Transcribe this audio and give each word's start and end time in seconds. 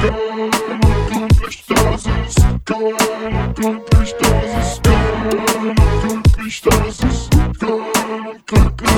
glücklich, 0.00 1.64
das 1.68 2.06
ist 2.26 2.40
geil, 2.64 2.94
glücklich, 3.54 4.14
das 4.20 4.50
ist 4.66 4.82
geil, 4.82 5.74
glücklich, 6.02 6.62
das 6.62 6.98
ist 6.98 7.30
geil, 7.60 7.70
glücklich. 8.46 8.90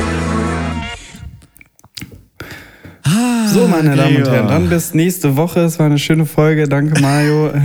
So, 3.53 3.69
meine 3.69 3.96
Damen 3.96 4.17
und. 4.17 4.29
Herren, 4.30 4.49
dann 4.49 4.69
bis 4.71 4.95
nächste 4.95 5.37
Woche. 5.37 5.61
Es 5.61 5.79
war 5.79 5.85
eine 5.87 5.99
schöne 5.99 6.25
Folge. 6.25 6.67
Danke, 6.67 6.98
Mario. 7.03 7.53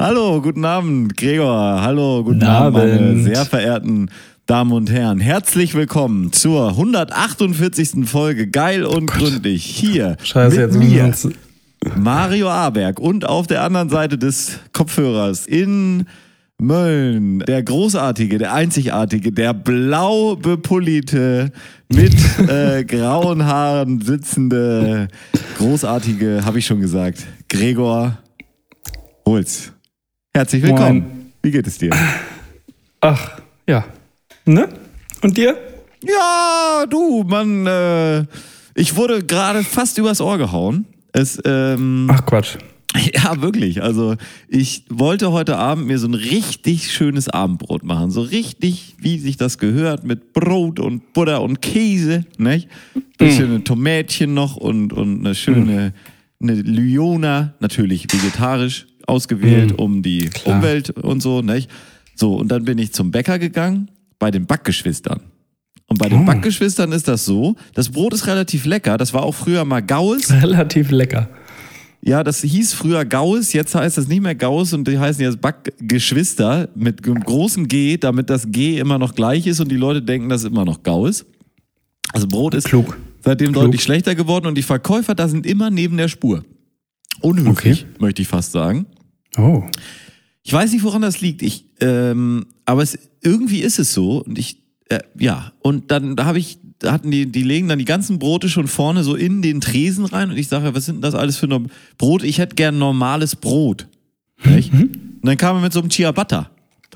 Hallo, 0.00 0.42
guten 0.42 0.64
Abend, 0.64 1.16
Gregor. 1.16 1.80
Hallo, 1.80 2.24
guten 2.24 2.42
Abend, 2.42 2.76
meine 2.78 2.92
Abend. 2.94 3.24
sehr 3.24 3.44
verehrten 3.44 4.10
Damen 4.48 4.72
und 4.72 4.90
Herren. 4.90 5.20
Herzlich 5.20 5.74
willkommen 5.74 6.32
zur 6.32 6.70
148. 6.70 8.08
Folge 8.08 8.48
Geil 8.48 8.86
und 8.86 9.04
gründlich 9.10 9.62
hier 9.62 10.16
Scheiße, 10.22 10.68
mit 10.68 10.74
mir. 10.74 11.12
Mario 11.98 12.48
Aberg 12.48 12.98
und 12.98 13.26
auf 13.28 13.46
der 13.46 13.62
anderen 13.62 13.90
Seite 13.90 14.16
des 14.16 14.58
Kopfhörers 14.72 15.46
in 15.46 16.06
Mölln, 16.58 17.40
der 17.40 17.62
großartige, 17.62 18.38
der 18.38 18.54
einzigartige, 18.54 19.32
der 19.32 19.52
blau 19.52 20.36
bepolierte, 20.36 21.52
mit 21.90 22.14
äh, 22.48 22.84
grauen 22.84 23.44
Haaren 23.44 24.00
sitzende, 24.00 25.08
großartige, 25.58 26.46
habe 26.46 26.58
ich 26.58 26.64
schon 26.64 26.80
gesagt, 26.80 27.26
Gregor 27.50 28.16
Holz. 29.26 29.72
Herzlich 30.32 30.62
willkommen. 30.62 31.00
Moin. 31.00 31.32
Wie 31.42 31.50
geht 31.50 31.66
es 31.66 31.76
dir? 31.76 31.90
Ach, 33.02 33.42
ja. 33.66 33.84
Ne? 34.48 34.66
Und 35.20 35.36
dir? 35.36 35.58
Ja, 36.02 36.86
du, 36.88 37.22
Mann, 37.22 37.66
äh, 37.66 38.24
ich 38.74 38.96
wurde 38.96 39.22
gerade 39.22 39.62
fast 39.62 39.98
übers 39.98 40.22
Ohr 40.22 40.38
gehauen. 40.38 40.86
Es, 41.12 41.38
ähm, 41.44 42.08
Ach, 42.10 42.24
Quatsch. 42.24 42.56
Ja, 43.14 43.42
wirklich. 43.42 43.82
Also 43.82 44.16
ich 44.48 44.84
wollte 44.88 45.30
heute 45.32 45.58
Abend 45.58 45.86
mir 45.86 45.98
so 45.98 46.08
ein 46.08 46.14
richtig 46.14 46.90
schönes 46.90 47.28
Abendbrot 47.28 47.84
machen. 47.84 48.10
So 48.10 48.22
richtig, 48.22 48.96
wie 48.98 49.18
sich 49.18 49.36
das 49.36 49.58
gehört, 49.58 50.04
mit 50.04 50.32
Brot 50.32 50.80
und 50.80 51.12
Butter 51.12 51.42
und 51.42 51.60
Käse. 51.60 52.24
Nicht? 52.38 52.68
Bisschen 53.18 53.54
ein 53.54 53.64
Tomätchen 53.64 54.32
noch 54.32 54.56
und, 54.56 54.94
und 54.94 55.20
eine 55.20 55.34
schöne 55.34 55.92
eine 56.40 56.54
Lyona, 56.54 57.54
natürlich 57.60 58.06
vegetarisch 58.10 58.86
ausgewählt, 59.06 59.78
um 59.78 60.02
die 60.02 60.30
Klar. 60.30 60.56
Umwelt 60.56 60.90
und 60.90 61.20
so. 61.20 61.42
Nicht? 61.42 61.70
So, 62.14 62.36
und 62.36 62.48
dann 62.48 62.64
bin 62.64 62.78
ich 62.78 62.94
zum 62.94 63.10
Bäcker 63.10 63.38
gegangen 63.38 63.90
bei 64.18 64.30
den 64.30 64.46
Backgeschwistern. 64.46 65.20
Und 65.86 65.98
bei 65.98 66.08
den 66.08 66.20
Oh. 66.22 66.24
Backgeschwistern 66.24 66.92
ist 66.92 67.08
das 67.08 67.24
so, 67.24 67.56
das 67.74 67.88
Brot 67.88 68.12
ist 68.12 68.26
relativ 68.26 68.66
lecker. 68.66 68.98
Das 68.98 69.14
war 69.14 69.22
auch 69.22 69.34
früher 69.34 69.64
mal 69.64 69.80
Gaues. 69.80 70.30
Relativ 70.42 70.90
lecker. 70.90 71.28
Ja, 72.02 72.22
das 72.22 72.42
hieß 72.42 72.74
früher 72.74 73.04
Gauss, 73.04 73.52
jetzt 73.52 73.74
heißt 73.74 73.98
das 73.98 74.06
nicht 74.06 74.20
mehr 74.22 74.34
Gauss 74.34 74.72
und 74.72 74.86
die 74.86 74.98
heißen 74.98 75.20
jetzt 75.22 75.40
Backgeschwister 75.40 76.68
mit 76.76 77.04
einem 77.06 77.20
großen 77.20 77.66
G, 77.68 77.96
damit 77.96 78.30
das 78.30 78.50
G 78.50 78.78
immer 78.78 78.98
noch 78.98 79.14
gleich 79.14 79.46
ist 79.46 79.60
und 79.60 79.70
die 79.70 79.76
Leute 79.76 80.00
denken, 80.02 80.28
das 80.28 80.42
ist 80.42 80.46
immer 80.48 80.64
noch 80.64 80.82
Gauss. 80.84 81.26
Also 82.12 82.28
Brot 82.28 82.54
ist 82.54 82.64
Klug. 82.68 82.96
seitdem 83.24 83.52
Klug. 83.52 83.64
deutlich 83.64 83.82
schlechter 83.82 84.14
geworden 84.14 84.46
und 84.46 84.56
die 84.56 84.62
Verkäufer 84.62 85.14
da 85.14 85.26
sind 85.28 85.44
immer 85.44 85.70
neben 85.70 85.96
der 85.96 86.08
Spur. 86.08 86.44
Unhöflich, 87.20 87.84
möchte 87.98 88.22
ich 88.22 88.28
fast 88.28 88.52
sagen. 88.52 88.86
Oh. 89.36 89.64
Ich 90.48 90.54
weiß 90.54 90.72
nicht, 90.72 90.82
woran 90.82 91.02
das 91.02 91.20
liegt. 91.20 91.42
Ich, 91.42 91.66
ähm, 91.78 92.46
aber 92.64 92.82
es, 92.82 92.98
irgendwie 93.22 93.60
ist 93.60 93.78
es 93.78 93.92
so. 93.92 94.24
Und 94.24 94.38
ich, 94.38 94.62
äh, 94.88 95.00
ja. 95.18 95.52
Und 95.60 95.90
dann 95.90 96.16
da 96.16 96.24
habe 96.24 96.38
ich, 96.38 96.58
da 96.78 96.90
hatten 96.90 97.10
die, 97.10 97.30
die 97.30 97.42
legen 97.42 97.68
dann 97.68 97.78
die 97.78 97.84
ganzen 97.84 98.18
Brote 98.18 98.48
schon 98.48 98.66
vorne 98.66 99.04
so 99.04 99.14
in 99.14 99.42
den 99.42 99.60
Tresen 99.60 100.06
rein. 100.06 100.30
Und 100.30 100.38
ich 100.38 100.48
sage, 100.48 100.74
was 100.74 100.86
sind 100.86 100.94
denn 100.94 101.02
das 101.02 101.14
alles 101.14 101.36
für 101.36 101.48
ein 101.48 101.70
Brot? 101.98 102.22
Ich 102.22 102.38
hätte 102.38 102.54
gern 102.54 102.78
normales 102.78 103.36
Brot. 103.36 103.88
Nicht? 104.42 104.72
Und 104.72 105.20
dann 105.22 105.36
kam 105.36 105.56
er 105.56 105.60
mit 105.60 105.74
so 105.74 105.80
einem 105.80 105.90
Ciabatta. 105.90 106.50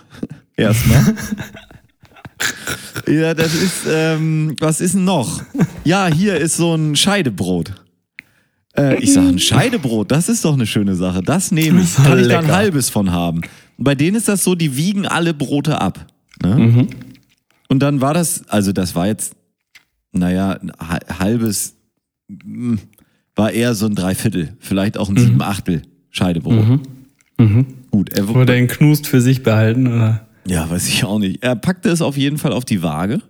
Erstmal. 0.56 1.14
ja, 3.06 3.34
das 3.34 3.54
ist, 3.54 3.82
ähm, 3.86 4.56
was 4.60 4.80
ist 4.80 4.94
denn 4.94 5.04
noch? 5.04 5.42
Ja, 5.84 6.06
hier 6.06 6.38
ist 6.38 6.56
so 6.56 6.74
ein 6.74 6.96
Scheidebrot. 6.96 7.74
Äh, 8.76 9.02
ich 9.02 9.12
sage, 9.12 9.28
ein 9.28 9.38
Scheidebrot, 9.38 10.10
das 10.10 10.28
ist 10.28 10.44
doch 10.44 10.54
eine 10.54 10.66
schöne 10.66 10.94
Sache. 10.94 11.22
Das 11.22 11.52
nehme 11.52 11.80
ich. 11.82 11.94
Kann 11.96 12.18
ich 12.18 12.28
da 12.28 12.38
ein 12.38 12.50
halbes 12.52 12.88
von 12.90 13.10
haben. 13.10 13.42
Und 13.76 13.84
bei 13.84 13.94
denen 13.94 14.16
ist 14.16 14.28
das 14.28 14.44
so, 14.44 14.54
die 14.54 14.76
wiegen 14.76 15.06
alle 15.06 15.34
Brote 15.34 15.80
ab. 15.80 16.06
Ne? 16.42 16.86
Und 17.68 17.80
dann 17.80 18.00
war 18.00 18.14
das, 18.14 18.48
also 18.48 18.72
das 18.72 18.94
war 18.94 19.06
jetzt, 19.06 19.34
naja, 20.12 20.52
ein 20.60 20.72
ha- 20.78 21.18
halbes, 21.18 21.74
mm, 22.28 22.74
war 23.34 23.50
eher 23.52 23.74
so 23.74 23.86
ein 23.86 23.94
Dreiviertel, 23.94 24.56
vielleicht 24.60 24.98
auch 24.98 25.08
ein 25.08 25.16
Siebenachtel 25.16 25.82
Scheidebrot. 26.10 26.80
Gut, 27.90 28.10
er, 28.16 28.28
Oder 28.28 28.44
den 28.54 28.68
Knust 28.68 29.06
für 29.06 29.20
sich 29.20 29.42
behalten, 29.42 29.86
oder? 29.86 30.26
ja, 30.46 30.68
weiß 30.68 30.88
ich 30.88 31.04
auch 31.04 31.18
nicht. 31.18 31.42
Er 31.42 31.56
packte 31.56 31.88
es 31.90 32.02
auf 32.02 32.16
jeden 32.16 32.38
Fall 32.38 32.52
auf 32.52 32.64
die 32.64 32.82
Waage. 32.82 33.20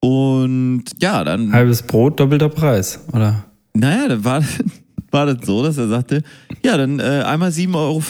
Und 0.00 0.84
ja, 1.00 1.24
dann 1.24 1.52
Halbes 1.52 1.82
Brot, 1.82 2.20
doppelter 2.20 2.48
Preis, 2.48 3.00
oder? 3.12 3.44
Naja, 3.74 4.08
dann 4.08 4.24
war, 4.24 4.44
war 5.10 5.26
das 5.26 5.46
so, 5.46 5.62
dass 5.62 5.78
er 5.78 5.88
sagte, 5.88 6.22
ja, 6.64 6.76
dann 6.76 7.00
äh, 7.00 7.22
einmal 7.24 7.50
7,50 7.50 7.74
Euro. 7.74 8.02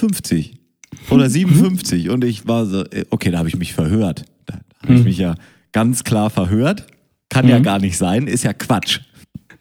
Oder 1.10 1.30
57. 1.30 2.10
Und 2.10 2.24
ich 2.24 2.46
war 2.46 2.66
so, 2.66 2.84
äh, 2.84 3.04
okay, 3.10 3.30
da 3.30 3.38
habe 3.38 3.48
ich 3.48 3.56
mich 3.56 3.72
verhört. 3.72 4.24
Da, 4.46 4.58
da 4.82 4.88
habe 4.88 4.94
ich 4.98 5.04
mich 5.04 5.18
ja 5.18 5.34
ganz 5.72 6.04
klar 6.04 6.30
verhört. 6.30 6.86
Kann 7.28 7.46
ja 7.46 7.60
gar 7.60 7.78
nicht 7.78 7.96
sein, 7.96 8.26
ist 8.26 8.42
ja 8.42 8.52
Quatsch. 8.52 9.00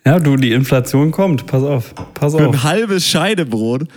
Ja, 0.05 0.19
du, 0.19 0.37
die 0.37 0.53
Inflation 0.53 1.11
kommt. 1.11 1.45
Pass 1.45 1.63
auf. 1.63 1.93
Pass 2.15 2.33
Für 2.35 2.47
auf. 2.47 2.55
ein 2.55 2.63
halbes 2.63 3.05
Scheidebrot, 3.05 3.87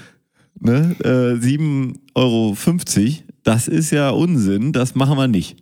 ne, 0.61 0.95
äh, 1.03 1.39
7,50 1.39 1.95
Euro, 2.15 2.57
das 3.45 3.69
ist 3.69 3.91
ja 3.93 4.11
Unsinn, 4.11 4.73
das 4.73 4.95
machen 4.95 5.17
wir 5.17 5.29
nicht. 5.29 5.62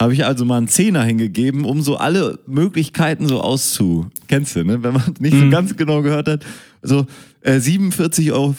Habe 0.00 0.14
ich 0.14 0.24
also 0.24 0.46
mal 0.46 0.56
einen 0.56 0.68
Zehner 0.68 1.04
hingegeben, 1.04 1.66
um 1.66 1.82
so 1.82 1.96
alle 1.98 2.38
Möglichkeiten 2.46 3.28
so 3.28 3.42
auszu. 3.42 4.08
Kennst 4.28 4.56
du, 4.56 4.64
ne? 4.64 4.82
Wenn 4.82 4.94
man 4.94 5.14
nicht 5.18 5.36
so 5.38 5.50
ganz 5.50 5.76
genau 5.76 6.00
gehört 6.00 6.26
hat. 6.26 6.44
So, 6.80 7.06
äh, 7.42 7.56
47,50 7.60 8.32
Euro. 8.32 8.54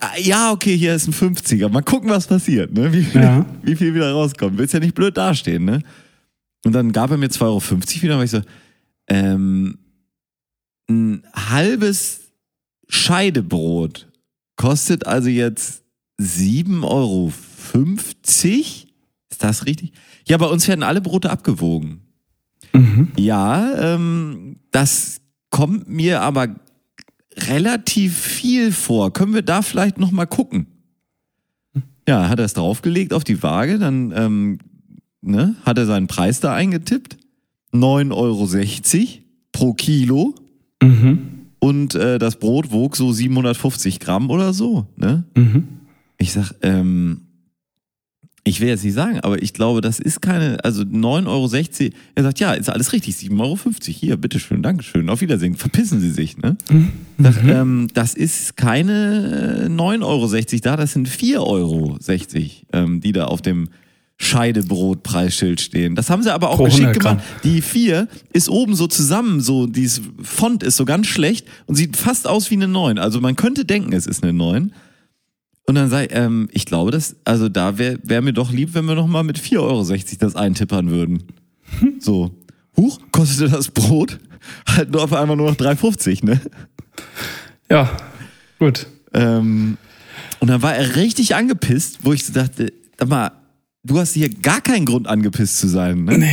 Ah, 0.00 0.16
ja, 0.20 0.52
okay, 0.52 0.76
hier 0.76 0.94
ist 0.94 1.08
ein 1.08 1.12
50er. 1.12 1.68
Mal 1.68 1.82
gucken, 1.82 2.08
was 2.08 2.28
passiert, 2.28 2.72
ne? 2.72 2.92
Wie, 2.92 3.02
viel- 3.02 3.20
Ja. 3.20 3.44
wie 3.62 3.74
viel 3.74 3.92
wieder 3.94 4.12
rauskommt. 4.12 4.58
Willst 4.58 4.72
ja 4.72 4.78
nicht 4.78 4.94
blöd 4.94 5.16
dastehen, 5.16 5.64
ne? 5.64 5.82
Und 6.64 6.72
dann 6.72 6.92
gab 6.92 7.10
er 7.10 7.16
mir 7.16 7.28
2,50 7.30 7.40
Euro 7.42 7.62
wieder, 8.02 8.18
weil 8.18 8.24
ich 8.26 8.30
so, 8.30 8.42
ähm, 9.08 9.76
ein 10.88 11.24
halbes 11.34 12.20
Scheidebrot 12.88 14.08
kostet 14.56 15.06
also 15.06 15.28
jetzt 15.28 15.82
7,50 16.20 16.84
Euro. 16.84 17.32
Ist 19.32 19.42
das 19.42 19.66
richtig? 19.66 19.92
Ja, 20.26 20.36
bei 20.36 20.46
uns 20.46 20.68
werden 20.68 20.82
alle 20.82 21.00
Brote 21.00 21.30
abgewogen. 21.30 22.00
Ja, 23.16 23.94
ähm, 23.94 24.56
das 24.70 25.20
kommt 25.50 25.88
mir 25.88 26.22
aber 26.22 26.56
relativ 27.36 28.16
viel 28.16 28.72
vor. 28.72 29.12
Können 29.12 29.34
wir 29.34 29.42
da 29.42 29.62
vielleicht 29.62 29.98
noch 29.98 30.10
mal 30.10 30.26
gucken? 30.26 30.66
Ja, 32.08 32.28
hat 32.28 32.38
er 32.38 32.44
es 32.44 32.54
draufgelegt 32.54 33.12
auf 33.12 33.24
die 33.24 33.42
Waage, 33.42 33.78
dann 33.78 34.12
ähm, 34.14 34.58
ne, 35.20 35.56
hat 35.64 35.78
er 35.78 35.86
seinen 35.86 36.06
Preis 36.06 36.40
da 36.40 36.54
eingetippt. 36.54 37.18
9,60 37.72 38.12
Euro 38.12 38.48
pro 39.52 39.74
Kilo. 39.74 40.34
Und 41.60 41.94
äh, 41.94 42.18
das 42.18 42.36
Brot 42.36 42.72
wog 42.72 42.96
so 42.96 43.12
750 43.12 44.00
Gramm 44.00 44.30
oder 44.30 44.52
so. 44.52 44.86
Ne? 44.96 45.24
Ich 46.18 46.32
sag, 46.32 46.52
ähm, 46.62 47.22
ich 48.44 48.60
will 48.60 48.68
jetzt 48.68 48.84
nicht 48.84 48.94
sagen, 48.94 49.20
aber 49.20 49.42
ich 49.42 49.52
glaube, 49.52 49.80
das 49.80 49.98
ist 49.98 50.22
keine, 50.22 50.64
also 50.64 50.82
9,60 50.82 51.26
Euro. 51.26 51.94
Er 52.14 52.22
sagt, 52.22 52.40
ja, 52.40 52.52
ist 52.54 52.70
alles 52.70 52.92
richtig, 52.92 53.16
7,50 53.16 53.38
Euro. 53.40 53.58
Hier, 53.86 54.16
bitteschön, 54.16 54.62
Dankeschön, 54.62 55.08
auf 55.10 55.20
Wiedersehen. 55.20 55.56
Verpissen 55.56 56.00
Sie 56.00 56.10
sich, 56.10 56.38
ne? 56.38 56.56
Sag, 57.18 57.44
ähm, 57.44 57.88
das 57.92 58.14
ist 58.14 58.56
keine 58.56 59.68
9,60 59.68 60.02
Euro 60.02 60.60
da, 60.62 60.76
das 60.76 60.92
sind 60.92 61.08
4,60 61.08 61.38
Euro, 61.38 61.98
ähm, 62.72 63.00
die 63.00 63.12
da 63.12 63.26
auf 63.26 63.42
dem 63.42 63.68
Scheidebrot-Preisschild 64.20 65.60
stehen. 65.62 65.94
Das 65.94 66.10
haben 66.10 66.22
sie 66.22 66.32
aber 66.32 66.50
auch 66.50 66.56
Pro 66.56 66.64
geschickt 66.64 66.82
100 66.88 67.02
Gramm. 67.02 67.16
gemacht. 67.16 67.44
Die 67.44 67.62
4 67.62 68.06
ist 68.32 68.50
oben 68.50 68.74
so 68.74 68.86
zusammen, 68.86 69.40
so 69.40 69.66
dieses 69.66 70.02
Font 70.22 70.62
ist 70.62 70.76
so 70.76 70.84
ganz 70.84 71.06
schlecht 71.06 71.46
und 71.66 71.74
sieht 71.74 71.96
fast 71.96 72.26
aus 72.26 72.50
wie 72.50 72.54
eine 72.54 72.68
9. 72.68 72.98
Also 72.98 73.20
man 73.20 73.34
könnte 73.34 73.64
denken, 73.64 73.94
es 73.94 74.06
ist 74.06 74.22
eine 74.22 74.34
9. 74.34 74.72
Und 75.70 75.76
dann 75.76 75.88
sei, 75.88 76.08
ähm, 76.10 76.48
ich 76.50 76.66
glaube, 76.66 76.90
das, 76.90 77.14
also 77.22 77.48
da 77.48 77.78
wäre 77.78 78.00
wär 78.02 78.22
mir 78.22 78.32
doch 78.32 78.50
lieb, 78.50 78.74
wenn 78.74 78.86
wir 78.86 78.96
noch 78.96 79.06
mal 79.06 79.22
mit 79.22 79.38
4,60 79.38 79.58
Euro 79.60 79.84
das 80.18 80.34
eintippern 80.34 80.90
würden. 80.90 81.22
So. 82.00 82.34
Huch, 82.76 82.98
kostete 83.12 83.48
das 83.48 83.68
Brot 83.68 84.18
halt 84.66 84.90
nur 84.90 85.04
auf 85.04 85.12
einmal 85.12 85.36
nur 85.36 85.48
noch 85.48 85.56
3,50, 85.56 86.26
ne? 86.26 86.40
Ja, 87.70 87.88
gut. 88.58 88.88
Ähm, 89.14 89.76
und 90.40 90.48
dann 90.48 90.60
war 90.60 90.74
er 90.74 90.96
richtig 90.96 91.36
angepisst, 91.36 92.00
wo 92.02 92.12
ich 92.12 92.24
so 92.26 92.32
dachte, 92.32 92.72
sag 92.98 93.08
mal, 93.08 93.30
du 93.84 93.96
hast 93.96 94.14
hier 94.14 94.28
gar 94.28 94.60
keinen 94.60 94.86
Grund 94.86 95.06
angepisst 95.06 95.58
zu 95.58 95.68
sein, 95.68 96.02
ne? 96.02 96.28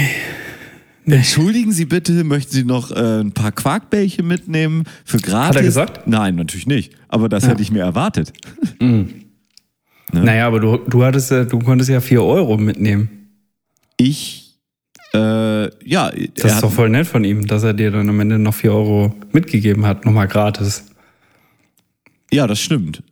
Entschuldigen 1.05 1.73
Sie 1.73 1.85
bitte, 1.85 2.23
möchten 2.23 2.53
Sie 2.53 2.63
noch 2.63 2.89
äh, 2.89 3.19
ein 3.19 3.33
paar 3.33 3.51
Quarkbällchen 3.51 4.25
mitnehmen 4.25 4.85
für 5.05 5.19
gratis? 5.19 5.49
Hat 5.49 5.55
er 5.57 5.63
gesagt? 5.63 6.07
Nein, 6.07 6.33
natürlich 6.33 6.65
nicht. 6.65 6.95
Aber 7.07 7.29
das 7.29 7.47
hätte 7.47 7.61
ich 7.61 7.71
mir 7.71 7.83
erwartet. 7.83 8.33
Naja, 10.13 10.47
aber 10.47 10.59
du, 10.59 10.77
du 10.77 11.03
hattest 11.03 11.31
ja, 11.31 11.43
du 11.43 11.59
konntest 11.59 11.89
ja 11.89 11.99
4 12.01 12.23
Euro 12.23 12.57
mitnehmen. 12.57 13.09
Ich, 13.97 14.57
äh, 15.13 15.63
ja, 15.87 16.11
Das 16.35 16.53
ist 16.53 16.63
doch 16.63 16.71
voll 16.71 16.89
nett 16.89 17.07
von 17.07 17.23
ihm, 17.23 17.45
dass 17.47 17.63
er 17.63 17.73
dir 17.73 17.91
dann 17.91 18.09
am 18.09 18.19
Ende 18.19 18.39
noch 18.39 18.53
4 18.53 18.71
Euro 18.73 19.13
mitgegeben 19.33 19.85
hat, 19.85 20.05
nochmal 20.05 20.27
gratis. 20.27 20.85
ja, 22.31 22.47
das 22.47 22.59
stimmt. 22.59 23.03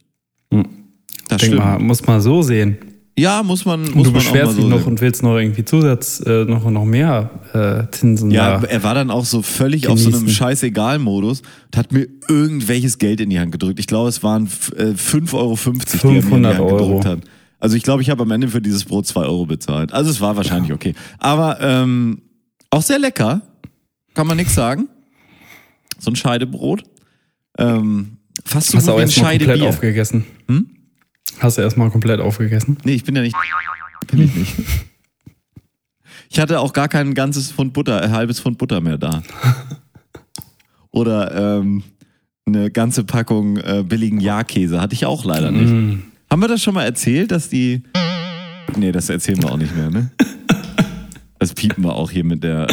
Das 0.50 1.42
Denk 1.42 1.53
stimmt. 1.53 1.57
mal, 1.57 1.80
muss 1.80 2.06
man 2.06 2.21
so 2.21 2.42
sehen. 2.42 2.77
Ja, 3.17 3.44
muss 3.44 3.63
man, 3.63 3.81
muss 3.81 3.91
Und 3.94 3.95
du 3.95 4.00
man 4.01 4.07
auch 4.09 4.13
mal 4.13 4.19
beschwerst 4.19 4.51
so 4.56 4.57
dich 4.62 4.69
noch 4.69 4.79
sehen. 4.79 4.88
und 4.88 5.01
willst 5.01 5.23
noch 5.23 5.38
irgendwie 5.38 5.63
Zusatz, 5.63 6.19
äh, 6.25 6.44
noch, 6.44 6.69
noch 6.69 6.83
mehr 6.83 7.29
äh, 7.53 7.89
Zinsen 7.95 8.29
Ja, 8.29 8.62
er 8.62 8.83
war 8.83 8.94
dann 8.94 9.09
auch 9.09 9.23
so 9.23 9.41
völlig 9.41 9.88
auf 9.88 9.97
so 10.00 10.09
einem 10.09 10.19
Genießen. 10.19 10.35
Scheißegal-Modus 10.35 11.41
und 11.41 11.77
hat 11.77 11.94
mir 11.94 12.07
irgendwelches 12.27 12.97
Geld 12.97 13.21
in 13.21 13.29
die 13.29 13.39
Hand 13.39 13.53
gedrückt. 13.53 13.79
Ich 13.79 13.88
glaube, 13.88 14.09
es 14.09 14.21
waren 14.21 14.47
äh, 14.75 14.91
5,50 14.91 15.33
Euro, 15.33 15.56
die 15.56 15.69
er 15.69 15.71
mir 15.71 16.09
in 16.09 16.15
die 16.15 16.21
500 16.21 16.53
Hand 16.57 16.59
Euro. 16.65 16.77
gedrückt 16.77 17.06
hat. 17.06 17.19
Also 17.59 17.77
ich 17.77 17.83
glaube, 17.83 18.01
ich 18.01 18.09
habe 18.09 18.21
am 18.23 18.31
Ende 18.31 18.50
für 18.50 18.62
dieses 18.62 18.83
Brot 18.83 19.07
2 19.07 19.21
Euro 19.21 19.45
bezahlt. 19.45 19.94
Also 19.94 20.12
es 20.12 20.19
war 20.19 20.35
wahrscheinlich 20.35 20.73
okay. 20.73 20.94
Aber 21.17 21.59
ähm, 21.62 22.21
auch 22.69 22.81
sehr 22.81 23.00
lecker, 23.00 23.41
kann 24.13 24.27
man 24.27 24.35
nichts 24.35 24.56
sagen. 24.56 24.89
So 26.00 26.12
ein 26.12 26.17
Scheidebrot. 26.17 26.83
Ähm, 27.57 28.17
fast 28.44 28.71
so 28.71 28.77
Hast 28.77 28.88
du 28.88 28.91
gut 28.91 28.95
auch 28.95 29.00
wie 29.00 29.03
ein 29.03 29.09
Scheidebier. 29.12 29.69
aufgegessen? 29.69 30.25
Hm? 30.50 30.67
Hast 31.40 31.58
du 31.58 31.62
erstmal 31.62 31.90
komplett 31.90 32.20
aufgegessen? 32.20 32.78
Nee, 32.84 32.94
ich 32.94 33.04
bin 33.04 33.16
ja 33.16 33.22
nicht. 33.22 33.36
Bin 34.08 34.22
ich 34.22 34.36
nicht. 34.36 34.54
Ich 36.28 36.40
hatte 36.40 36.60
auch 36.60 36.74
gar 36.74 36.90
kein 36.90 37.14
ganzes 37.14 37.52
Pfund 37.52 37.72
Butter, 37.72 38.02
ein 38.02 38.12
halbes 38.12 38.42
Pfund 38.42 38.58
Butter 38.58 38.82
mehr 38.82 38.98
da. 38.98 39.22
Oder 40.92 41.60
ähm, 41.60 41.84
eine 42.46 42.72
ganze 42.72 43.04
Packung 43.06 43.58
äh, 43.58 43.84
billigen 43.88 44.20
Jahrkäse 44.20 44.82
hatte 44.82 44.96
ich 44.96 45.06
auch 45.06 45.24
leider 45.24 45.52
nicht. 45.52 45.72
Mm. 45.72 46.02
Haben 46.30 46.42
wir 46.42 46.48
das 46.48 46.62
schon 46.62 46.74
mal 46.74 46.84
erzählt, 46.84 47.32
dass 47.32 47.48
die. 47.48 47.84
Nee, 48.76 48.92
das 48.92 49.10
erzählen 49.10 49.42
wir 49.42 49.52
auch 49.52 49.58
nicht 49.58 49.76
mehr, 49.76 49.90
ne? 49.90 50.12
Das 51.40 51.54
piepen 51.54 51.84
wir 51.86 51.94
auch 51.96 52.10
hier 52.12 52.24
mit 52.26 52.44
der. 52.44 52.68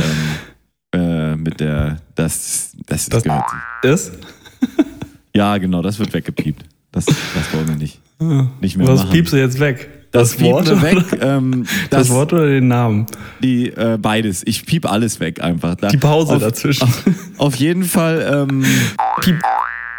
Ähm, 0.93 1.01
äh, 1.01 1.37
mit 1.37 1.61
der. 1.61 2.01
Das. 2.17 2.73
Das, 2.87 3.07
Das- 3.09 3.23
gehört. 3.23 3.45
Ist? 3.83 4.13
Ja, 5.37 5.59
genau, 5.59 5.83
das 5.83 5.99
wird 6.01 6.13
weggepiept. 6.15 6.65
Das, 6.91 7.05
das 7.05 7.53
wollen 7.55 7.69
wir 7.69 7.77
nicht. 7.77 8.01
Nicht 8.61 8.77
mehr 8.77 8.87
Was 8.87 9.01
machen. 9.01 9.11
piepst 9.13 9.33
du 9.33 9.37
jetzt 9.39 9.59
weg? 9.61 9.89
Das, 10.13 10.39
Wort? 10.41 10.67
piepen 10.67 10.83
wir 10.83 10.91
weg. 10.97 11.05
Ähm, 11.23 11.65
Das, 11.91 12.11
Wort 12.11 12.33
oder 12.35 12.47
den 12.49 12.69
Namen? 12.69 13.07
Die, 13.43 13.69
äh, 13.71 13.97
beides. 14.01 14.43
Ich 14.47 14.67
piep 14.67 14.85
alles 14.91 15.21
weg 15.21 15.41
einfach. 15.43 15.75
Da, 15.77 15.89
Die 15.89 15.97
Pause 15.97 16.35
auf, 16.37 16.43
dazwischen. 16.43 16.83
Auf, 16.85 17.05
auf 17.39 17.55
jeden 17.57 17.85
Fall, 17.85 18.47
ähm, 18.51 18.65
Piep. 19.23 19.37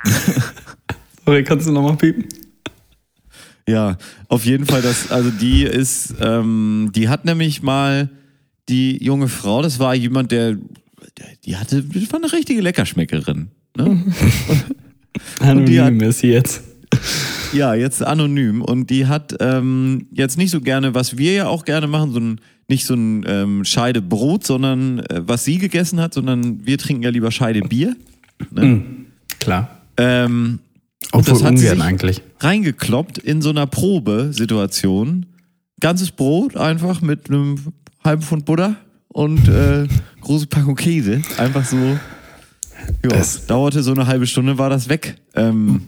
Sorry, 1.26 1.44
kannst 1.44 1.68
du 1.68 1.72
nochmal 1.72 1.96
piepen? 1.96 2.26
ja, 3.68 3.98
auf 4.28 4.44
jeden 4.46 4.66
Fall, 4.66 4.82
das, 4.82 5.10
also 5.10 5.30
die 5.32 5.64
ist, 5.64 6.16
ähm, 6.20 6.92
die 6.94 7.08
hat 7.08 7.24
nämlich 7.26 7.64
mal 7.64 8.10
die 8.70 9.02
junge 9.04 9.30
Frau, 9.30 9.62
das 9.62 9.80
war 9.80 9.96
jemand, 9.96 10.32
der, 10.34 10.52
der 11.18 11.28
die 11.46 11.56
hatte, 11.56 11.82
das 11.82 12.12
war 12.12 12.20
eine 12.22 12.32
richtige 12.34 12.62
Leckerschmeckerin. 12.62 13.50
Ne? 13.78 14.04
die 15.40 15.44
hat- 15.44 15.50
Anonym 15.50 16.02
ist 16.02 16.20
sie 16.20 16.28
jetzt. 16.28 16.62
Ja, 17.54 17.74
jetzt 17.74 18.04
anonym. 18.04 18.62
Und 18.62 18.90
die 18.90 19.06
hat 19.08 19.36
ähm, 19.40 20.08
jetzt 20.12 20.38
nicht 20.38 20.52
so 20.52 20.62
gerne, 20.62 20.94
was 20.96 21.18
wir 21.18 21.34
ja 21.34 21.48
auch 21.48 21.66
gerne 21.66 21.88
machen, 21.88 22.12
so 22.12 22.20
ein, 22.20 22.42
nicht 22.68 22.86
so 22.86 22.96
ein 22.96 23.24
ähm, 23.28 23.66
Scheide 23.66 24.02
Brot, 24.02 24.46
sondern 24.46 25.00
äh, 25.00 25.22
was 25.26 25.46
sie 25.46 25.58
gegessen 25.58 26.00
hat, 26.00 26.14
sondern 26.14 26.66
wir 26.66 26.78
trinken 26.78 27.04
ja 27.04 27.10
lieber 27.10 27.32
Scheide 27.32 27.62
Bier. 27.62 27.96
Klar. 29.40 29.70
Ähm, 29.98 30.60
und 31.12 31.28
das 31.28 31.44
hat 31.44 31.58
sie 31.58 31.70
eigentlich. 31.70 32.22
reingekloppt 32.40 33.20
in 33.20 33.42
so 33.42 33.50
einer 33.50 33.68
Probesituation. 33.68 35.28
Ganzes 35.80 36.12
Brot 36.12 36.58
einfach 36.58 37.02
mit 37.02 37.30
einem 37.30 37.58
halben 38.04 38.22
Pfund 38.22 38.46
Butter 38.46 38.78
und 39.10 39.48
äh, 39.48 39.88
große 40.22 40.48
Packung 40.48 40.76
Käse. 40.76 41.22
Einfach 41.38 41.66
so. 41.66 41.98
Ja, 43.04 43.10
Das- 43.10 43.46
dauerte 43.46 43.84
so 43.84 43.92
eine 43.94 44.08
halbe 44.08 44.28
Stunde, 44.28 44.58
war 44.58 44.70
das 44.70 44.90
weg. 44.90 45.16
Ähm, 45.36 45.82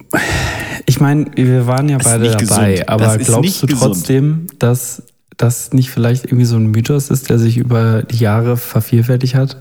Ich 0.85 0.99
meine, 0.99 1.25
wir 1.35 1.65
waren 1.67 1.89
ja 1.89 1.97
beide 1.97 2.29
dabei, 2.31 2.73
gesund. 2.73 2.89
aber 2.89 3.17
glaubst 3.17 3.63
du 3.63 3.67
gesund. 3.67 3.81
trotzdem, 3.93 4.47
dass 4.59 5.03
das 5.37 5.73
nicht 5.73 5.89
vielleicht 5.89 6.25
irgendwie 6.25 6.45
so 6.45 6.55
ein 6.57 6.67
Mythos 6.67 7.09
ist, 7.09 7.29
der 7.29 7.39
sich 7.39 7.57
über 7.57 8.03
die 8.03 8.17
Jahre 8.19 8.55
vervielfältigt 8.57 9.35
hat? 9.35 9.55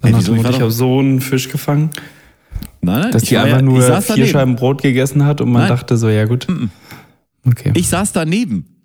Hey, 0.00 0.12
Dann 0.12 0.16
hast 0.20 0.32
wieso? 0.32 0.48
Ich 0.48 0.60
habe 0.60 0.70
so 0.70 0.98
einen 1.00 1.20
Fisch 1.20 1.48
gefangen, 1.50 1.90
nein, 2.80 3.00
nein, 3.02 3.12
dass 3.12 3.24
die 3.24 3.36
einfach 3.36 3.56
ja, 3.56 3.62
nur 3.62 3.82
vier 3.82 4.02
daneben. 4.06 4.28
Scheiben 4.28 4.56
Brot 4.56 4.82
gegessen 4.82 5.24
hat 5.26 5.40
und 5.40 5.50
man 5.50 5.62
Nein. 5.62 5.70
dachte 5.70 5.96
so, 5.96 6.08
ja 6.08 6.24
gut. 6.24 6.46
Okay. 7.46 7.72
Ich 7.74 7.88
saß 7.88 8.12
daneben. 8.12 8.82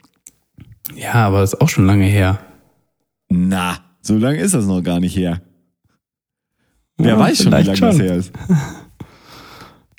ja, 0.95 1.13
aber 1.13 1.41
das 1.41 1.53
ist 1.53 1.61
auch 1.61 1.69
schon 1.69 1.85
lange 1.85 2.05
her. 2.05 2.39
Na, 3.29 3.77
so 4.01 4.17
lange 4.17 4.39
ist 4.39 4.53
das 4.53 4.65
noch 4.65 4.81
gar 4.81 4.99
nicht 4.99 5.15
her. 5.15 5.41
Wer 6.97 7.09
Ja, 7.13 7.19
weiß 7.19 7.38
schon, 7.38 7.47
wie 7.47 7.50
lange 7.51 7.65
das 7.68 7.80
schon. 7.80 8.00
her 8.01 8.15
ist. 8.15 8.31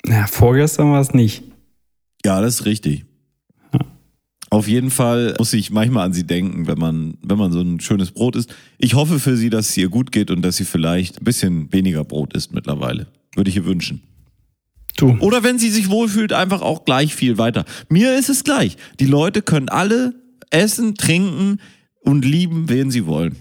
Ja, 0.05 0.25
vorgestern 0.25 0.91
war 0.91 1.01
es 1.01 1.13
nicht. 1.13 1.43
Ja, 2.23 2.39
das 2.39 2.61
ist 2.61 2.65
richtig. 2.65 3.03
Auf 4.49 4.69
jeden 4.69 4.89
Fall 4.89 5.35
muss 5.37 5.51
ich 5.51 5.71
manchmal 5.71 6.05
an 6.05 6.13
sie 6.13 6.25
denken, 6.25 6.65
wenn 6.67 6.77
man, 6.77 7.17
wenn 7.21 7.37
man 7.37 7.51
so 7.51 7.59
ein 7.59 7.81
schönes 7.81 8.11
Brot 8.11 8.37
isst. 8.37 8.55
Ich 8.77 8.93
hoffe 8.93 9.19
für 9.19 9.35
sie, 9.35 9.49
dass 9.49 9.69
es 9.69 9.75
ihr 9.75 9.89
gut 9.89 10.13
geht 10.13 10.31
und 10.31 10.41
dass 10.43 10.55
sie 10.55 10.63
vielleicht 10.63 11.19
ein 11.19 11.25
bisschen 11.25 11.73
weniger 11.73 12.05
Brot 12.05 12.33
isst 12.33 12.53
mittlerweile. 12.53 13.07
Würde 13.35 13.49
ich 13.49 13.57
ihr 13.57 13.65
wünschen. 13.65 14.01
Du. 14.95 15.17
Oder 15.19 15.43
wenn 15.43 15.59
sie 15.59 15.69
sich 15.69 15.89
wohlfühlt, 15.89 16.31
einfach 16.31 16.61
auch 16.61 16.85
gleich 16.85 17.13
viel 17.13 17.37
weiter. 17.37 17.65
Mir 17.89 18.17
ist 18.17 18.29
es 18.29 18.45
gleich. 18.45 18.77
Die 19.01 19.05
Leute 19.05 19.41
können 19.41 19.67
alle 19.67 20.13
essen, 20.49 20.95
trinken 20.95 21.59
und 21.99 22.23
lieben, 22.23 22.69
wen 22.69 22.89
sie 22.91 23.05
wollen. 23.05 23.35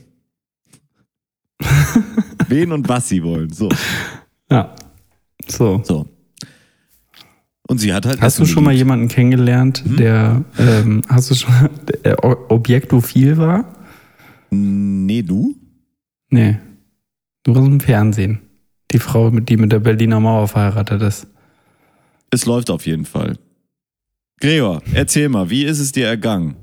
wen 2.49 2.73
und 2.73 2.88
was 2.88 3.08
sie 3.08 3.23
wollen. 3.23 3.53
So, 3.53 3.69
Ja. 4.50 4.75
So. 5.49 5.81
so. 5.85 6.06
Und 7.69 7.79
sie 7.79 7.93
hat 7.93 8.06
halt. 8.06 8.20
Hast 8.20 8.38
du 8.38 8.44
schon 8.47 8.64
mal 8.64 8.73
jemanden 8.75 9.08
kennengelernt, 9.08 9.82
Mhm. 9.85 9.97
der, 9.97 10.44
ähm, 10.58 11.03
hast 11.08 11.31
du 11.31 11.35
schon, 11.35 11.53
der 12.05 12.23
objektophil 12.50 13.37
war? 13.38 13.75
Nee, 14.50 15.23
du? 15.23 15.56
Nee. 16.31 16.58
Nur 17.47 17.56
aus 17.59 17.64
dem 17.64 17.81
Fernsehen. 17.81 18.41
Die 18.93 18.99
Frau, 19.00 19.31
mit 19.31 19.49
die 19.49 19.56
mit 19.56 19.73
der 19.73 19.81
Berliner 19.81 20.20
Mauer 20.20 20.47
verheiratet 20.47 21.02
ist. 21.02 21.26
Es 22.31 22.47
läuft 22.47 22.70
auf 22.70 22.87
jeden 22.87 23.04
Fall. 23.04 23.37
Gregor, 24.40 24.83
erzähl 24.92 25.28
mal, 25.28 25.50
wie 25.50 25.64
ist 25.64 25.80
es 25.80 25.90
dir 25.92 26.07
ergangen? 26.07 26.57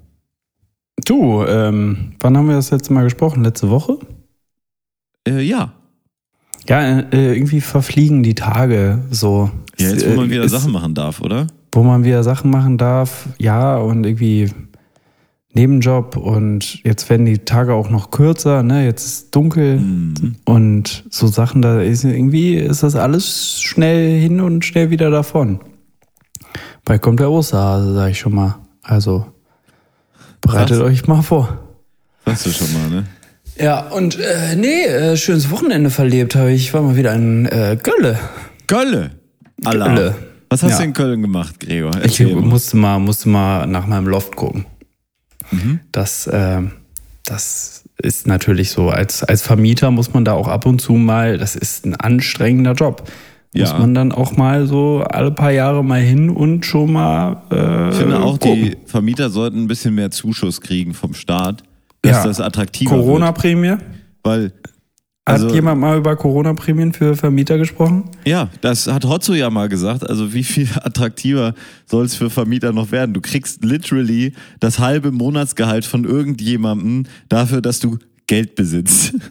Du, 1.05 1.43
ähm, 1.45 2.13
wann 2.19 2.37
haben 2.37 2.47
wir 2.47 2.55
das 2.55 2.71
letzte 2.71 2.93
Mal 2.93 3.03
gesprochen? 3.03 3.43
Letzte 3.43 3.69
Woche? 3.69 3.97
Äh, 5.27 5.41
ja. 5.41 5.73
Ja, 6.67 6.99
äh, 6.99 7.33
irgendwie 7.35 7.61
verfliegen 7.61 8.23
die 8.23 8.35
Tage 8.35 8.99
so. 9.11 9.49
Ja, 9.77 9.89
jetzt, 9.89 10.05
wo 10.05 10.11
Es, 10.11 10.15
man 10.15 10.27
äh, 10.27 10.31
wieder 10.31 10.43
es- 10.45 10.51
Sachen 10.51 10.71
machen 10.71 10.93
darf, 10.93 11.21
oder? 11.21 11.47
Wo 11.73 11.83
man 11.83 12.03
wieder 12.03 12.23
Sachen 12.23 12.51
machen 12.51 12.77
darf, 12.77 13.27
ja, 13.39 13.77
und 13.77 14.05
irgendwie 14.05 14.51
Nebenjob 15.55 16.17
und 16.17 16.83
jetzt 16.83 17.09
werden 17.09 17.25
die 17.25 17.39
Tage 17.39 17.73
auch 17.73 17.89
noch 17.89 18.11
kürzer, 18.11 18.63
ne? 18.63 18.85
Jetzt 18.85 19.05
ist 19.05 19.35
dunkel 19.35 19.79
Mhm. 19.79 20.35
und 20.45 21.03
so 21.09 21.27
Sachen, 21.27 21.61
da 21.61 21.81
ist 21.81 22.03
irgendwie 22.03 22.55
ist 22.55 22.81
das 22.83 22.95
alles 22.95 23.59
schnell 23.61 24.19
hin 24.19 24.39
und 24.41 24.65
schnell 24.65 24.89
wieder 24.89 25.09
davon. 25.11 25.59
Bald 26.85 27.01
kommt 27.01 27.19
der 27.19 27.29
Osterhase, 27.31 27.93
sag 27.93 28.09
ich 28.11 28.19
schon 28.19 28.33
mal. 28.35 28.55
Also 28.81 29.25
bereitet 30.41 30.77
Krass. 30.77 30.87
euch 30.87 31.07
mal 31.07 31.21
vor. 31.21 31.57
Hast 32.25 32.45
du 32.45 32.49
schon 32.51 32.71
mal, 32.73 32.89
ne? 32.89 33.05
Ja, 33.59 33.81
und 33.89 34.17
äh, 34.19 34.55
nee, 34.55 34.83
äh, 34.85 35.15
schönes 35.17 35.51
Wochenende 35.51 35.89
verlebt 35.89 36.35
habe 36.35 36.51
ich. 36.51 36.63
Ich 36.63 36.73
war 36.73 36.81
mal 36.81 36.95
wieder 36.95 37.13
in 37.13 37.45
äh, 37.45 37.77
Gölle. 37.81 38.17
Kölle. 38.67 39.11
Allah. 39.63 39.87
Kölle. 39.93 40.15
Was 40.49 40.63
hast 40.63 40.71
Ja. 40.71 40.77
du 40.79 40.83
in 40.85 40.93
Köln 40.93 41.21
gemacht, 41.21 41.59
Gregor? 41.59 41.91
Ich 41.97 42.19
Erzähl 42.19 42.35
mal. 42.35 42.41
musste 42.43 42.77
mal, 42.77 42.99
musste 42.99 43.29
mal 43.29 43.67
nach 43.67 43.85
meinem 43.87 44.07
Loft 44.07 44.35
gucken. 44.35 44.65
Mhm. 45.51 45.79
Das, 45.91 46.25
äh, 46.27 46.61
das 47.25 47.83
ist 48.01 48.27
natürlich 48.27 48.71
so. 48.71 48.89
Als, 48.89 49.23
als 49.23 49.41
Vermieter 49.43 49.91
muss 49.91 50.13
man 50.13 50.25
da 50.25 50.33
auch 50.33 50.47
ab 50.47 50.65
und 50.65 50.79
zu 50.79 50.93
mal, 50.93 51.37
das 51.37 51.55
ist 51.55 51.85
ein 51.85 51.95
anstrengender 51.95 52.73
Job. 52.73 53.03
Muss 53.55 53.69
Ja. 53.69 53.77
man 53.77 53.93
dann 53.93 54.11
auch 54.11 54.35
mal 54.35 54.65
so 54.65 55.03
alle 55.07 55.29
paar 55.31 55.51
Jahre 55.51 55.83
mal 55.83 56.01
hin 56.01 56.31
und 56.31 56.65
schon 56.65 56.91
mal. 56.91 57.43
Äh, 57.51 57.89
Ich 57.89 57.95
finde 57.97 58.19
auch, 58.19 58.39
gucken. 58.39 58.55
die 58.63 58.77
Vermieter 58.87 59.29
sollten 59.29 59.59
ein 59.63 59.67
bisschen 59.67 59.93
mehr 59.93 60.09
Zuschuss 60.09 60.59
kriegen 60.59 60.95
vom 60.95 61.13
Staat, 61.13 61.61
dass 62.03 62.17
Ja. 62.17 62.23
das 62.25 62.39
attraktiver. 62.39 62.91
Corona-Prämie. 62.91 63.77
Weil, 64.23 64.45
Hat 65.25 65.35
also, 65.41 65.53
jemand 65.53 65.79
mal 65.81 65.97
über 65.97 66.15
Corona-Prämien 66.15 66.93
für 66.93 67.15
Vermieter 67.15 67.57
gesprochen? 67.57 68.09
ja, 68.25 68.49
das 68.61 68.87
hat 68.87 69.05
Hotzo 69.05 69.33
ja 69.33 69.49
mal 69.49 69.69
gesagt. 69.69 70.07
Also, 70.07 70.33
wie 70.33 70.43
viel 70.43 70.67
attraktiver 70.83 71.55
soll 71.85 72.05
es 72.05 72.13
für 72.15 72.29
Vermieter 72.29 72.71
noch 72.73 72.91
werden? 72.91 73.13
Du 73.13 73.21
kriegst 73.21 73.63
literally 73.63 74.33
das 74.59 74.79
halbe 74.79 75.11
Monatsgehalt 75.11 75.85
von 75.85 76.03
irgendjemandem 76.03 77.05
dafür, 77.29 77.61
dass 77.61 77.79
du 77.79 77.97
Geld 78.27 78.55
besitzt. 78.55 79.13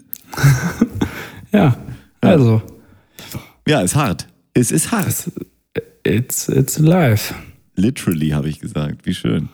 Ja, 1.52 1.76
also, 2.22 2.62
Ja, 3.68 3.82
ist 3.82 3.94
hart. 3.94 4.26
Es 4.54 4.70
ist 4.72 4.90
hart. 4.90 5.30
it's, 6.06 6.48
it's 6.48 6.78
live. 6.78 7.34
Literally, 7.76 8.30
habe 8.30 8.48
ich 8.48 8.58
gesagt. 8.58 9.04
Wie 9.04 9.12
schön. 9.14 9.50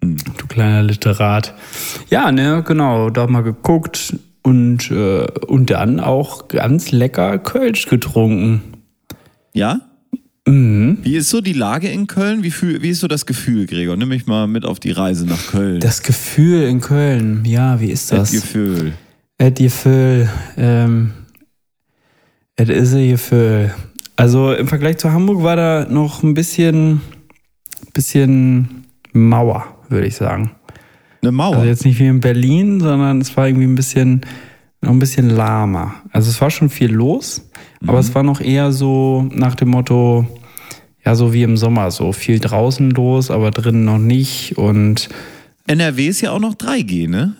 Du 0.00 0.46
kleiner 0.48 0.82
Literat. 0.82 1.54
Ja, 2.08 2.32
ne, 2.32 2.62
genau, 2.66 3.10
da 3.10 3.26
mal 3.26 3.42
geguckt 3.42 4.16
und, 4.42 4.90
äh, 4.90 5.26
und 5.46 5.70
dann 5.70 6.00
auch 6.00 6.48
ganz 6.48 6.90
lecker 6.90 7.38
Kölsch 7.38 7.86
getrunken. 7.86 8.62
Ja? 9.52 9.80
Mhm. 10.46 10.98
Wie 11.02 11.16
ist 11.16 11.30
so 11.30 11.40
die 11.40 11.52
Lage 11.52 11.88
in 11.88 12.06
Köln? 12.06 12.42
Wie, 12.42 12.50
fühl, 12.50 12.82
wie 12.82 12.90
ist 12.90 13.00
so 13.00 13.08
das 13.08 13.26
Gefühl, 13.26 13.66
Gregor? 13.66 13.96
Nimm 13.96 14.08
mich 14.08 14.26
mal 14.26 14.46
mit 14.46 14.64
auf 14.64 14.80
die 14.80 14.90
Reise 14.90 15.26
nach 15.26 15.48
Köln. 15.48 15.80
Das 15.80 16.02
Gefühl 16.02 16.62
in 16.62 16.80
Köln, 16.80 17.44
ja, 17.44 17.80
wie 17.80 17.90
ist 17.90 18.10
das 18.10 18.30
das? 18.30 18.42
Gefühl. 18.42 18.94
Das 19.36 19.54
Gefühl, 19.54 20.28
ähm, 20.56 21.12
es 22.56 22.68
ist 22.68 22.94
ein 22.94 23.08
Gefühl. 23.08 23.74
Also 24.16 24.52
im 24.52 24.68
Vergleich 24.68 24.98
zu 24.98 25.12
Hamburg 25.12 25.42
war 25.42 25.56
da 25.56 25.86
noch 25.88 26.22
ein 26.22 26.34
bisschen, 26.34 27.00
bisschen 27.94 28.84
Mauer, 29.12 29.66
würde 29.90 30.06
ich 30.06 30.16
sagen. 30.16 30.52
Eine 31.22 31.32
Mauer. 31.32 31.56
Also 31.56 31.68
jetzt 31.68 31.84
nicht 31.84 31.98
wie 31.98 32.06
in 32.06 32.20
Berlin, 32.20 32.80
sondern 32.80 33.20
es 33.20 33.36
war 33.36 33.46
irgendwie 33.46 33.66
ein 33.66 33.74
bisschen, 33.74 34.22
noch 34.80 34.90
ein 34.90 34.98
bisschen 34.98 35.28
lahmer. 35.28 35.94
Also 36.12 36.30
es 36.30 36.40
war 36.40 36.50
schon 36.50 36.70
viel 36.70 36.90
los, 36.90 37.50
aber 37.86 37.98
es 37.98 38.14
war 38.14 38.22
noch 38.22 38.40
eher 38.40 38.72
so 38.72 39.28
nach 39.32 39.54
dem 39.54 39.70
Motto, 39.70 40.26
ja, 41.04 41.14
so 41.14 41.32
wie 41.32 41.42
im 41.42 41.56
Sommer, 41.56 41.90
so 41.90 42.12
viel 42.12 42.38
draußen 42.38 42.90
los, 42.90 43.30
aber 43.30 43.50
drinnen 43.50 43.84
noch 43.84 43.98
nicht. 43.98 44.56
Und 44.56 45.08
NRW 45.66 46.06
ist 46.06 46.20
ja 46.20 46.32
auch 46.32 46.40
noch 46.40 46.54
3G, 46.54 47.08
ne? 47.08 47.34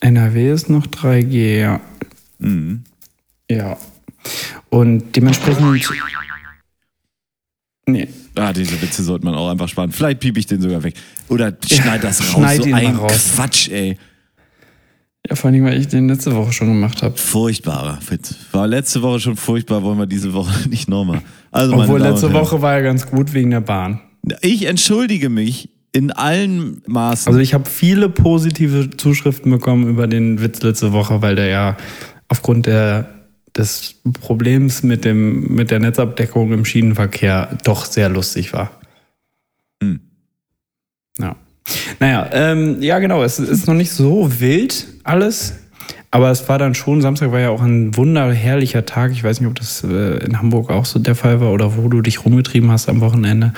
NRW 0.00 0.52
ist 0.52 0.70
noch 0.70 0.86
3G, 0.86 1.58
ja. 1.58 1.80
Mhm. 2.38 2.84
Ja. 3.50 3.76
Und 4.68 5.16
dementsprechend. 5.16 5.88
Nee. 7.88 8.08
Ah, 8.34 8.52
diese 8.52 8.80
Witze 8.82 9.02
sollte 9.02 9.24
man 9.24 9.34
auch 9.34 9.50
einfach 9.50 9.68
sparen. 9.68 9.90
Vielleicht 9.90 10.20
piep 10.20 10.36
ich 10.36 10.46
den 10.46 10.60
sogar 10.60 10.82
weg. 10.82 10.94
Oder 11.28 11.56
schneid 11.66 12.04
das 12.04 12.20
raus. 12.20 12.30
schneid 12.30 12.62
so 12.62 12.72
ein 12.72 12.96
raus. 12.96 13.32
Quatsch, 13.34 13.68
ey. 13.70 13.96
Ja, 15.28 15.34
vor 15.34 15.50
allem, 15.50 15.64
weil 15.64 15.80
ich 15.80 15.88
den 15.88 16.08
letzte 16.08 16.34
Woche 16.34 16.52
schon 16.52 16.68
gemacht 16.68 17.02
habe. 17.02 17.16
Furchtbarer 17.16 17.98
Witz. 18.08 18.34
War 18.52 18.66
letzte 18.66 19.02
Woche 19.02 19.20
schon 19.20 19.36
furchtbar, 19.36 19.82
wollen 19.82 19.98
wir 19.98 20.06
diese 20.06 20.32
Woche 20.32 20.68
nicht 20.68 20.88
nochmal. 20.88 21.22
Also, 21.50 21.74
Obwohl 21.74 22.00
letzte 22.00 22.32
Woche 22.32 22.62
war 22.62 22.74
ja 22.74 22.80
ganz 22.80 23.06
gut 23.06 23.32
wegen 23.32 23.50
der 23.50 23.60
Bahn. 23.60 24.00
Ich 24.42 24.64
entschuldige 24.66 25.30
mich 25.30 25.70
in 25.92 26.12
allen 26.12 26.82
Maßen. 26.86 27.28
Also 27.28 27.40
ich 27.40 27.54
habe 27.54 27.68
viele 27.68 28.10
positive 28.10 28.90
Zuschriften 28.96 29.50
bekommen 29.50 29.88
über 29.88 30.06
den 30.06 30.42
Witz 30.42 30.62
letzte 30.62 30.92
Woche, 30.92 31.22
weil 31.22 31.34
der 31.36 31.46
ja 31.46 31.76
aufgrund 32.28 32.66
der, 32.66 33.17
des 33.58 33.96
Problems 34.20 34.82
mit, 34.82 35.04
dem, 35.04 35.54
mit 35.54 35.70
der 35.70 35.80
Netzabdeckung 35.80 36.52
im 36.52 36.64
Schienenverkehr 36.64 37.58
doch 37.64 37.84
sehr 37.84 38.08
lustig 38.08 38.52
war. 38.52 38.70
Hm. 39.82 40.00
Ja. 41.18 41.36
Naja, 42.00 42.30
ähm, 42.32 42.80
ja 42.80 42.98
genau, 42.98 43.22
es 43.22 43.38
ist 43.38 43.66
noch 43.66 43.74
nicht 43.74 43.90
so 43.90 44.40
wild 44.40 44.86
alles, 45.04 45.54
aber 46.10 46.30
es 46.30 46.48
war 46.48 46.58
dann 46.58 46.74
schon, 46.74 47.02
Samstag 47.02 47.32
war 47.32 47.40
ja 47.40 47.50
auch 47.50 47.60
ein 47.60 47.94
wunderherrlicher 47.94 48.86
Tag. 48.86 49.12
Ich 49.12 49.22
weiß 49.22 49.40
nicht, 49.40 49.48
ob 49.48 49.56
das 49.56 49.84
äh, 49.84 50.24
in 50.24 50.38
Hamburg 50.38 50.70
auch 50.70 50.86
so 50.86 50.98
der 50.98 51.14
Fall 51.14 51.42
war 51.42 51.52
oder 51.52 51.76
wo 51.76 51.88
du 51.88 52.00
dich 52.00 52.24
rumgetrieben 52.24 52.70
hast 52.70 52.88
am 52.88 53.02
Wochenende. 53.02 53.52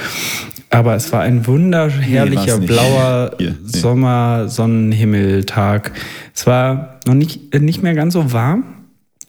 Aber 0.71 0.97
es 0.97 1.13
war 1.13 1.21
ein 1.21 1.47
wunderherrlicher 1.47 2.59
Nee, 2.59 2.67
blauer 2.67 3.37
nee. 3.39 3.55
Sommer-Sonnenhimmeltag. 3.65 5.93
Es 6.35 6.45
war 6.47 6.99
noch 7.07 7.15
nicht, 7.15 7.55
äh, 7.55 7.61
nicht 7.61 7.85
mehr 7.85 7.95
ganz 7.95 8.15
so 8.15 8.33
warm, 8.33 8.80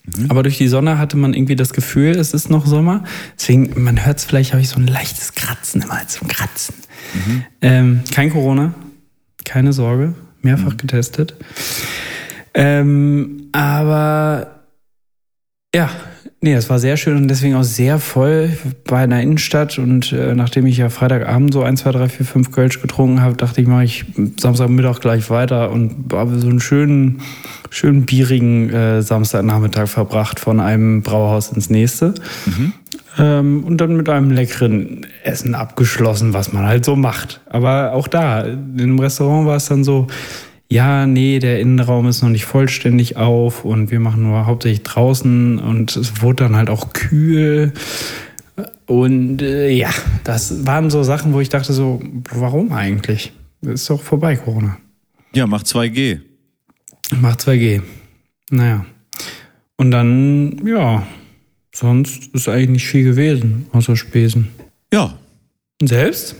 Mhm. 0.04 0.32
aber 0.32 0.42
durch 0.44 0.58
die 0.58 0.68
Sonne 0.68 0.98
hatte 0.98 1.16
man 1.16 1.34
irgendwie 1.34 1.56
das 1.56 1.74
Gefühl, 1.74 2.18
es 2.18 2.34
ist 2.34 2.50
noch 2.50 2.66
Sommer. 2.66 3.04
Deswegen, 3.38 3.84
man 3.84 4.04
hört 4.06 4.18
es 4.18 4.26
vielleicht, 4.26 4.52
habe 4.54 4.62
ich 4.62 4.70
so 4.70 4.80
ein 4.80 4.88
leichtes 4.88 5.34
Kratzen 5.36 5.82
immer, 5.84 5.94
ein 5.94 6.28
Kratzen. 6.28 6.76
Mhm. 7.14 7.44
Ähm, 7.62 8.02
kein 8.12 8.32
Corona, 8.32 8.74
keine 9.46 9.74
Sorge, 9.74 10.08
Mhm. 10.08 10.16
mehrfach 10.42 10.78
getestet. 10.78 11.36
Ähm, 12.54 13.48
aber 13.52 14.66
ja, 15.74 15.90
nee, 16.42 16.54
es 16.54 16.70
war 16.70 16.80
sehr 16.80 16.98
schön 16.98 17.16
und 17.16 17.28
deswegen 17.28 17.56
auch 17.56 17.64
sehr 17.64 18.00
voll 18.00 18.58
bei 18.86 19.00
einer 19.04 19.22
Innenstadt. 19.22 19.78
Und 19.78 20.12
äh, 20.12 20.34
nachdem 20.36 20.66
ich 20.66 20.78
ja 20.78 20.90
Freitagabend 20.90 21.54
so 21.54 21.64
1, 21.64 21.82
2, 21.82 21.92
3, 21.92 22.10
4, 22.10 22.26
5 22.26 22.52
Kölsch 22.52 22.82
getrunken 22.82 23.22
habe, 23.22 23.38
dachte 23.38 23.62
ich, 23.62 23.68
mache 23.68 23.84
ich 23.86 24.06
Samstagmittag 24.40 25.00
gleich 25.00 25.30
weiter 25.30 25.72
und 25.72 26.12
habe 26.12 26.40
so 26.40 26.50
einen 26.50 26.60
schönen, 26.60 27.22
schönen 27.72 28.06
bierigen 28.06 28.70
äh, 28.70 29.02
Samstagnachmittag 29.02 29.88
verbracht 29.88 30.40
von 30.40 30.60
einem 30.60 31.02
Brauhaus 31.02 31.52
ins 31.52 31.70
nächste. 31.70 32.14
Ähm, 33.18 33.64
und 33.64 33.78
dann 33.78 33.96
mit 33.96 34.10
einem 34.10 34.30
leckeren 34.30 35.08
Essen 35.24 35.56
abgeschlossen, 35.56 36.34
was 36.34 36.54
man 36.54 36.66
halt 36.66 36.86
so 36.86 36.96
macht. 36.96 37.42
Aber 37.50 37.94
auch 37.94 38.08
da, 38.08 38.42
im 38.44 39.00
Restaurant 39.00 39.48
war 39.48 39.56
es 39.56 39.66
dann 39.66 39.84
so, 39.84 40.08
ja, 40.70 41.06
nee, 41.06 41.40
der 41.40 41.60
Innenraum 41.60 42.08
ist 42.08 42.22
noch 42.22 42.30
nicht 42.30 42.46
vollständig 42.46 43.16
auf 43.18 43.66
und 43.66 43.90
wir 43.90 44.00
machen 44.00 44.24
nur 44.24 44.46
hauptsächlich 44.46 44.84
draußen 44.84 45.60
und 45.60 45.96
es 45.96 46.22
wurde 46.22 46.44
dann 46.44 46.56
halt 46.56 46.70
auch 46.70 46.92
kühl. 46.94 47.74
Und 48.86 49.42
äh, 49.42 49.70
ja, 49.70 49.90
das 50.26 50.66
waren 50.66 50.90
so 50.90 51.04
Sachen, 51.04 51.34
wo 51.34 51.40
ich 51.40 51.50
dachte 51.50 51.72
so, 51.72 52.02
warum 52.34 52.74
eigentlich? 52.74 53.32
Ist 53.62 53.90
doch 53.90 54.02
vorbei, 54.02 54.36
Corona. 54.36 54.78
ja, 55.34 55.48
mach 55.48 55.64
2G. 55.64 56.20
Macht 57.20 57.42
2G. 57.42 57.82
Naja. 58.50 58.86
Und 59.78 59.92
dann, 59.92 60.66
ja, 60.66 61.06
sonst 61.74 62.28
ist 62.34 62.48
eigentlich 62.48 62.70
nicht 62.70 62.86
viel 62.86 63.04
gewesen, 63.04 63.66
außer 63.72 63.96
Spesen. 63.96 64.50
Ja. 64.94 65.18
Und 65.82 65.88
selbst? 65.88 66.36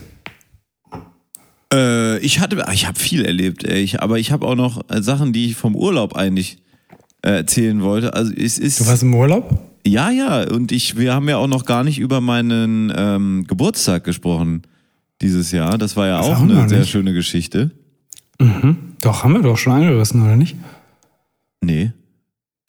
Äh, 1.72 2.18
ich 2.18 2.40
hatte, 2.40 2.64
ich 2.72 2.86
habe 2.86 2.98
viel 2.98 3.24
erlebt, 3.24 3.64
ey. 3.64 3.80
Ich, 3.80 4.00
aber 4.00 4.18
ich 4.18 4.30
habe 4.30 4.46
auch 4.46 4.54
noch 4.54 4.82
Sachen, 5.00 5.32
die 5.32 5.46
ich 5.46 5.56
vom 5.56 5.74
Urlaub 5.74 6.14
eigentlich 6.14 6.58
äh, 7.22 7.30
erzählen 7.30 7.82
wollte. 7.82 8.14
Also 8.14 8.32
es 8.32 8.58
ist. 8.58 8.80
Du 8.80 8.86
warst 8.86 9.02
im 9.02 9.14
Urlaub? 9.14 9.58
Ja, 9.86 10.10
ja, 10.10 10.48
und 10.48 10.70
ich, 10.70 10.96
wir 10.96 11.12
haben 11.12 11.28
ja 11.28 11.38
auch 11.38 11.48
noch 11.48 11.64
gar 11.64 11.82
nicht 11.82 11.98
über 11.98 12.20
meinen 12.20 12.92
ähm, 12.94 13.44
Geburtstag 13.48 14.04
gesprochen 14.04 14.62
dieses 15.20 15.50
Jahr. 15.50 15.76
Das 15.76 15.96
war 15.96 16.06
ja 16.06 16.18
Das 16.18 16.26
auch 16.28 16.46
wir 16.46 16.56
eine 16.56 16.68
sehr 16.68 16.84
schöne 16.84 17.12
Geschichte. 17.12 17.72
Doch, 19.02 19.22
haben 19.24 19.34
wir 19.34 19.42
doch 19.42 19.58
schon 19.58 19.72
angerissen, 19.74 20.22
oder 20.22 20.36
nicht? 20.36 20.56
Nee. 21.60 21.92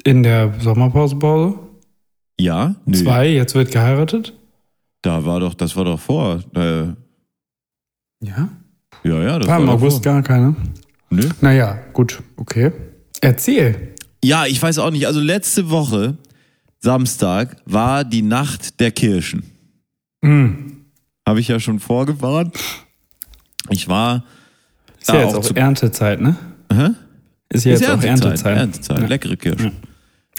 In 0.03 0.23
der 0.23 0.53
Sommerpause, 0.59 1.15
Pause? 1.15 1.57
Ja? 2.39 2.75
Nee. 2.85 2.97
Zwei, 2.97 3.29
jetzt 3.29 3.55
wird 3.55 3.71
geheiratet? 3.71 4.33
Da 5.01 5.23
war 5.25 5.39
doch, 5.39 5.53
das 5.53 5.75
war 5.75 5.85
doch 5.85 5.99
vor. 5.99 6.43
Äh, 6.55 6.87
Ja. 8.21 8.49
ja, 9.03 9.23
ja, 9.23 9.39
das 9.39 9.47
War 9.47 9.59
im 9.59 9.67
doch 9.67 9.73
August 9.73 10.03
vor. 10.03 10.13
gar 10.13 10.21
keine. 10.23 10.55
Nö. 11.09 11.29
Naja, 11.41 11.77
gut, 11.93 12.21
okay. 12.37 12.71
Erzähl. 13.21 13.93
Ja, 14.23 14.45
ich 14.45 14.61
weiß 14.61 14.79
auch 14.79 14.91
nicht. 14.91 15.05
Also 15.07 15.19
letzte 15.19 15.69
Woche, 15.69 16.17
Samstag, 16.79 17.57
war 17.65 18.03
die 18.03 18.21
Nacht 18.21 18.79
der 18.79 18.91
Kirschen. 18.91 19.43
Hm. 20.23 20.85
Habe 21.27 21.39
ich 21.39 21.47
ja 21.47 21.59
schon 21.59 21.79
vorgewarnt. 21.79 22.57
Ich 23.69 23.87
war 23.87 24.23
Ist 25.03 25.09
ja 25.09 25.21
jetzt 25.23 25.35
auch 25.35 25.49
auch 25.51 25.55
Erntezeit, 25.55 26.21
ne? 26.21 26.35
Hä? 26.71 26.89
Ist 27.49 27.65
ja 27.65 27.71
jetzt 27.73 27.89
auch 27.89 28.01
Erntezeit. 28.01 28.57
Erntezeit, 28.57 28.99
Ja. 28.99 29.05
leckere 29.07 29.35
Kirschen. 29.37 29.71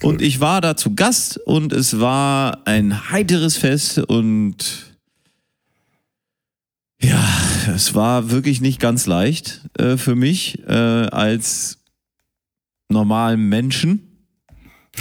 Und 0.03 0.21
ich 0.23 0.41
war 0.41 0.61
da 0.61 0.77
zu 0.77 0.95
Gast 0.95 1.39
und 1.39 1.73
es 1.73 2.01
war 2.01 2.67
ein 2.67 3.11
heiteres 3.11 3.57
Fest 3.57 3.99
und 3.99 4.57
ja, 7.03 7.23
es 7.75 7.95
war 7.95 8.31
wirklich 8.31 8.61
nicht 8.61 8.81
ganz 8.81 9.07
leicht 9.07 9.61
äh, 9.79 9.97
für 9.97 10.15
mich 10.15 10.61
äh, 10.67 10.73
als 10.73 11.79
normalen 12.89 13.49
Menschen. 13.49 14.01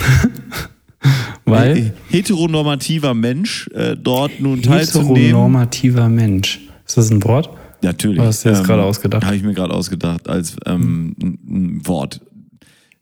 Weil 1.44 1.76
Äh, 1.76 1.90
heteronormativer 2.10 3.14
Mensch 3.14 3.68
äh, 3.74 3.96
dort 3.96 4.40
nun 4.40 4.62
teilzunehmen. 4.62 5.16
heteronormativer 5.16 6.08
Mensch. 6.08 6.60
Ist 6.86 6.96
das 6.96 7.10
ein 7.10 7.22
Wort? 7.24 7.50
Natürlich. 7.84 8.18
ähm, 8.18 8.24
Hast 8.24 8.44
du 8.44 8.48
jetzt 8.48 8.64
gerade 8.64 8.82
ausgedacht? 8.82 9.24
Habe 9.24 9.36
ich 9.36 9.42
mir 9.42 9.54
gerade 9.54 9.72
ausgedacht 9.72 10.28
als 10.28 10.56
ähm, 10.66 11.14
ein, 11.18 11.80
Wort. 11.86 12.20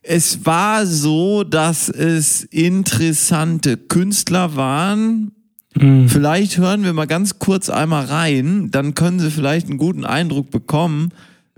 Es 0.03 0.45
war 0.45 0.85
so, 0.87 1.45
dass 1.45 1.89
es 1.89 2.43
interessante 2.45 3.77
Künstler 3.77 4.57
waren. 4.57 5.33
Hm. 5.79 6.09
Vielleicht 6.09 6.59
hören 6.59 6.85
wir 6.85 6.93
mal 6.93 7.07
ganz 7.07 7.39
kurz 7.39 7.71
einmal 7.71 8.05
rein, 8.07 8.71
dann 8.71 8.95
können 8.95 9.21
Sie 9.21 9.31
vielleicht 9.31 9.69
einen 9.69 9.79
guten 9.79 10.05
Eindruck 10.05 10.51
bekommen, 10.51 11.11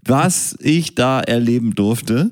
was 0.05 0.57
ich 0.61 0.95
da 0.95 1.21
erleben 1.21 1.75
durfte. 1.75 2.31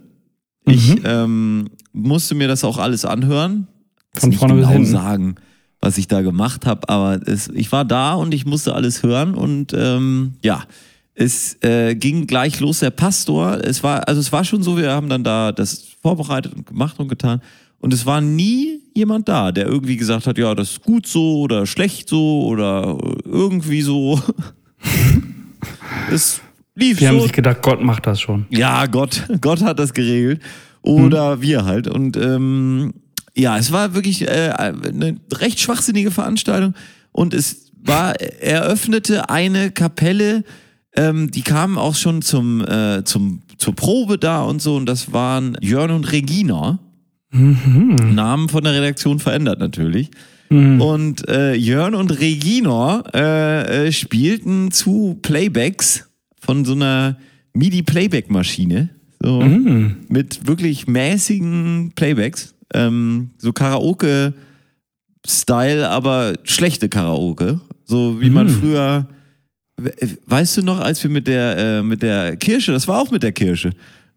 Ich 0.64 0.96
ähm, 1.04 1.70
musste 1.92 2.34
mir 2.34 2.46
das 2.46 2.62
auch 2.62 2.78
alles 2.78 3.04
anhören. 3.04 3.66
Von 4.14 4.32
vorne 4.32 4.54
bis 4.54 4.62
genau 4.62 4.72
hinten. 4.72 4.92
sagen, 4.92 5.34
was 5.82 5.98
ich 5.98 6.06
da 6.08 6.22
gemacht 6.22 6.64
habe, 6.64 6.88
aber 6.88 7.20
es, 7.26 7.48
ich 7.48 7.70
war 7.72 7.84
da 7.84 8.14
und 8.14 8.32
ich 8.32 8.46
musste 8.46 8.74
alles 8.74 9.02
hören 9.02 9.34
und 9.34 9.74
ähm, 9.74 10.34
ja, 10.42 10.62
Es 11.14 11.58
äh, 11.62 11.94
ging 11.94 12.26
gleich 12.26 12.60
los, 12.60 12.78
der 12.78 12.90
Pastor. 12.90 13.58
Es 13.62 13.82
war, 13.82 14.08
also 14.08 14.20
es 14.20 14.32
war 14.32 14.44
schon 14.44 14.62
so, 14.62 14.78
wir 14.78 14.90
haben 14.92 15.10
dann 15.10 15.24
da 15.24 15.52
das 15.52 15.88
vorbereitet 16.00 16.54
und 16.54 16.66
gemacht 16.66 16.98
und 16.98 17.08
getan. 17.08 17.42
Und 17.80 17.92
es 17.92 18.06
war 18.06 18.20
nie 18.20 18.80
jemand 18.94 19.28
da, 19.28 19.52
der 19.52 19.66
irgendwie 19.66 19.96
gesagt 19.96 20.26
hat, 20.26 20.38
ja, 20.38 20.54
das 20.54 20.70
ist 20.70 20.82
gut 20.82 21.06
so 21.06 21.40
oder 21.40 21.66
schlecht 21.66 22.08
so 22.08 22.44
oder 22.46 22.96
irgendwie 23.24 23.82
so. 23.82 24.20
es 26.10 26.40
lief 26.76 26.98
Die 26.98 27.04
so. 27.04 27.10
haben 27.10 27.20
sich 27.20 27.32
gedacht, 27.32 27.60
Gott 27.60 27.82
macht 27.82 28.06
das 28.06 28.20
schon. 28.20 28.46
Ja, 28.50 28.86
Gott, 28.86 29.24
Gott 29.40 29.62
hat 29.62 29.78
das 29.78 29.92
geregelt. 29.92 30.40
Oder 30.82 31.42
wir 31.42 31.64
halt. 31.64 31.88
Und 31.88 32.16
ähm, 32.16 32.94
ja, 33.36 33.56
es 33.58 33.72
war 33.72 33.94
wirklich 33.94 34.22
äh, 34.22 34.52
eine 34.56 35.16
recht 35.32 35.60
schwachsinnige 35.60 36.10
Veranstaltung. 36.10 36.74
Und 37.12 37.34
es 37.34 37.72
war, 37.82 38.20
eröffnete 38.20 39.28
eine 39.30 39.70
Kapelle, 39.70 40.44
ähm, 40.94 41.30
die 41.30 41.42
kamen 41.42 41.78
auch 41.78 41.94
schon 41.94 42.22
zum, 42.22 42.60
äh, 42.66 43.02
zum, 43.04 43.42
zur 43.56 43.74
Probe 43.74 44.18
da 44.18 44.42
und 44.42 44.60
so. 44.60 44.76
Und 44.76 44.86
das 44.86 45.12
waren 45.12 45.56
Jörn 45.60 45.90
und 45.90 46.12
Regina. 46.12 46.78
Namen 47.32 48.50
von 48.50 48.64
der 48.64 48.74
Redaktion 48.74 49.18
verändert 49.18 49.58
natürlich. 49.58 50.10
Und 50.80 51.26
äh, 51.28 51.54
Jörn 51.54 51.94
und 51.94 52.10
Regina 52.20 53.02
äh, 53.14 53.86
äh, 53.86 53.92
spielten 53.92 54.70
zu 54.70 55.18
Playbacks 55.22 56.10
von 56.38 56.66
so 56.66 56.74
einer 56.74 57.16
MIDI-Playback-Maschine. 57.54 58.90
So, 59.22 59.40
Mit 60.08 60.46
wirklich 60.46 60.86
mäßigen 60.86 61.92
Playbacks. 61.94 62.51
Ähm, 62.74 63.30
so 63.38 63.52
Karaoke-Style, 63.52 65.88
aber 65.88 66.34
schlechte 66.44 66.88
Karaoke. 66.88 67.60
So 67.84 68.20
wie 68.20 68.30
man 68.30 68.48
früher. 68.48 69.06
We- 69.76 69.94
Weißt 70.26 70.58
du 70.58 70.62
noch, 70.62 70.80
als 70.80 71.02
wir 71.02 71.10
mit 71.10 71.26
der, 71.26 71.56
äh, 71.58 71.82
mit 71.82 72.02
der 72.02 72.36
Kirche, 72.36 72.72
das 72.72 72.86
war 72.88 73.00
auch 73.00 73.10
mit 73.10 73.22
der 73.22 73.32
Kirche, 73.32 73.70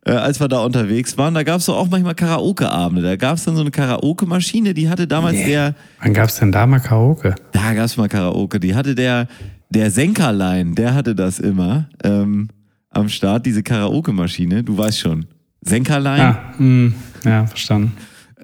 äh, 0.06 0.12
als 0.12 0.40
wir 0.40 0.48
da 0.48 0.60
unterwegs 0.60 1.18
waren, 1.18 1.34
da 1.34 1.44
gab 1.44 1.60
es 1.60 1.70
auch 1.70 1.90
manchmal 1.90 2.16
Karaoke-Abende. 2.16 3.02
Da 3.02 3.16
gab 3.16 3.38
es 3.38 3.46
dann 3.46 3.56
so 3.56 3.62
eine 3.62 3.72
Karaoke-Maschine, 3.72 4.74
die 4.74 4.90
hatte 4.90 5.08
damals 5.08 5.38
Nee. 5.38 5.48
der. 5.48 5.76
Wann 6.02 6.14
gab's 6.14 6.40
denn 6.40 6.52
da 6.52 6.66
mal 6.68 6.80
Karaoke? 6.80 7.36
Da 7.54 7.74
gab 7.74 7.86
es 7.86 7.98
mal 7.98 8.10
Karaoke. 8.10 8.60
Die 8.60 8.76
hatte 8.76 8.96
der, 8.96 9.28
der 9.70 9.90
Senkerlein, 9.92 10.76
der 10.76 10.94
hatte 10.94 11.16
das 11.16 11.40
immer 11.40 11.90
ähm, 12.04 12.50
am 12.92 13.10
Start, 13.10 13.46
diese 13.46 13.64
Karaoke-Maschine. 13.64 14.64
Du 14.64 14.78
weißt 14.78 15.00
schon. 15.00 15.26
Senkerlein, 15.62 16.22
Ah, 16.22 16.54
hm, 16.58 16.94
ja, 17.24 17.48
verstanden. 17.48 17.94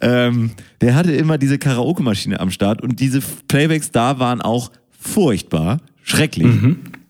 Ähm, 0.02 0.52
der 0.82 0.96
hatte 0.96 1.12
immer 1.12 1.38
diese 1.38 1.58
Karaoke-Maschine 1.58 2.40
am 2.40 2.52
Start 2.52 2.82
und 2.82 3.00
diese 3.00 3.22
Playbacks 3.48 3.92
da 3.92 4.20
waren 4.20 4.42
auch 4.42 4.72
furchtbar, 5.00 5.80
schrecklich. 6.04 6.48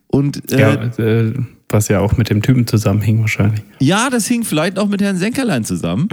Und 0.08 0.52
äh, 0.52 0.60
Ja, 0.60 0.84
ja. 0.84 1.04
äh, 1.06 1.34
was 1.70 1.88
ja 1.88 2.00
auch 2.00 2.18
mit 2.18 2.30
dem 2.30 2.42
Typen 2.42 2.68
zusammenhing 2.68 3.22
wahrscheinlich. 3.22 3.62
das 4.10 4.28
hing 4.28 4.44
vielleicht 4.44 4.78
auch 4.78 4.88
mit 4.88 5.02
Herrn 5.02 5.18
Senkerlein 5.18 5.64
zusammen. 5.64 6.10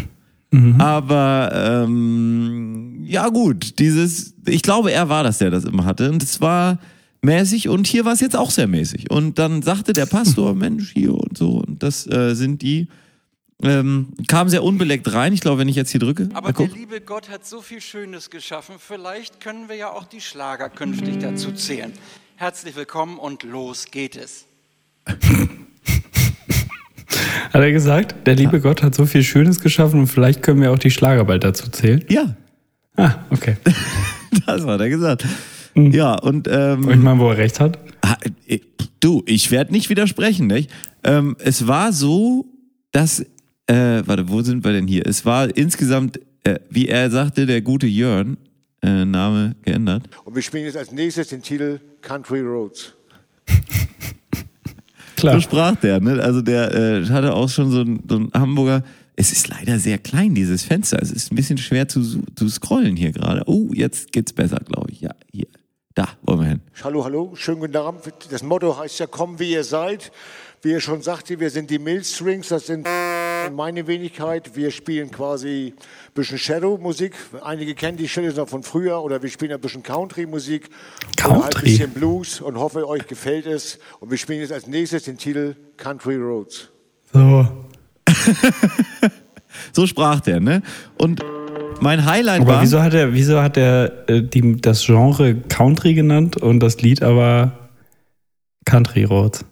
Aber 0.78 1.84
ähm, 1.84 3.00
ja 3.04 3.28
gut, 3.28 3.78
dieses, 3.78 4.34
ich 4.46 4.62
glaube, 4.62 4.92
er 4.92 5.08
war 5.08 5.22
das, 5.22 5.38
der 5.38 5.50
das 5.50 5.64
immer 5.64 5.84
hatte. 5.84 6.10
Und 6.10 6.22
es 6.22 6.40
war 6.40 6.78
mäßig 7.20 7.68
und 7.68 7.86
hier 7.86 8.04
war 8.04 8.14
es 8.14 8.20
jetzt 8.20 8.36
auch 8.36 8.50
sehr 8.50 8.66
mäßig. 8.66 9.10
Und 9.10 9.38
dann 9.38 9.62
sagte 9.62 9.92
der 9.92 10.06
Pastor, 10.06 10.54
Mensch, 10.54 10.92
hier 10.92 11.12
und 11.12 11.36
so, 11.36 11.62
und 11.66 11.82
das 11.82 12.06
äh, 12.10 12.34
sind 12.34 12.62
die. 12.62 12.88
Ähm, 13.62 14.08
kam 14.28 14.48
sehr 14.48 14.62
unbeleckt 14.62 15.12
rein. 15.12 15.32
Ich 15.32 15.40
glaube, 15.40 15.58
wenn 15.58 15.68
ich 15.68 15.74
jetzt 15.76 15.90
hier 15.90 15.98
drücke. 16.00 16.28
Aber 16.34 16.52
der 16.52 16.68
liebe 16.68 17.00
Gott 17.00 17.28
hat 17.28 17.44
so 17.44 17.60
viel 17.60 17.80
Schönes 17.80 18.30
geschaffen. 18.30 18.76
Vielleicht 18.78 19.40
können 19.40 19.68
wir 19.68 19.74
ja 19.76 19.90
auch 19.90 20.04
die 20.04 20.20
Schlager 20.20 20.68
künftig 20.68 21.18
dazu 21.18 21.50
zählen. 21.52 21.92
Herzlich 22.36 22.76
willkommen 22.76 23.18
und 23.18 23.42
los 23.42 23.86
geht 23.90 24.16
es. 24.16 24.44
Hat 27.52 27.62
er 27.62 27.72
gesagt, 27.72 28.26
der 28.26 28.34
liebe 28.36 28.60
Gott 28.60 28.82
hat 28.82 28.94
so 28.94 29.06
viel 29.06 29.22
Schönes 29.22 29.60
geschaffen 29.60 30.00
und 30.00 30.06
vielleicht 30.06 30.42
können 30.42 30.60
wir 30.60 30.70
auch 30.70 30.78
die 30.78 30.90
Schlager 30.90 31.24
bald 31.24 31.42
dazu 31.44 31.70
zählen. 31.70 32.04
Ja, 32.08 32.36
Ah, 32.96 33.14
okay. 33.30 33.56
das 34.46 34.64
hat 34.66 34.80
er 34.80 34.88
gesagt. 34.88 35.24
Mhm. 35.74 35.92
Ja, 35.92 36.14
und 36.14 36.48
ähm, 36.50 36.84
Und 36.84 36.90
ich 36.90 36.98
meine, 36.98 37.20
wo 37.20 37.30
er 37.30 37.38
recht 37.38 37.60
hat. 37.60 37.78
Äh, 38.46 38.58
Du, 39.00 39.22
ich 39.26 39.52
werde 39.52 39.70
nicht 39.70 39.90
widersprechen, 39.90 40.48
nicht? 40.48 40.70
Ähm, 41.04 41.36
es 41.38 41.68
war 41.68 41.92
so, 41.92 42.46
dass, 42.90 43.24
äh, 43.68 44.02
warte, 44.06 44.28
wo 44.28 44.42
sind 44.42 44.64
wir 44.64 44.72
denn 44.72 44.86
hier? 44.86 45.06
Es 45.06 45.24
war 45.24 45.54
insgesamt, 45.56 46.20
äh, 46.44 46.58
wie 46.70 46.88
er 46.88 47.10
sagte, 47.10 47.46
der 47.46 47.60
gute 47.60 47.86
Jörn, 47.86 48.38
äh, 48.82 49.04
Name 49.04 49.56
geändert. 49.62 50.04
Und 50.24 50.34
wir 50.34 50.42
spielen 50.42 50.64
jetzt 50.64 50.76
als 50.76 50.90
nächstes 50.90 51.28
den 51.28 51.42
Titel 51.42 51.80
Country 52.00 52.40
Roads. 52.40 52.94
Klar. 55.16 55.34
So 55.34 55.40
sprach 55.40 55.76
der, 55.76 56.00
ne? 56.00 56.22
Also 56.22 56.42
der 56.42 56.74
äh, 56.74 57.04
hatte 57.06 57.34
auch 57.34 57.48
schon 57.48 57.70
so 57.70 57.80
ein, 57.82 58.02
so 58.08 58.16
ein 58.18 58.30
Hamburger. 58.32 58.84
Es 59.16 59.32
ist 59.32 59.48
leider 59.48 59.80
sehr 59.80 59.98
klein, 59.98 60.34
dieses 60.34 60.62
Fenster. 60.62 61.02
Es 61.02 61.10
ist 61.10 61.32
ein 61.32 61.36
bisschen 61.36 61.58
schwer 61.58 61.88
zu, 61.88 62.22
zu 62.36 62.48
scrollen 62.48 62.96
hier 62.96 63.10
gerade. 63.10 63.42
Oh, 63.46 63.70
jetzt 63.74 64.12
geht's 64.12 64.32
besser, 64.32 64.60
glaube 64.64 64.92
ich. 64.92 65.00
Ja, 65.00 65.10
hier. 65.32 65.48
Da 65.94 66.08
wollen 66.22 66.40
wir 66.40 66.46
hin. 66.46 66.60
Hallo, 66.84 67.04
hallo, 67.04 67.32
schönen 67.34 67.58
guten 67.58 67.76
Abend. 67.76 68.02
Das 68.30 68.44
Motto 68.44 68.78
heißt 68.78 69.00
ja, 69.00 69.08
komm 69.08 69.40
wie 69.40 69.50
ihr 69.50 69.64
seid. 69.64 70.12
Wie 70.62 70.70
ihr 70.72 70.80
schon 70.80 71.02
sagte, 71.02 71.38
wir 71.38 71.50
sind 71.50 71.70
die 71.70 71.78
Millstrings, 71.78 72.48
das 72.48 72.66
sind 72.66 72.86
meine 73.54 73.86
Wenigkeit. 73.86 74.56
Wir 74.56 74.70
spielen 74.72 75.10
quasi 75.10 75.72
ein 75.76 76.12
bisschen 76.14 76.36
Shadow-Musik. 76.38 77.12
Einige 77.44 77.74
kennen 77.74 77.96
die 77.96 78.08
Shadows 78.08 78.34
noch 78.36 78.48
von 78.48 78.62
früher 78.64 79.00
oder 79.02 79.22
wir 79.22 79.30
spielen 79.30 79.52
ein 79.52 79.60
bisschen 79.60 79.82
Country-Musik. 79.84 80.68
Oder 81.24 81.30
halt 81.30 81.34
ein 81.36 81.40
Country? 81.42 81.70
bisschen 81.70 81.90
Blues 81.92 82.40
und 82.40 82.58
hoffe, 82.58 82.86
euch 82.88 83.06
gefällt 83.06 83.46
es. 83.46 83.78
Und 84.00 84.10
wir 84.10 84.18
spielen 84.18 84.40
jetzt 84.40 84.52
als 84.52 84.66
nächstes 84.66 85.04
den 85.04 85.16
Titel 85.16 85.54
Country 85.76 86.16
Roads. 86.16 86.68
So. 87.12 87.46
So 89.72 89.86
sprach 89.86 90.20
der, 90.20 90.40
ne? 90.40 90.62
Und 90.98 91.20
mein 91.80 92.04
Highlight 92.04 92.42
Aber 92.42 92.54
war. 92.54 92.62
wieso 92.62 92.80
hat 92.82 92.94
er, 92.94 93.12
wieso 93.12 93.40
hat 93.42 93.56
er 93.56 94.08
äh, 94.08 94.22
die, 94.22 94.60
das 94.60 94.84
Genre 94.84 95.34
Country 95.48 95.94
genannt 95.94 96.36
und 96.36 96.60
das 96.60 96.80
Lied 96.80 97.02
aber 97.02 97.70
Country 98.64 99.04
Roads? 99.04 99.44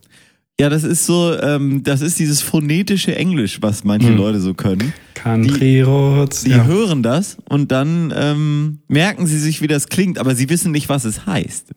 Ja, 0.58 0.70
das 0.70 0.84
ist 0.84 1.04
so, 1.04 1.38
ähm, 1.38 1.82
das 1.82 2.00
ist 2.00 2.18
dieses 2.18 2.40
phonetische 2.40 3.14
Englisch, 3.14 3.60
was 3.60 3.84
manche 3.84 4.10
Leute 4.10 4.40
so 4.40 4.54
können. 4.54 4.94
Country 5.14 5.82
Roads. 5.82 6.44
Die 6.44 6.50
ja. 6.50 6.64
hören 6.64 7.02
das 7.02 7.36
und 7.50 7.70
dann 7.72 8.10
ähm, 8.16 8.78
merken 8.88 9.26
sie 9.26 9.38
sich, 9.38 9.60
wie 9.60 9.66
das 9.66 9.88
klingt, 9.88 10.18
aber 10.18 10.34
sie 10.34 10.48
wissen 10.48 10.72
nicht, 10.72 10.88
was 10.88 11.04
es 11.04 11.26
heißt. 11.26 11.72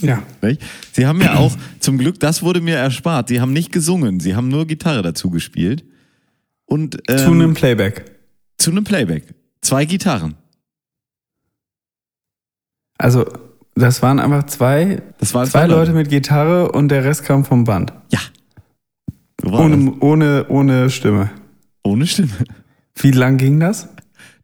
ja. 0.00 0.22
Sie 0.92 1.06
haben 1.06 1.20
ja 1.20 1.34
auch, 1.36 1.54
zum 1.80 1.98
Glück, 1.98 2.18
das 2.18 2.42
wurde 2.42 2.62
mir 2.62 2.76
erspart, 2.76 3.28
sie 3.28 3.42
haben 3.42 3.52
nicht 3.52 3.72
gesungen, 3.72 4.20
sie 4.20 4.34
haben 4.34 4.48
nur 4.48 4.66
Gitarre 4.66 5.02
dazu 5.02 5.28
gespielt. 5.28 5.84
Und 6.64 6.96
ähm, 7.08 7.18
Zu 7.18 7.30
einem 7.30 7.52
Playback. 7.52 8.06
zu 8.56 8.70
einem 8.70 8.84
Playback. 8.84 9.24
Zwei 9.60 9.84
Gitarren. 9.84 10.34
Also, 12.96 13.26
das 13.74 14.02
waren 14.02 14.20
einfach 14.20 14.44
zwei, 14.46 15.02
Das 15.18 15.34
waren 15.34 15.46
zwei 15.48 15.66
Leute 15.66 15.92
mit 15.92 16.08
Gitarre 16.08 16.70
und 16.72 16.88
der 16.88 17.04
Rest 17.04 17.24
kam 17.24 17.44
vom 17.44 17.64
Band. 17.64 17.92
Ja. 18.12 18.20
So 19.40 19.52
war 19.52 19.68
das. 19.68 19.78
Ohne, 19.78 19.94
ohne, 20.00 20.46
ohne 20.48 20.90
Stimme. 20.90 21.30
Ohne 21.82 22.06
Stimme. 22.06 22.30
Wie 22.96 23.10
lang 23.10 23.36
ging 23.36 23.58
das? 23.60 23.88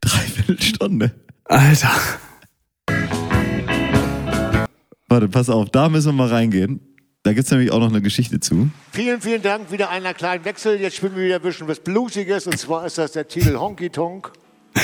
Dreiviertel 0.01 0.61
Stunde. 0.61 1.13
Alter. 1.45 1.91
Warte, 5.09 5.29
pass 5.29 5.49
auf, 5.49 5.71
da 5.71 5.89
müssen 5.89 6.09
wir 6.09 6.13
mal 6.13 6.29
reingehen. 6.29 6.81
Da 7.23 7.33
gibt's 7.33 7.51
nämlich 7.51 7.71
auch 7.71 7.81
noch 7.81 7.91
eine 7.91 8.01
Geschichte 8.01 8.41
zu. 8.41 8.71
Vielen, 8.93 9.21
vielen 9.21 9.43
Dank. 9.43 9.71
Wieder 9.71 9.91
einer 9.91 10.15
kleinen 10.15 10.45
Wechsel. 10.45 10.81
Jetzt 10.81 10.97
spielen 10.97 11.17
wir 11.17 11.25
wieder 11.25 11.37
ein 11.37 11.43
bisschen 11.43 11.69
was 11.69 11.81
Bluesiges. 11.81 12.47
Und 12.47 12.59
zwar 12.59 12.87
ist 12.87 12.97
das 12.97 13.13
der 13.13 13.29
Titel 13.29 13.59
Honky 13.59 13.91
Tonk. 13.91 14.33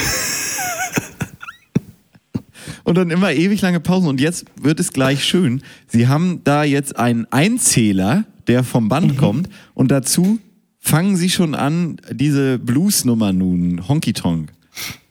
Und 2.87 2.97
dann 2.97 3.11
immer 3.11 3.33
ewig 3.33 3.61
lange 3.63 3.81
Pausen. 3.81 4.09
Und 4.09 4.21
jetzt 4.21 4.45
wird 4.63 4.79
es 4.79 4.93
gleich 4.93 5.25
schön. 5.25 5.61
Sie 5.89 6.07
haben 6.07 6.43
da 6.45 6.63
jetzt 6.63 6.97
einen 6.97 7.27
Einzähler, 7.33 8.27
der 8.47 8.63
vom 8.63 8.89
Band 8.89 9.19
kommt. 9.19 9.49
Und 9.75 9.91
dazu 9.91 10.39
fangen 10.79 11.17
sie 11.17 11.29
schon 11.29 11.57
an, 11.57 11.97
diese 12.13 12.61
Bluesnummer 12.61 13.33
nun, 13.33 13.89
Honky 13.89 14.13
Tonk, 14.13 14.53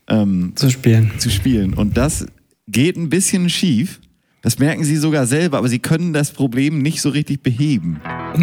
ähm, 0.07 0.53
Zu 0.55 0.69
spielen. 0.69 1.11
zu 1.17 1.29
spielen. 1.29 1.73
Und 1.73 1.97
das 1.97 2.25
geht 2.69 2.95
ein 2.95 3.09
bisschen 3.09 3.49
schief. 3.49 3.99
Das 4.41 4.57
merken 4.57 4.85
sie 4.85 4.95
sogar 4.95 5.27
selber, 5.27 5.57
aber 5.57 5.67
sie 5.67 5.79
können 5.79 6.13
das 6.13 6.31
Problem 6.31 6.81
nicht 6.81 7.01
so 7.01 7.09
richtig 7.09 7.43
beheben. 7.43 7.99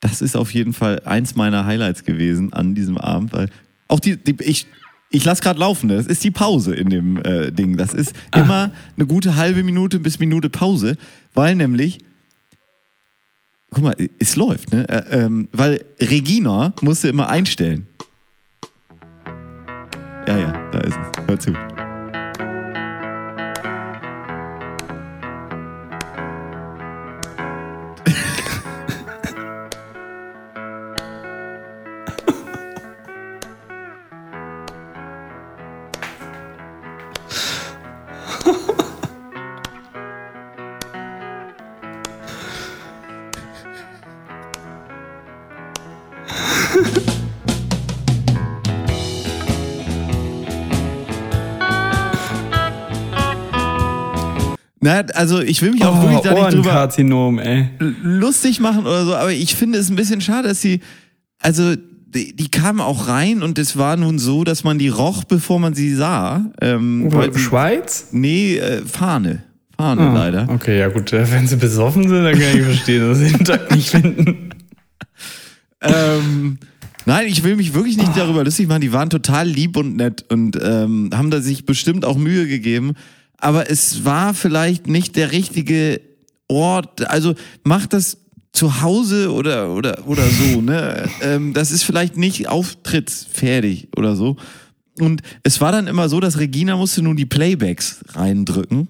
das 0.00 0.22
ist 0.22 0.36
auf 0.36 0.52
jeden 0.52 0.72
Fall 0.72 1.02
eins 1.04 1.36
meiner 1.36 1.66
Highlights 1.66 2.02
gewesen 2.02 2.52
an 2.52 2.74
diesem 2.74 2.98
Abend, 2.98 3.32
weil 3.32 3.48
auch 3.86 4.00
die, 4.00 4.16
die 4.16 4.34
ich, 4.42 4.66
ich 5.14 5.24
lasse 5.24 5.42
gerade 5.42 5.60
laufen, 5.60 5.86
ne? 5.86 5.96
das 5.96 6.06
ist 6.06 6.24
die 6.24 6.30
Pause 6.30 6.74
in 6.74 6.90
dem 6.90 7.22
äh, 7.22 7.52
Ding. 7.52 7.76
Das 7.76 7.94
ist 7.94 8.14
immer 8.34 8.72
eine 8.96 9.06
gute 9.06 9.36
halbe 9.36 9.62
Minute 9.62 10.00
bis 10.00 10.18
Minute 10.18 10.50
Pause, 10.50 10.96
weil 11.34 11.54
nämlich 11.54 12.00
Guck 13.70 13.82
mal, 13.82 13.96
es 14.20 14.36
läuft, 14.36 14.72
ne? 14.72 14.88
Äh, 14.88 15.24
ähm, 15.24 15.48
weil 15.50 15.84
Regina 16.00 16.72
musste 16.80 17.08
immer 17.08 17.28
einstellen. 17.28 17.88
Ja, 20.28 20.38
ja, 20.38 20.70
da 20.70 20.78
ist 20.78 20.96
es. 20.96 21.26
Hör 21.26 21.40
zu. 21.40 21.73
Na, 54.84 55.00
also 55.14 55.40
ich 55.40 55.62
will 55.62 55.72
mich 55.72 55.82
auch 55.82 56.02
wirklich 56.02 56.20
da 56.20 56.34
nicht 56.34 56.52
drüber 56.52 56.68
Ohrenkarzinom, 56.68 57.38
ey. 57.38 57.70
lustig 58.02 58.60
machen 58.60 58.80
oder 58.80 59.06
so, 59.06 59.14
aber 59.14 59.32
ich 59.32 59.54
finde 59.54 59.78
es 59.78 59.88
ein 59.88 59.96
bisschen 59.96 60.20
schade, 60.20 60.48
dass 60.48 60.60
sie, 60.60 60.80
also 61.38 61.74
die, 61.74 62.36
die 62.36 62.48
kamen 62.50 62.82
auch 62.82 63.08
rein 63.08 63.42
und 63.42 63.58
es 63.58 63.78
war 63.78 63.96
nun 63.96 64.18
so, 64.18 64.44
dass 64.44 64.62
man 64.62 64.76
die 64.78 64.88
roch, 64.88 65.24
bevor 65.24 65.58
man 65.58 65.72
sie 65.72 65.94
sah. 65.94 66.44
Ähm, 66.60 67.10
sie, 67.10 67.38
Schweiz? 67.38 68.08
nee, 68.12 68.58
äh, 68.58 68.82
Fahne. 68.84 69.44
Fahne 69.74 70.02
Ah, 70.02 70.12
leider. 70.12 70.48
Okay, 70.50 70.78
ja 70.78 70.88
gut, 70.88 71.14
äh, 71.14 71.32
wenn 71.32 71.46
sie 71.46 71.56
besoffen 71.56 72.06
sind, 72.06 72.22
dann 72.22 72.38
kann 72.38 72.54
ich 72.54 72.62
verstehen, 72.62 73.08
dass 73.08 73.18
sie 73.20 73.32
den 73.32 73.44
Tag 73.46 73.74
nicht 73.74 73.88
finden. 73.88 74.50
ähm, 75.80 76.58
nein, 77.06 77.26
ich 77.26 77.42
will 77.42 77.56
mich 77.56 77.72
wirklich 77.72 77.96
nicht 77.96 78.14
darüber 78.14 78.44
lustig 78.44 78.68
machen. 78.68 78.82
Die 78.82 78.92
waren 78.92 79.08
total 79.08 79.48
lieb 79.48 79.78
und 79.78 79.96
nett 79.96 80.26
und 80.30 80.58
ähm, 80.62 81.08
haben 81.14 81.30
da 81.30 81.40
sich 81.40 81.64
bestimmt 81.64 82.04
auch 82.04 82.18
Mühe 82.18 82.46
gegeben. 82.46 82.92
Aber 83.44 83.70
es 83.70 84.06
war 84.06 84.32
vielleicht 84.32 84.86
nicht 84.86 85.16
der 85.16 85.30
richtige 85.30 86.00
Ort. 86.48 87.06
Also 87.10 87.34
macht 87.62 87.92
das 87.92 88.16
zu 88.52 88.80
Hause 88.80 89.32
oder 89.32 89.74
oder 89.74 90.06
oder 90.06 90.22
so. 90.22 90.60
Ne, 90.62 91.10
ähm, 91.20 91.52
das 91.52 91.70
ist 91.70 91.82
vielleicht 91.82 92.16
nicht 92.16 92.48
auftrittsfertig 92.48 93.88
oder 93.96 94.16
so. 94.16 94.36
Und 94.98 95.20
es 95.42 95.60
war 95.60 95.72
dann 95.72 95.88
immer 95.88 96.08
so, 96.08 96.20
dass 96.20 96.38
Regina 96.38 96.76
musste 96.76 97.02
nun 97.02 97.16
die 97.16 97.26
Playbacks 97.26 98.02
reindrücken. 98.14 98.88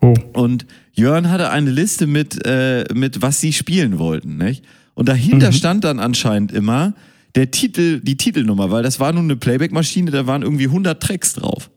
Oh. 0.00 0.14
Und 0.32 0.66
Jörn 0.94 1.30
hatte 1.30 1.50
eine 1.50 1.70
Liste 1.70 2.08
mit, 2.08 2.44
äh, 2.44 2.84
mit 2.94 3.22
was 3.22 3.40
sie 3.40 3.52
spielen 3.52 4.00
wollten, 4.00 4.36
nicht? 4.36 4.64
Und 4.94 5.08
dahinter 5.08 5.52
stand 5.52 5.84
dann 5.84 6.00
anscheinend 6.00 6.50
immer 6.50 6.94
der 7.36 7.52
Titel, 7.52 8.00
die 8.00 8.16
Titelnummer, 8.16 8.70
weil 8.72 8.82
das 8.82 8.98
war 8.98 9.12
nun 9.12 9.24
eine 9.24 9.36
Playback-Maschine, 9.36 10.10
da 10.10 10.26
waren 10.26 10.42
irgendwie 10.42 10.66
100 10.66 11.00
Tracks 11.00 11.34
drauf. 11.34 11.70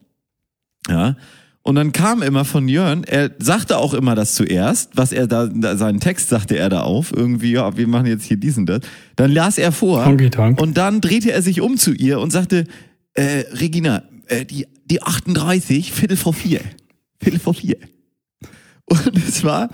Ja. 0.90 1.16
Und 1.68 1.74
dann 1.74 1.94
kam 1.94 2.22
immer 2.22 2.46
von 2.46 2.68
Jörn, 2.68 3.04
er 3.06 3.32
sagte 3.40 3.80
auch 3.80 3.96
immer 3.96 4.14
das 4.14 4.36
zuerst, 4.36 4.92
was 4.94 5.12
er 5.12 5.26
da, 5.26 5.50
seinen 5.76 6.00
Text 6.00 6.30
sagte 6.30 6.56
er 6.56 6.70
da 6.70 6.82
auf, 6.82 7.12
irgendwie, 7.12 7.54
ja, 7.54 7.76
wir 7.76 7.88
machen 7.88 8.06
jetzt 8.06 8.24
hier 8.24 8.38
diesen, 8.38 8.68
das. 8.68 8.82
Dann 9.16 9.32
las 9.32 9.58
er 9.58 9.72
vor 9.72 10.06
und 10.58 10.78
dann 10.78 11.02
drehte 11.02 11.32
er 11.32 11.42
sich 11.42 11.62
um 11.62 11.78
zu 11.78 11.92
ihr 11.92 12.20
und 12.20 12.30
sagte, 12.30 12.66
äh, 13.16 13.46
Regina, 13.54 14.04
äh, 14.28 14.46
die, 14.46 14.68
die 14.86 15.02
38, 15.02 15.92
Viertel 15.92 16.18
vor 16.18 16.36
vier. 16.36 16.62
Viertel 17.20 17.40
vor 17.40 17.56
vier. 17.56 17.78
Und 18.86 19.18
es 19.28 19.44
war, 19.44 19.70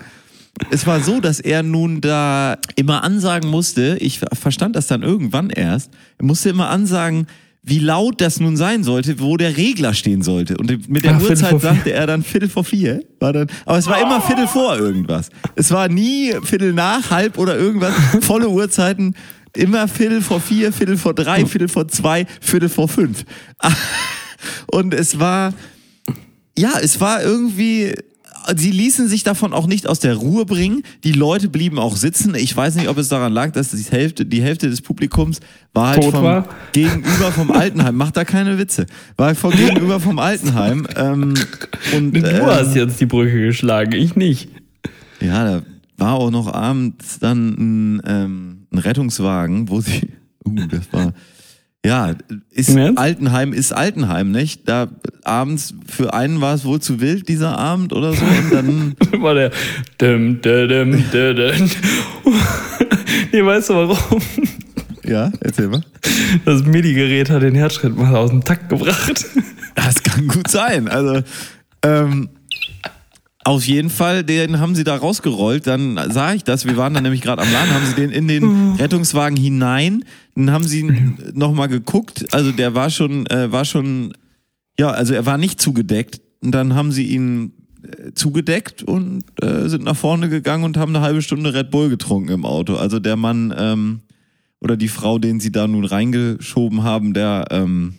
es 0.69 0.87
war 0.87 1.01
so, 1.01 1.19
dass 1.19 1.41
er 1.41 1.61
nun 1.61 1.99
da 1.99 2.57
immer 2.77 3.03
ansagen 3.03 3.49
musste, 3.49 3.97
ich 3.99 4.21
verstand 4.31 4.77
das 4.77 4.87
dann 4.87 5.03
irgendwann 5.03 5.49
erst, 5.49 5.91
er 6.17 6.25
musste 6.25 6.51
immer 6.51 6.69
ansagen, 6.69 7.27
wie 7.63 7.79
laut 7.79 8.21
das 8.21 8.39
nun 8.39 8.57
sein 8.57 8.83
sollte, 8.83 9.19
wo 9.19 9.37
der 9.37 9.55
Regler 9.55 9.93
stehen 9.93 10.23
sollte. 10.23 10.57
Und 10.57 10.89
mit 10.89 11.03
der 11.05 11.15
Ah, 11.15 11.21
Uhrzeit 11.21 11.61
sagte 11.61 11.93
er 11.93 12.07
dann 12.07 12.23
Viertel 12.23 12.49
vor 12.49 12.63
vier. 12.63 13.03
War 13.19 13.33
dann, 13.33 13.47
aber 13.65 13.77
es 13.77 13.87
war 13.87 14.01
immer 14.01 14.19
Viertel 14.21 14.47
vor 14.47 14.77
irgendwas. 14.77 15.29
Es 15.55 15.69
war 15.69 15.87
nie 15.87 16.33
Viertel 16.43 16.73
nach, 16.73 17.11
halb 17.11 17.37
oder 17.37 17.55
irgendwas. 17.57 17.93
Volle 18.21 18.49
Uhrzeiten. 18.49 19.15
Immer 19.55 19.87
Viertel 19.87 20.21
vor 20.21 20.39
vier, 20.39 20.71
Viertel 20.73 20.97
vor 20.97 21.13
drei, 21.13 21.45
Viertel 21.45 21.67
vor 21.67 21.87
zwei, 21.87 22.25
Viertel 22.39 22.69
vor 22.69 22.87
fünf. 22.87 23.25
Und 24.71 24.93
es 24.93 25.19
war, 25.19 25.53
ja, 26.57 26.71
es 26.81 26.99
war 26.99 27.21
irgendwie, 27.21 27.93
sie 28.55 28.71
ließen 28.71 29.07
sich 29.07 29.23
davon 29.23 29.53
auch 29.53 29.67
nicht 29.67 29.87
aus 29.87 29.99
der 29.99 30.15
Ruhe 30.15 30.45
bringen. 30.45 30.83
Die 31.03 31.11
Leute 31.11 31.49
blieben 31.49 31.79
auch 31.79 31.95
sitzen. 31.95 32.35
Ich 32.35 32.55
weiß 32.55 32.75
nicht, 32.75 32.89
ob 32.89 32.97
es 32.97 33.09
daran 33.09 33.33
lag, 33.33 33.51
dass 33.51 33.71
die 33.71 33.83
Hälfte, 33.83 34.25
die 34.25 34.41
Hälfte 34.41 34.69
des 34.69 34.81
Publikums 34.81 35.39
war 35.73 35.89
halt 35.89 36.01
Tot 36.01 36.13
vom 36.13 36.23
war? 36.23 36.49
gegenüber 36.73 37.31
vom 37.31 37.51
Altenheim. 37.51 37.95
Macht 37.95 38.17
da 38.17 38.25
keine 38.25 38.57
Witze. 38.57 38.85
War 39.17 39.35
vom 39.35 39.51
gegenüber 39.51 39.99
vom 39.99 40.19
Altenheim. 40.19 40.87
Ähm, 40.95 41.33
und, 41.95 42.11
Du 42.13 42.27
ähm, 42.27 42.45
hast 42.45 42.75
jetzt 42.75 42.99
die 42.99 43.05
Brücke 43.05 43.45
geschlagen, 43.45 43.93
ich 43.93 44.15
nicht. 44.15 44.49
ja, 45.19 45.43
da 45.43 45.61
war 45.97 46.15
auch 46.15 46.31
noch 46.31 46.51
abends 46.53 47.19
dann 47.19 47.49
ein, 47.97 48.01
ähm, 48.05 48.67
ein 48.71 48.79
Rettungswagen, 48.79 49.69
wo 49.69 49.81
sie, 49.81 50.09
uh, 50.45 50.55
das 50.67 50.91
war, 50.91 51.13
ja, 51.85 52.13
ist 52.51 52.75
Ernst? 52.75 52.99
Altenheim 52.99 53.53
ist 53.53 53.73
Altenheim, 53.73 54.31
nicht? 54.31 54.67
Da 54.69 54.87
abends, 55.23 55.73
für 55.87 56.13
einen 56.13 56.41
war 56.41 56.53
es 56.53 56.65
wohl 56.65 56.79
zu 56.79 57.01
wild, 57.01 57.27
dieser 57.27 57.57
Abend 57.57 57.93
oder 57.93 58.13
so, 58.13 58.23
und 58.23 58.53
dann, 58.53 58.95
war 59.21 59.33
der 59.33 59.51
dim, 59.99 60.41
dim, 60.41 61.03
dim. 61.11 61.69
Nee, 63.31 63.45
weißt 63.45 63.69
du 63.69 63.73
warum? 63.73 64.21
ja, 65.05 65.31
erzähl 65.41 65.67
mal. 65.67 65.81
Das 66.45 66.63
MIDI-Gerät 66.63 67.29
hat 67.29 67.41
den 67.41 67.55
Herzschritt 67.55 67.95
mal 67.95 68.15
aus 68.15 68.29
dem 68.29 68.43
Takt 68.43 68.69
gebracht. 68.69 69.25
Das 69.75 70.03
kann 70.03 70.27
gut 70.27 70.49
sein. 70.49 70.87
Also, 70.87 71.21
ähm, 71.83 72.29
auf 73.43 73.65
jeden 73.65 73.89
Fall, 73.89 74.23
den 74.23 74.59
haben 74.59 74.75
sie 74.75 74.83
da 74.83 74.95
rausgerollt. 74.95 75.65
Dann 75.65 75.99
sah 76.11 76.33
ich 76.33 76.43
das. 76.43 76.65
Wir 76.65 76.77
waren 76.77 76.93
dann 76.93 77.03
nämlich 77.03 77.21
gerade 77.21 77.41
am 77.41 77.51
Laden, 77.51 77.73
haben 77.73 77.85
sie 77.85 77.95
den 77.95 78.11
in 78.11 78.27
den 78.27 78.75
Rettungswagen 78.75 79.37
hinein. 79.37 80.05
Dann 80.35 80.51
haben 80.51 80.63
sie 80.63 80.83
nochmal 81.33 81.67
geguckt. 81.67 82.25
Also 82.33 82.51
der 82.51 82.75
war 82.75 82.89
schon, 82.89 83.25
äh, 83.27 83.51
war 83.51 83.65
schon, 83.65 84.13
ja, 84.79 84.91
also 84.91 85.13
er 85.13 85.25
war 85.25 85.37
nicht 85.37 85.59
zugedeckt. 85.59 86.21
Und 86.41 86.51
dann 86.51 86.75
haben 86.75 86.91
sie 86.91 87.05
ihn 87.05 87.53
äh, 87.83 88.11
zugedeckt 88.13 88.83
und 88.83 89.23
äh, 89.41 89.67
sind 89.67 89.83
nach 89.83 89.95
vorne 89.95 90.29
gegangen 90.29 90.63
und 90.63 90.77
haben 90.77 90.95
eine 90.95 91.03
halbe 91.03 91.21
Stunde 91.21 91.53
Red 91.53 91.71
Bull 91.71 91.89
getrunken 91.89 92.29
im 92.29 92.45
Auto. 92.45 92.75
Also 92.75 92.99
der 92.99 93.15
Mann 93.15 93.53
ähm, 93.57 94.01
oder 94.59 94.77
die 94.77 94.87
Frau, 94.87 95.17
den 95.17 95.39
sie 95.39 95.51
da 95.51 95.67
nun 95.67 95.85
reingeschoben 95.85 96.83
haben, 96.83 97.13
der 97.13 97.47
ähm, 97.49 97.95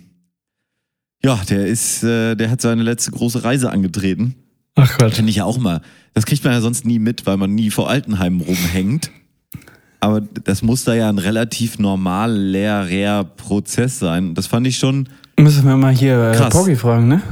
ja, 1.24 1.40
der 1.48 1.66
ist, 1.66 2.02
äh, 2.02 2.34
der 2.34 2.50
hat 2.50 2.60
seine 2.60 2.82
letzte 2.82 3.12
große 3.12 3.44
Reise 3.44 3.70
angetreten. 3.70 4.34
Ach 4.74 4.98
Gott. 4.98 5.12
Finde 5.14 5.30
ich 5.30 5.36
ja 5.36 5.44
auch 5.44 5.58
mal. 5.58 5.80
Das 6.14 6.26
kriegt 6.26 6.44
man 6.44 6.52
ja 6.52 6.60
sonst 6.60 6.84
nie 6.86 6.98
mit, 6.98 7.26
weil 7.26 7.36
man 7.36 7.54
nie 7.54 7.70
vor 7.70 7.88
Altenheimen 7.90 8.40
rumhängt. 8.40 9.10
Aber 10.00 10.20
das 10.20 10.62
muss 10.62 10.84
da 10.84 10.94
ja 10.94 11.08
ein 11.08 11.18
relativ 11.18 11.78
normaler 11.78 13.24
Prozess 13.24 13.98
sein. 13.98 14.34
Das 14.34 14.46
fand 14.46 14.66
ich 14.66 14.76
schon, 14.78 15.08
Müssen 15.38 15.66
wir 15.66 15.76
mal 15.76 15.92
hier 15.94 16.32
äh, 16.32 16.36
Krass. 16.36 16.52
Poggi 16.52 16.76
fragen, 16.76 17.08
ne? 17.08 17.22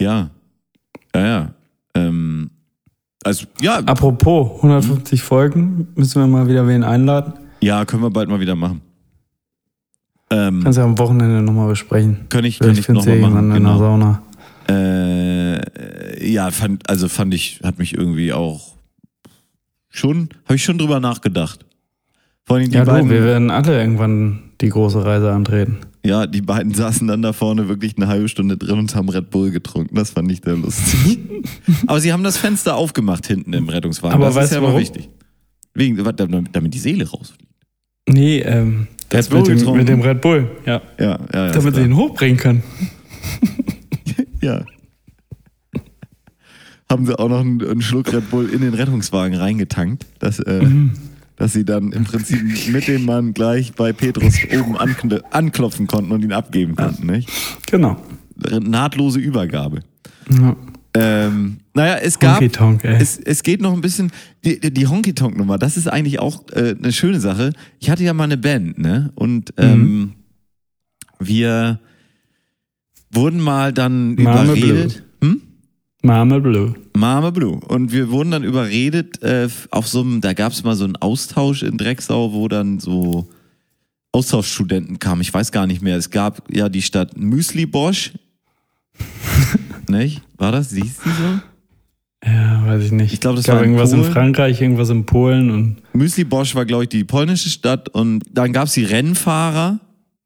ja, 0.00 0.30
ja, 1.14 1.26
ja. 1.26 1.50
Ähm, 1.94 2.50
also, 3.22 3.46
ja, 3.60 3.76
Apropos 3.78 4.56
150 4.56 5.22
Folgen, 5.22 5.88
müssen 5.94 6.20
wir 6.20 6.26
mal 6.26 6.48
wieder 6.48 6.66
wen 6.66 6.82
einladen. 6.82 7.34
ja, 7.60 7.84
können 7.84 8.02
wir 8.02 8.10
bald 8.10 8.28
mal 8.28 8.40
wieder 8.40 8.54
machen. 8.56 8.80
Ähm, 10.30 10.60
Kannst 10.64 10.78
ja 10.78 10.84
am 10.84 10.98
Wochenende 10.98 11.42
nochmal 11.42 11.68
besprechen. 11.68 12.26
kann 12.28 12.44
ich, 12.44 12.58
kann 12.58 12.66
Vielleicht 12.74 12.80
ich 12.80 12.86
findest 12.86 13.06
noch 13.06 13.14
du 13.14 13.20
mal 13.20 13.28
jemanden 13.28 13.48
machen. 13.50 13.56
in 13.58 13.64
der 13.64 13.72
Genau. 13.74 13.78
Sauna. 13.78 14.22
Äh, 14.68 16.30
ja, 16.30 16.50
fand, 16.50 16.88
also 16.88 17.08
fand 17.08 17.34
ich, 17.34 17.60
hat 17.62 17.78
mich 17.78 17.94
irgendwie 17.94 18.32
auch 18.32 18.74
schon, 19.90 20.28
habe 20.44 20.56
ich 20.56 20.64
schon 20.64 20.78
drüber 20.78 21.00
nachgedacht. 21.00 21.64
Vor 22.44 22.56
allem 22.56 22.70
die 22.70 22.76
Ja, 22.76 22.84
du, 22.84 22.90
beiden, 22.92 23.10
wir 23.10 23.24
werden 23.24 23.50
alle 23.50 23.78
irgendwann 23.78 24.40
die 24.60 24.68
große 24.68 25.04
Reise 25.04 25.32
antreten. 25.32 25.78
ja, 26.04 26.26
die 26.26 26.42
beiden 26.42 26.74
saßen 26.74 27.06
dann 27.08 27.22
da 27.22 27.32
vorne 27.32 27.68
wirklich 27.68 27.96
eine 27.96 28.08
halbe 28.08 28.28
Stunde 28.28 28.56
drin 28.56 28.78
und 28.78 28.94
haben 28.94 29.08
Red 29.08 29.30
Bull 29.30 29.50
getrunken. 29.50 29.94
Das 29.94 30.10
fand 30.10 30.30
ich 30.30 30.40
sehr 30.44 30.56
lustig. 30.56 31.18
aber 31.86 32.00
sie 32.00 32.12
haben 32.12 32.22
das 32.24 32.36
Fenster 32.36 32.76
aufgemacht 32.76 33.26
hinten 33.26 33.52
im 33.52 33.68
Rettungswagen. 33.68 34.14
Aber 34.14 34.26
das 34.26 34.34
weißt 34.34 34.46
ist 34.46 34.54
ja 34.54 34.60
du 34.60 34.66
warum? 34.66 34.80
wichtig. 34.80 35.08
Wegen, 35.74 35.96
damit, 36.16 36.48
damit 36.52 36.74
die 36.74 36.78
Seele 36.78 37.08
rausfliegt. 37.08 37.50
Nee, 38.08 38.40
ähm, 38.40 38.86
das 39.08 39.30
mit 39.30 39.46
dem, 39.46 39.76
mit 39.76 39.88
dem 39.88 40.00
Red 40.02 40.20
Bull, 40.20 40.50
ja. 40.66 40.82
Ja, 40.98 41.18
ja, 41.32 41.46
ja. 41.46 41.52
Damit 41.52 41.74
sie 41.74 41.82
ihn 41.82 41.96
hochbringen 41.96 42.36
können. 42.36 42.62
Ja. 44.44 44.64
Haben 46.90 47.06
sie 47.06 47.18
auch 47.18 47.28
noch 47.28 47.40
einen, 47.40 47.62
einen 47.66 47.80
Schluck 47.82 48.12
Red 48.12 48.30
Bull 48.30 48.48
in 48.50 48.60
den 48.60 48.74
Rettungswagen 48.74 49.36
reingetankt, 49.38 50.06
dass, 50.18 50.38
äh, 50.40 50.62
Mhm. 50.62 50.92
dass 51.36 51.54
sie 51.54 51.64
dann 51.64 51.92
im 51.92 52.04
Prinzip 52.04 52.42
mit 52.70 52.86
dem 52.88 53.04
Mann 53.06 53.32
gleich 53.32 53.72
bei 53.72 53.92
Petrus 53.92 54.34
oben 54.52 54.76
ankn 54.76 55.12
anklopfen 55.30 55.86
konnten 55.86 56.12
und 56.12 56.22
ihn 56.22 56.32
abgeben 56.32 56.76
konnten. 56.76 57.06
Nicht? 57.06 57.30
Genau. 57.70 57.96
Nahtlose 58.60 59.18
Übergabe. 59.18 59.80
Ja. 60.30 60.56
Ähm, 60.96 61.58
naja, 61.72 61.96
es 61.96 62.18
gab. 62.18 62.36
Honky 62.40 62.50
Tonk, 62.50 62.84
ey. 62.84 62.96
Es, 63.00 63.18
es 63.18 63.42
geht 63.42 63.60
noch 63.60 63.72
ein 63.72 63.80
bisschen. 63.80 64.12
Die, 64.44 64.60
die- 64.60 64.86
Honky 64.86 65.12
Tonk 65.14 65.36
Nummer, 65.36 65.58
das 65.58 65.76
ist 65.76 65.88
eigentlich 65.88 66.20
auch 66.20 66.44
äh, 66.52 66.76
eine 66.78 66.92
schöne 66.92 67.18
Sache. 67.18 67.52
Ich 67.80 67.90
hatte 67.90 68.04
ja 68.04 68.12
mal 68.14 68.24
eine 68.24 68.36
Band, 68.36 68.78
ne? 68.78 69.10
Und 69.16 69.52
Mhm. 69.58 69.64
ähm, 69.64 70.12
wir 71.18 71.80
wurden 73.14 73.40
mal 73.40 73.72
dann 73.72 74.14
Mame 74.16 74.52
überredet. 74.52 75.02
Hm? 75.22 75.40
Mama 76.02 76.38
Blue. 76.38 76.74
Mama 76.96 77.30
Blue. 77.30 77.58
Und 77.66 77.92
wir 77.92 78.10
wurden 78.10 78.30
dann 78.30 78.44
überredet, 78.44 79.22
äh, 79.22 79.48
auf 79.70 79.88
so 79.88 80.00
einem, 80.02 80.20
da 80.20 80.32
gab 80.34 80.52
es 80.52 80.62
mal 80.64 80.76
so 80.76 80.84
einen 80.84 80.96
Austausch 80.96 81.62
in 81.62 81.78
Drecksau, 81.78 82.32
wo 82.32 82.46
dann 82.48 82.78
so 82.78 83.28
Austauschstudenten 84.12 84.98
kamen. 84.98 85.22
Ich 85.22 85.32
weiß 85.32 85.50
gar 85.50 85.66
nicht 85.66 85.82
mehr. 85.82 85.96
Es 85.96 86.10
gab 86.10 86.42
ja 86.54 86.68
die 86.68 86.82
Stadt 86.82 87.16
Müsli 87.16 87.66
Bosch. 87.66 88.12
nicht? 89.88 90.22
War 90.36 90.52
das? 90.52 90.70
Siehst 90.70 91.00
du 91.04 91.10
so? 91.10 91.40
Ja, 92.30 92.66
weiß 92.66 92.84
ich 92.84 92.92
nicht. 92.92 93.12
Ich 93.12 93.20
glaub, 93.20 93.36
das 93.36 93.44
gab 93.46 93.56
war 93.56 93.62
in 93.64 93.70
irgendwas 93.70 93.92
in 93.92 94.00
Polen. 94.00 94.12
Frankreich, 94.12 94.60
irgendwas 94.60 94.88
in 94.90 95.04
Polen 95.04 95.50
und 95.50 95.76
Müsli 95.92 96.24
Bosch 96.24 96.54
war, 96.54 96.64
glaube 96.64 96.84
ich, 96.84 96.88
die 96.88 97.04
polnische 97.04 97.50
Stadt 97.50 97.88
und 97.90 98.22
dann 98.32 98.52
gab 98.52 98.66
es 98.68 98.74
die 98.74 98.84
Rennfahrer. 98.84 99.80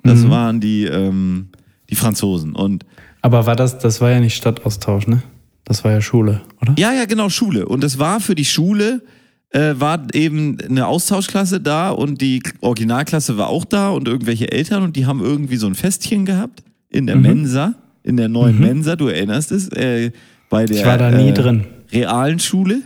Das 0.04 0.20
Mhm. 0.20 0.30
waren 0.30 0.60
die, 0.60 0.84
ähm, 0.84 1.48
die 1.90 1.94
Franzosen. 1.94 2.54
Und 2.54 2.84
aber 3.22 3.46
war 3.46 3.56
das, 3.56 3.78
das 3.78 4.00
war 4.00 4.10
ja 4.10 4.20
nicht 4.20 4.36
Stadtaustausch, 4.36 5.06
ne? 5.06 5.22
Das 5.64 5.84
war 5.84 5.92
ja 5.92 6.00
Schule, 6.00 6.40
oder? 6.62 6.74
Ja, 6.78 6.92
ja, 6.92 7.04
genau, 7.04 7.28
Schule. 7.28 7.66
Und 7.66 7.84
es 7.84 7.98
war 7.98 8.20
für 8.20 8.34
die 8.34 8.44
Schule, 8.44 9.02
äh, 9.50 9.74
war 9.76 10.06
eben 10.14 10.58
eine 10.60 10.86
Austauschklasse 10.86 11.60
da 11.60 11.90
und 11.90 12.20
die 12.20 12.42
Originalklasse 12.60 13.36
war 13.36 13.48
auch 13.48 13.64
da 13.64 13.90
und 13.90 14.08
irgendwelche 14.08 14.50
Eltern 14.50 14.82
und 14.82 14.96
die 14.96 15.04
haben 15.06 15.20
irgendwie 15.20 15.56
so 15.56 15.66
ein 15.66 15.74
Festchen 15.74 16.24
gehabt 16.24 16.62
in 16.90 17.06
der 17.06 17.16
Mensa, 17.16 17.74
in 18.02 18.16
der 18.16 18.28
neuen 18.28 18.58
Mensa, 18.60 18.96
du 18.96 19.08
erinnerst 19.08 19.52
es, 19.52 19.68
äh, 19.68 20.10
bei 20.48 20.64
der 20.64 20.76
Ich 20.78 20.86
war 20.86 20.96
da 20.96 21.10
nie 21.10 21.28
äh, 21.28 21.34
drin. 21.34 21.64
realen 21.92 22.38
Schule. 22.38 22.80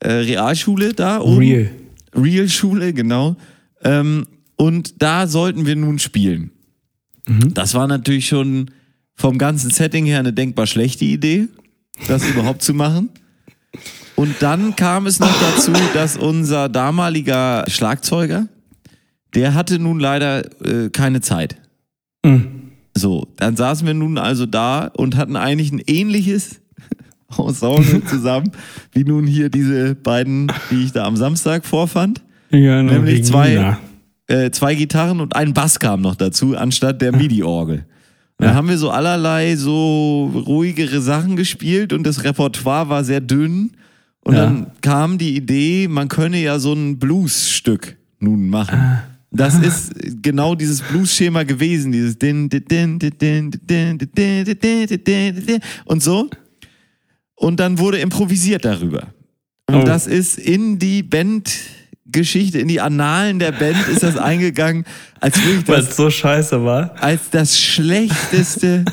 Äh, 0.00 0.08
Realschule 0.08 0.92
da 0.92 1.20
oben. 1.20 1.38
Real. 1.38 1.70
Real-Schule, 2.14 2.92
genau. 2.92 3.36
Ähm, 3.82 4.26
und 4.56 5.02
da 5.02 5.26
sollten 5.26 5.66
wir 5.66 5.76
nun 5.76 5.98
spielen. 5.98 6.51
Das 7.26 7.74
war 7.74 7.86
natürlich 7.86 8.26
schon 8.26 8.70
vom 9.14 9.38
ganzen 9.38 9.70
Setting 9.70 10.06
her 10.06 10.18
eine 10.18 10.32
denkbar 10.32 10.66
schlechte 10.66 11.04
Idee, 11.04 11.48
das 12.08 12.28
überhaupt 12.28 12.62
zu 12.62 12.74
machen. 12.74 13.10
Und 14.16 14.36
dann 14.40 14.76
kam 14.76 15.06
es 15.06 15.20
noch 15.20 15.34
dazu, 15.40 15.72
dass 15.94 16.16
unser 16.16 16.68
damaliger 16.68 17.64
Schlagzeuger, 17.68 18.48
der 19.34 19.54
hatte 19.54 19.78
nun 19.78 19.98
leider 19.98 20.44
äh, 20.64 20.90
keine 20.90 21.20
Zeit. 21.20 21.56
So, 22.94 23.28
dann 23.36 23.56
saßen 23.56 23.86
wir 23.86 23.94
nun 23.94 24.18
also 24.18 24.44
da 24.46 24.86
und 24.86 25.16
hatten 25.16 25.36
eigentlich 25.36 25.72
ein 25.72 25.82
ähnliches 25.86 26.60
Ensemble 27.38 28.04
zusammen, 28.04 28.52
wie 28.92 29.04
nun 29.04 29.26
hier 29.26 29.48
diese 29.48 29.94
beiden, 29.94 30.52
die 30.70 30.84
ich 30.84 30.92
da 30.92 31.04
am 31.04 31.16
Samstag 31.16 31.64
vorfand. 31.64 32.22
Ja, 32.50 32.82
Nämlich 32.82 33.24
zwei, 33.24 33.78
äh, 34.32 34.50
zwei 34.50 34.74
Gitarren 34.74 35.20
und 35.20 35.36
ein 35.36 35.52
Bass 35.52 35.78
kam 35.78 36.00
noch 36.00 36.16
dazu, 36.16 36.56
anstatt 36.56 37.02
der 37.02 37.12
MIDI-Orgel. 37.12 37.84
Ja. 38.40 38.46
Da 38.46 38.54
haben 38.54 38.68
wir 38.68 38.78
so 38.78 38.90
allerlei 38.90 39.56
so 39.56 40.32
ruhigere 40.46 41.02
Sachen 41.02 41.36
gespielt 41.36 41.92
und 41.92 42.04
das 42.06 42.24
Repertoire 42.24 42.88
war 42.88 43.04
sehr 43.04 43.20
dünn. 43.20 43.72
Und 44.24 44.34
ja. 44.34 44.44
dann 44.44 44.68
kam 44.80 45.18
die 45.18 45.36
Idee, 45.36 45.86
man 45.88 46.08
könne 46.08 46.40
ja 46.40 46.58
so 46.58 46.72
ein 46.72 46.98
Blues-Stück 46.98 47.96
nun 48.20 48.48
machen. 48.48 48.98
Das 49.30 49.58
ist 49.58 49.92
genau 50.22 50.54
dieses 50.54 50.80
Blues-Schema 50.82 51.42
gewesen, 51.42 51.92
dieses 51.92 52.18
din, 52.18 52.48
din, 52.48 53.50
din, 53.66 55.60
und 55.84 56.02
so. 56.02 56.28
Und 57.34 57.60
dann 57.60 57.78
wurde 57.78 57.98
improvisiert 57.98 58.64
darüber. 58.64 59.08
Und 59.66 59.76
oh. 59.76 59.84
das 59.84 60.06
ist 60.06 60.38
in 60.38 60.78
die 60.78 61.02
Band 61.02 61.50
Bandgeschichte, 62.12 62.58
in 62.58 62.68
die 62.68 62.80
Annalen 62.80 63.38
der 63.38 63.52
Band 63.52 63.88
ist 63.88 64.02
das 64.02 64.16
eingegangen, 64.16 64.84
als 65.20 65.42
wirklich 65.44 65.66
Weil 65.68 65.76
das, 65.76 65.90
es 65.90 65.96
so 65.96 66.10
scheiße 66.10 66.64
war. 66.64 66.94
als 67.00 67.30
das 67.30 67.58
schlechteste. 67.58 68.84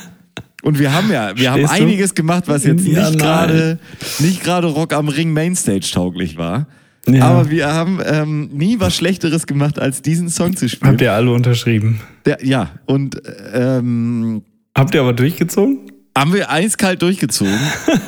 Und 0.62 0.80
wir 0.80 0.94
haben 0.94 1.12
ja, 1.12 1.38
wir 1.38 1.52
haben 1.52 1.60
Stehst 1.66 1.80
du? 1.80 1.84
einiges 1.84 2.16
gemacht, 2.16 2.46
was 2.48 2.64
jetzt 2.64 2.84
nicht 2.86 3.20
gerade, 3.20 3.80
nicht 4.20 4.44
gerade 4.44 4.68
Rock 4.68 4.94
am 4.94 5.10
Ring 5.10 5.34
Mainstage 5.34 5.90
tauglich 5.92 6.38
war. 6.38 6.68
Ja. 7.08 7.26
Aber 7.26 7.50
wir 7.50 7.68
haben 7.72 8.00
ähm, 8.06 8.50
nie 8.54 8.80
was 8.80 8.96
Schlechteres 8.96 9.48
gemacht, 9.48 9.80
als 9.80 10.02
diesen 10.02 10.30
Song 10.30 10.56
zu 10.56 10.68
spielen. 10.70 10.92
Habt 10.92 11.02
ihr 11.02 11.14
alle 11.14 11.32
unterschrieben? 11.32 12.02
Der, 12.26 12.46
ja, 12.46 12.72
und 12.86 13.22
ähm, 13.54 14.44
Habt 14.78 14.94
ihr 14.94 15.02
aber 15.02 15.14
durchgezogen? 15.14 15.92
haben 16.18 16.34
wir 16.34 16.52
eiskalt 16.52 17.02
durchgezogen. 17.02 17.58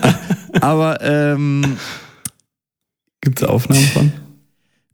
aber 0.61 1.01
ähm, 1.01 1.77
Gibt 3.21 3.41
es 3.41 3.47
Aufnahmen 3.47 3.83
von? 3.85 4.11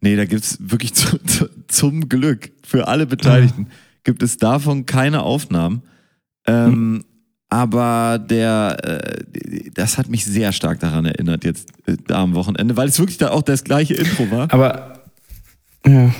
Nee, 0.01 0.15
da 0.15 0.25
gibt's 0.25 0.57
wirklich 0.59 0.93
zu, 0.95 1.17
zu, 1.25 1.49
zum 1.67 2.09
Glück 2.09 2.51
für 2.63 2.87
alle 2.87 3.05
Beteiligten 3.05 3.67
gibt 4.03 4.23
es 4.23 4.37
davon 4.37 4.85
keine 4.85 5.23
Aufnahmen. 5.23 5.81
Ähm, 6.45 7.03
Aber 7.49 8.19
der, 8.19 8.77
äh, 8.83 9.69
das 9.73 9.97
hat 9.97 10.09
mich 10.09 10.23
sehr 10.25 10.51
stark 10.53 10.79
daran 10.79 11.05
erinnert 11.05 11.43
jetzt 11.43 11.69
äh, 11.85 11.97
da 12.07 12.21
am 12.23 12.33
Wochenende, 12.33 12.77
weil 12.77 12.87
es 12.87 12.99
wirklich 12.99 13.17
da 13.17 13.29
auch 13.31 13.41
das 13.41 13.63
gleiche 13.63 13.95
Intro 13.95 14.29
war. 14.31 14.51
Aber 14.53 15.03
ja, 15.85 16.13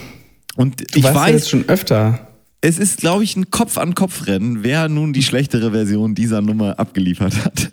Und 0.56 0.80
du 0.82 0.86
ich 0.96 1.04
warst 1.04 1.16
ja 1.16 1.22
weiß, 1.22 1.32
jetzt 1.34 1.50
schon 1.50 1.68
öfter. 1.70 2.28
es 2.62 2.78
ist, 2.78 2.98
glaube 3.00 3.24
ich, 3.24 3.36
ein 3.38 3.52
Kopf-an-Kopf-Rennen, 3.52 4.64
wer 4.64 4.90
nun 4.90 5.14
die 5.14 5.24
schlechtere 5.24 5.72
Version 5.72 6.16
dieser 6.16 6.42
Nummer 6.42 6.80
abgeliefert 6.80 7.44
hat. 7.46 7.70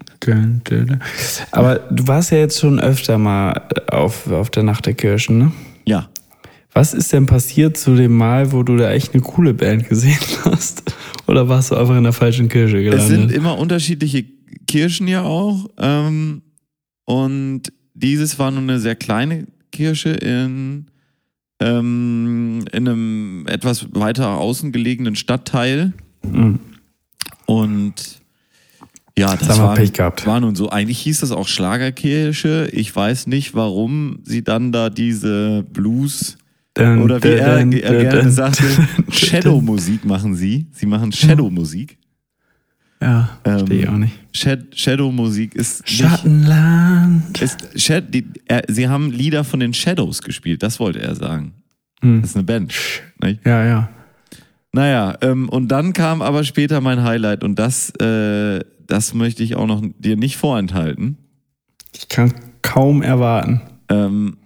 Aber 1.51 1.77
du 1.77 2.07
warst 2.07 2.31
ja 2.31 2.39
jetzt 2.39 2.61
schon 2.61 2.79
öfter 2.81 3.19
mal 3.19 3.63
auf, 3.89 4.31
auf 4.31 4.51
der 4.51 4.63
Nacht 4.63 4.87
der 4.87 4.95
Kirchen, 4.95 5.39
ne? 5.39 5.53
Ja. 5.87 6.09
Was 6.73 6.93
ist 6.93 7.13
denn 7.13 7.27
passiert 7.27 7.77
zu 7.77 7.95
dem 7.95 8.17
Mal, 8.17 8.51
wo 8.51 8.65
du 8.65 8.77
da 8.77 8.91
echt 8.91 9.15
eine 9.15 9.23
coole 9.23 9.55
Band 9.55 9.89
gesehen 9.89 10.19
hast? 10.45 10.93
Oder 11.27 11.49
warst 11.49 11.71
du 11.71 11.77
einfach 11.77 11.97
in 11.97 12.03
der 12.03 12.13
falschen 12.13 12.49
Kirche 12.49 12.83
gelandet? 12.83 13.01
Es 13.01 13.09
sind 13.09 13.31
immer 13.31 13.59
unterschiedliche 13.59 14.25
Kirchen 14.67 15.07
ja 15.07 15.23
auch. 15.23 15.71
Ähm, 15.79 16.43
und 17.05 17.73
dieses 17.95 18.39
war 18.39 18.51
nun 18.51 18.65
eine 18.65 18.81
sehr 18.81 18.97
kleine 18.97 19.47
Kirche 19.71 20.11
in, 20.11 20.87
ähm, 21.61 22.65
in 22.73 22.89
einem 22.89 23.47
etwas 23.47 23.87
weiter 23.93 24.39
außen 24.39 24.73
gelegenen 24.73 25.15
Stadtteil. 25.15 25.93
Mhm. 26.25 26.59
Und 27.47 28.21
ja, 29.19 29.37
das 29.37 29.59
wir 29.59 29.65
war, 29.65 29.75
Pech 29.77 29.93
gehabt. 29.93 30.27
war 30.27 30.41
nun 30.41 30.55
so. 30.57 30.71
Eigentlich 30.71 30.99
hieß 31.01 31.21
das 31.21 31.31
auch 31.31 31.47
Schlagerkirche. 31.49 32.69
Ich 32.73 32.95
weiß 32.95 33.27
nicht, 33.29 33.55
warum 33.55 34.19
sie 34.25 34.43
dann 34.43 34.73
da 34.73 34.91
diese 34.91 35.65
Blues 35.73 36.37
Dun, 36.75 37.03
oder 37.03 37.23
wie 37.23 37.29
dun, 37.29 37.39
er, 37.39 37.61
dun, 37.61 37.73
er 37.73 38.03
gerne 38.05 38.31
sagte. 38.31 38.65
Shadow-Musik 39.11 40.05
machen 40.05 40.35
sie. 40.35 40.67
Sie 40.73 40.87
machen 40.87 41.13
Shadow-Musik. 41.13 41.99
Ja, 43.01 43.39
verstehe 43.45 43.79
ich 43.81 43.85
Ähm, 43.87 43.95
auch 43.95 43.99
nicht. 43.99 44.15
Shad- 44.33 44.75
Shadow-Musik 44.77 45.55
ist 45.55 45.83
nicht, 45.85 45.99
Schattenland. 46.01 47.41
ist 47.41 47.59
Shad, 47.81 48.13
die, 48.15 48.25
er, 48.47 48.63
sie 48.69 48.89
haben 48.89 49.11
Lieder 49.13 49.45
von 49.45 49.61
den 49.61 49.75
Shadows 49.75 50.23
gespielt, 50.23 50.63
das 50.63 50.81
wollte 50.81 51.01
er 51.03 51.15
sagen. 51.15 51.53
Hm. 52.01 52.23
Das 52.23 52.31
ist 52.31 52.37
eine 52.37 52.45
Band. 52.45 52.73
Nicht? 53.23 53.45
Ja, 53.47 53.65
ja. 53.65 53.89
Naja, 54.75 55.17
ähm, 55.21 55.49
und 55.49 55.69
dann 55.69 55.93
kam 55.93 56.21
aber 56.21 56.43
später 56.43 56.81
mein 56.81 57.05
Highlight 57.05 57.45
und 57.45 57.61
das, 57.61 57.91
äh, 58.01 58.59
das 58.89 59.15
möchte 59.15 59.45
ich 59.45 59.55
auch 59.55 59.69
noch 59.69 59.81
dir 60.01 60.17
nicht 60.17 60.37
vorenthalten. 60.37 61.17
Ich 61.95 62.09
kann 62.09 62.35
kaum 62.61 63.01
erwarten. 63.01 63.61
Ähm, 63.89 64.37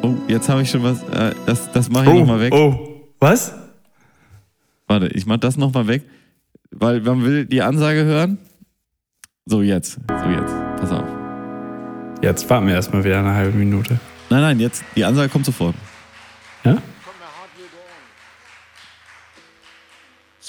oh, 0.00 0.14
jetzt 0.26 0.48
habe 0.48 0.62
ich 0.62 0.70
schon 0.70 0.82
was, 0.82 1.02
äh, 1.10 1.34
das, 1.44 1.70
das 1.72 1.90
mache 1.90 2.04
ich 2.04 2.10
noch 2.12 2.20
nochmal 2.20 2.40
weg. 2.40 2.54
oh. 2.54 2.94
Was? 3.20 3.54
Warte, 4.86 5.08
ich 5.08 5.26
mach 5.26 5.36
das 5.36 5.58
nochmal 5.58 5.86
weg, 5.86 6.04
weil 6.70 7.02
man 7.02 7.24
will 7.24 7.44
die 7.44 7.60
Ansage 7.60 8.04
hören. 8.04 8.38
So, 9.44 9.60
jetzt, 9.60 9.98
so 10.08 10.30
jetzt, 10.30 10.54
pass 10.80 10.92
auf. 10.92 11.04
Jetzt 12.22 12.48
warten 12.48 12.68
wir 12.68 12.74
erstmal 12.74 13.04
wieder 13.04 13.18
eine 13.18 13.34
halbe 13.34 13.58
Minute. 13.58 14.00
Nein, 14.30 14.40
nein, 14.40 14.60
jetzt, 14.60 14.82
die 14.96 15.04
Ansage 15.04 15.28
kommt 15.28 15.44
sofort. 15.44 15.74
Ja? 16.64 16.78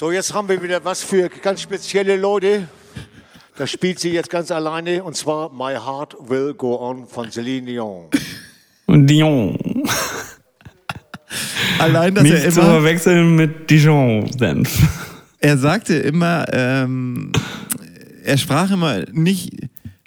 So, 0.00 0.12
jetzt 0.12 0.32
haben 0.32 0.48
wir 0.48 0.62
wieder 0.62 0.84
was 0.84 1.02
für 1.02 1.28
ganz 1.28 1.60
spezielle 1.60 2.16
Leute. 2.16 2.68
Das 3.56 3.68
spielt 3.68 3.98
sie 3.98 4.12
jetzt 4.12 4.30
ganz 4.30 4.52
alleine 4.52 5.02
und 5.02 5.16
zwar 5.16 5.52
My 5.52 5.74
Heart 5.74 6.14
Will 6.28 6.54
Go 6.54 6.78
On 6.78 7.04
von 7.08 7.32
Celine 7.32 7.66
Dion. 7.66 8.04
Und 8.86 9.08
Dijon. 9.08 9.58
Allein, 11.80 12.14
dass 12.14 12.24
er 12.24 12.30
Nicht 12.30 12.52
zu 12.52 12.60
immer, 12.60 12.70
verwechseln 12.74 13.34
mit 13.34 13.68
Dijon-Senf. 13.68 14.86
er 15.40 15.58
sagte 15.58 15.94
immer, 15.96 16.46
ähm, 16.52 17.32
er 18.22 18.38
sprach 18.38 18.70
immer 18.70 19.00
nicht, 19.10 19.50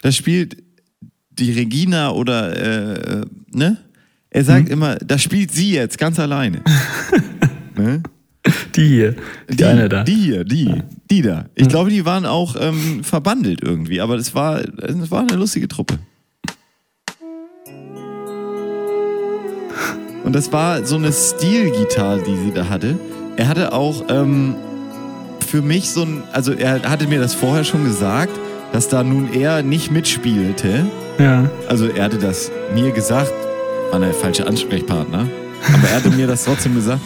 das 0.00 0.16
spielt 0.16 0.56
die 1.32 1.52
Regina 1.52 2.12
oder, 2.12 2.56
äh, 2.56 3.26
ne? 3.50 3.76
Er 4.30 4.44
sagt 4.44 4.70
immer, 4.70 4.96
das 4.96 5.22
spielt 5.22 5.52
sie 5.52 5.74
jetzt 5.74 5.98
ganz 5.98 6.18
alleine. 6.18 6.62
ne? 7.76 8.02
Die 8.74 8.88
hier. 8.88 9.14
Die, 9.48 9.64
eine 9.64 9.88
da. 9.88 10.02
Die 10.02 10.14
hier, 10.14 10.44
die, 10.44 10.82
die 11.10 11.22
da. 11.22 11.46
Ich 11.54 11.68
glaube, 11.68 11.90
die 11.90 12.04
waren 12.04 12.26
auch 12.26 12.56
ähm, 12.58 13.04
verbandelt 13.04 13.60
irgendwie, 13.62 14.00
aber 14.00 14.16
das 14.16 14.34
war, 14.34 14.62
war 15.10 15.20
eine 15.20 15.36
lustige 15.36 15.68
Truppe. 15.68 15.98
Und 20.24 20.34
das 20.34 20.52
war 20.52 20.84
so 20.84 20.96
eine 20.96 21.12
Stilgitarre, 21.12 22.22
die 22.22 22.36
sie 22.36 22.52
da 22.52 22.68
hatte. 22.68 22.98
Er 23.36 23.48
hatte 23.48 23.72
auch 23.72 24.04
ähm, 24.08 24.54
für 25.46 25.62
mich 25.62 25.90
so 25.90 26.02
ein, 26.02 26.22
also 26.32 26.52
er 26.52 26.82
hatte 26.82 27.06
mir 27.06 27.20
das 27.20 27.34
vorher 27.34 27.64
schon 27.64 27.84
gesagt, 27.84 28.32
dass 28.72 28.88
da 28.88 29.02
nun 29.02 29.32
er 29.32 29.62
nicht 29.62 29.90
mitspielte. 29.90 30.86
Ja. 31.18 31.50
Also 31.68 31.86
er 31.86 32.04
hatte 32.04 32.18
das 32.18 32.50
mir 32.74 32.92
gesagt, 32.92 33.32
war 33.90 34.00
der 34.00 34.14
falsche 34.14 34.46
Ansprechpartner, 34.46 35.28
aber 35.72 35.88
er 35.88 35.96
hatte 35.96 36.10
mir 36.10 36.26
das 36.26 36.44
trotzdem 36.44 36.74
gesagt. 36.74 37.00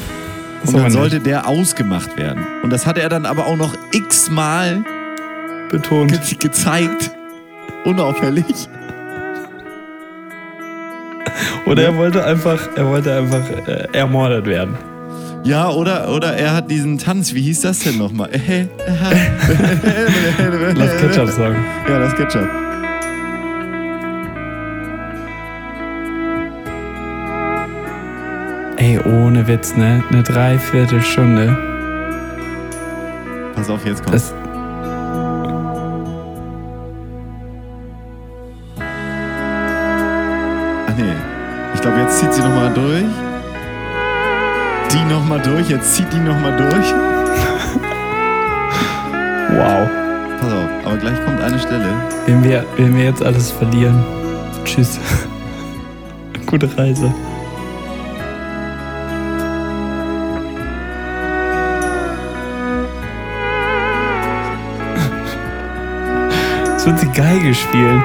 Und 0.64 0.76
dann 0.76 0.90
sollte 0.90 1.20
der 1.20 1.46
ausgemacht 1.46 2.16
werden. 2.16 2.44
Und 2.62 2.70
das 2.70 2.86
hatte 2.86 3.00
er 3.00 3.08
dann 3.08 3.26
aber 3.26 3.46
auch 3.46 3.56
noch 3.56 3.74
x-mal 3.92 4.84
Betont. 5.70 6.10
ge 6.12 6.36
gezeigt. 6.38 7.10
Unauffällig. 7.84 8.68
Oder 11.66 11.82
er 11.84 11.96
wollte 11.96 12.24
einfach, 12.24 12.68
er 12.76 12.86
wollte 12.86 13.16
einfach 13.16 13.42
äh, 13.66 13.88
ermordet 13.92 14.46
werden. 14.46 14.76
Ja, 15.44 15.68
oder, 15.70 16.12
oder 16.12 16.34
er 16.34 16.54
hat 16.54 16.70
diesen 16.70 16.98
Tanz, 16.98 17.34
wie 17.34 17.42
hieß 17.42 17.60
das 17.60 17.80
denn 17.80 17.98
nochmal? 17.98 18.30
Lass 20.74 20.96
Ketchup 20.96 21.28
sagen. 21.28 21.64
Ja, 21.88 21.98
das 22.00 22.14
Ketchup. 22.16 22.65
Ey, 28.86 29.00
ohne 29.00 29.48
Witz, 29.48 29.74
ne? 29.74 30.04
Eine 30.12 30.22
Dreiviertelstunde. 30.22 31.58
Pass 33.56 33.68
auf, 33.68 33.84
jetzt 33.84 34.04
kommt. 34.04 34.14
Das, 34.14 34.32
Ach 40.86 40.96
nee. 40.96 41.02
Ich 41.74 41.80
glaube, 41.80 41.98
jetzt 41.98 42.20
zieht 42.20 42.32
sie 42.32 42.42
nochmal 42.42 42.72
durch. 42.74 43.02
Die 44.92 45.04
nochmal 45.12 45.40
durch, 45.40 45.68
jetzt 45.68 45.96
zieht 45.96 46.12
die 46.12 46.20
nochmal 46.20 46.56
durch. 46.56 46.86
wow. 49.50 49.90
Pass 50.40 50.52
auf, 50.52 50.68
aber 50.84 50.96
gleich 50.96 51.24
kommt 51.24 51.40
eine 51.40 51.58
Stelle. 51.58 51.88
Wenn 52.26 52.44
wir, 52.44 52.64
wenn 52.76 52.96
wir 52.96 53.02
jetzt 53.06 53.24
alles 53.24 53.50
verlieren. 53.50 54.04
Tschüss. 54.64 55.00
Gute 56.46 56.68
Reise. 56.78 57.12
Es 66.86 66.92
wird 66.92 67.02
die 67.02 67.20
Geige 67.20 67.52
spielen. 67.52 68.00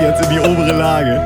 Jetzt 0.00 0.22
in 0.22 0.30
die 0.30 0.38
obere 0.38 0.78
Lage. 0.78 1.20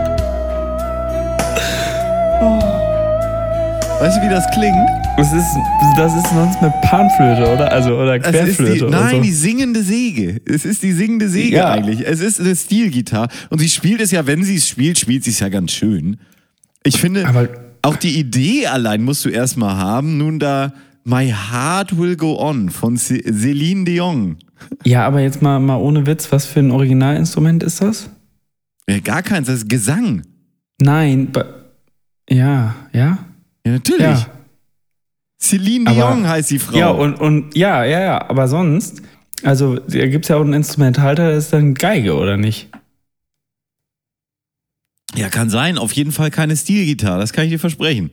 Weißt 4.00 4.16
du, 4.16 4.22
wie 4.22 4.30
das 4.30 4.50
klingt? 4.52 5.05
Das 5.16 5.32
ist, 5.32 5.46
das 5.96 6.14
ist 6.14 6.28
sonst 6.28 6.56
eine 6.58 6.72
Panflöte, 6.82 7.50
oder? 7.50 7.72
Also, 7.72 7.96
oder 7.96 8.16
ist 8.16 8.26
die, 8.26 8.30
Querflöte 8.32 8.86
oder 8.88 9.00
nein, 9.00 9.16
so. 9.16 9.22
die 9.22 9.32
singende 9.32 9.82
Säge. 9.82 10.42
Es 10.44 10.66
ist 10.66 10.82
die 10.82 10.92
singende 10.92 11.28
Säge 11.30 11.56
Ja. 11.56 11.70
eigentlich. 11.70 12.06
Es 12.06 12.20
ist 12.20 12.38
eine 12.38 12.54
Stilgitarre. 12.54 13.28
Und 13.48 13.58
sie 13.60 13.68
spielt 13.70 14.00
es 14.02 14.10
ja, 14.10 14.26
wenn 14.26 14.44
sie 14.44 14.56
es 14.56 14.68
spielt, 14.68 14.98
spielt 14.98 15.24
sie 15.24 15.30
es 15.30 15.40
ja 15.40 15.48
ganz 15.48 15.72
schön. 15.72 16.18
Ich 16.84 17.00
finde, 17.00 17.26
Aber- 17.26 17.48
auch 17.82 17.96
die 17.96 18.18
Idee 18.18 18.66
allein 18.66 19.02
musst 19.04 19.24
du 19.24 19.30
erstmal 19.30 19.76
haben. 19.76 20.18
Nun 20.18 20.38
da 20.38 20.72
My 21.04 21.32
Heart 21.32 21.96
Will 21.98 22.16
Go 22.16 22.38
On 22.38 22.68
von 22.68 22.96
Ce- 22.98 23.22
Celine 23.22 23.84
Dion. 23.84 24.36
Ja, 24.84 25.06
aber 25.06 25.20
jetzt 25.20 25.40
mal, 25.40 25.58
mal 25.60 25.76
ohne 25.76 26.06
Witz, 26.06 26.30
was 26.30 26.44
für 26.46 26.60
ein 26.60 26.70
Originalinstrument 26.70 27.62
ist 27.62 27.80
das? 27.80 28.10
Ja, 28.88 28.98
gar 29.00 29.22
keins, 29.22 29.46
das 29.46 29.58
ist 29.60 29.68
Gesang. 29.70 30.22
Nein, 30.80 31.28
ja, 32.28 32.74
ja, 32.92 33.18
Ja, 33.64 33.72
natürlich. 33.72 34.02
ja. 34.02 34.26
Celine 35.40 35.90
Aber- 35.90 35.96
Dion 36.14 36.28
heißt 36.28 36.50
die 36.50 36.58
Frau. 36.58 36.76
Ja, 36.78 36.88
und, 36.90 37.14
und 37.20 37.54
ja, 37.56 37.84
ja, 37.84 38.00
ja, 38.00 38.28
aber 38.30 38.48
sonst, 38.48 39.02
also 39.42 39.76
da 39.76 40.06
gibt 40.06 40.24
es 40.24 40.28
ja 40.30 40.36
auch 40.36 40.40
einen 40.40 40.54
Instrumentalteil, 40.54 41.34
das 41.34 41.44
ist 41.44 41.52
dann 41.52 41.74
Geige, 41.74 42.14
oder 42.16 42.36
nicht? 42.36 42.68
Ja, 45.14 45.28
kann 45.28 45.50
sein. 45.50 45.78
Auf 45.78 45.92
jeden 45.92 46.12
Fall 46.12 46.30
keine 46.30 46.56
Stilgitarre, 46.56 47.20
das 47.20 47.32
kann 47.32 47.44
ich 47.44 47.50
dir 47.50 47.58
versprechen. 47.58 48.10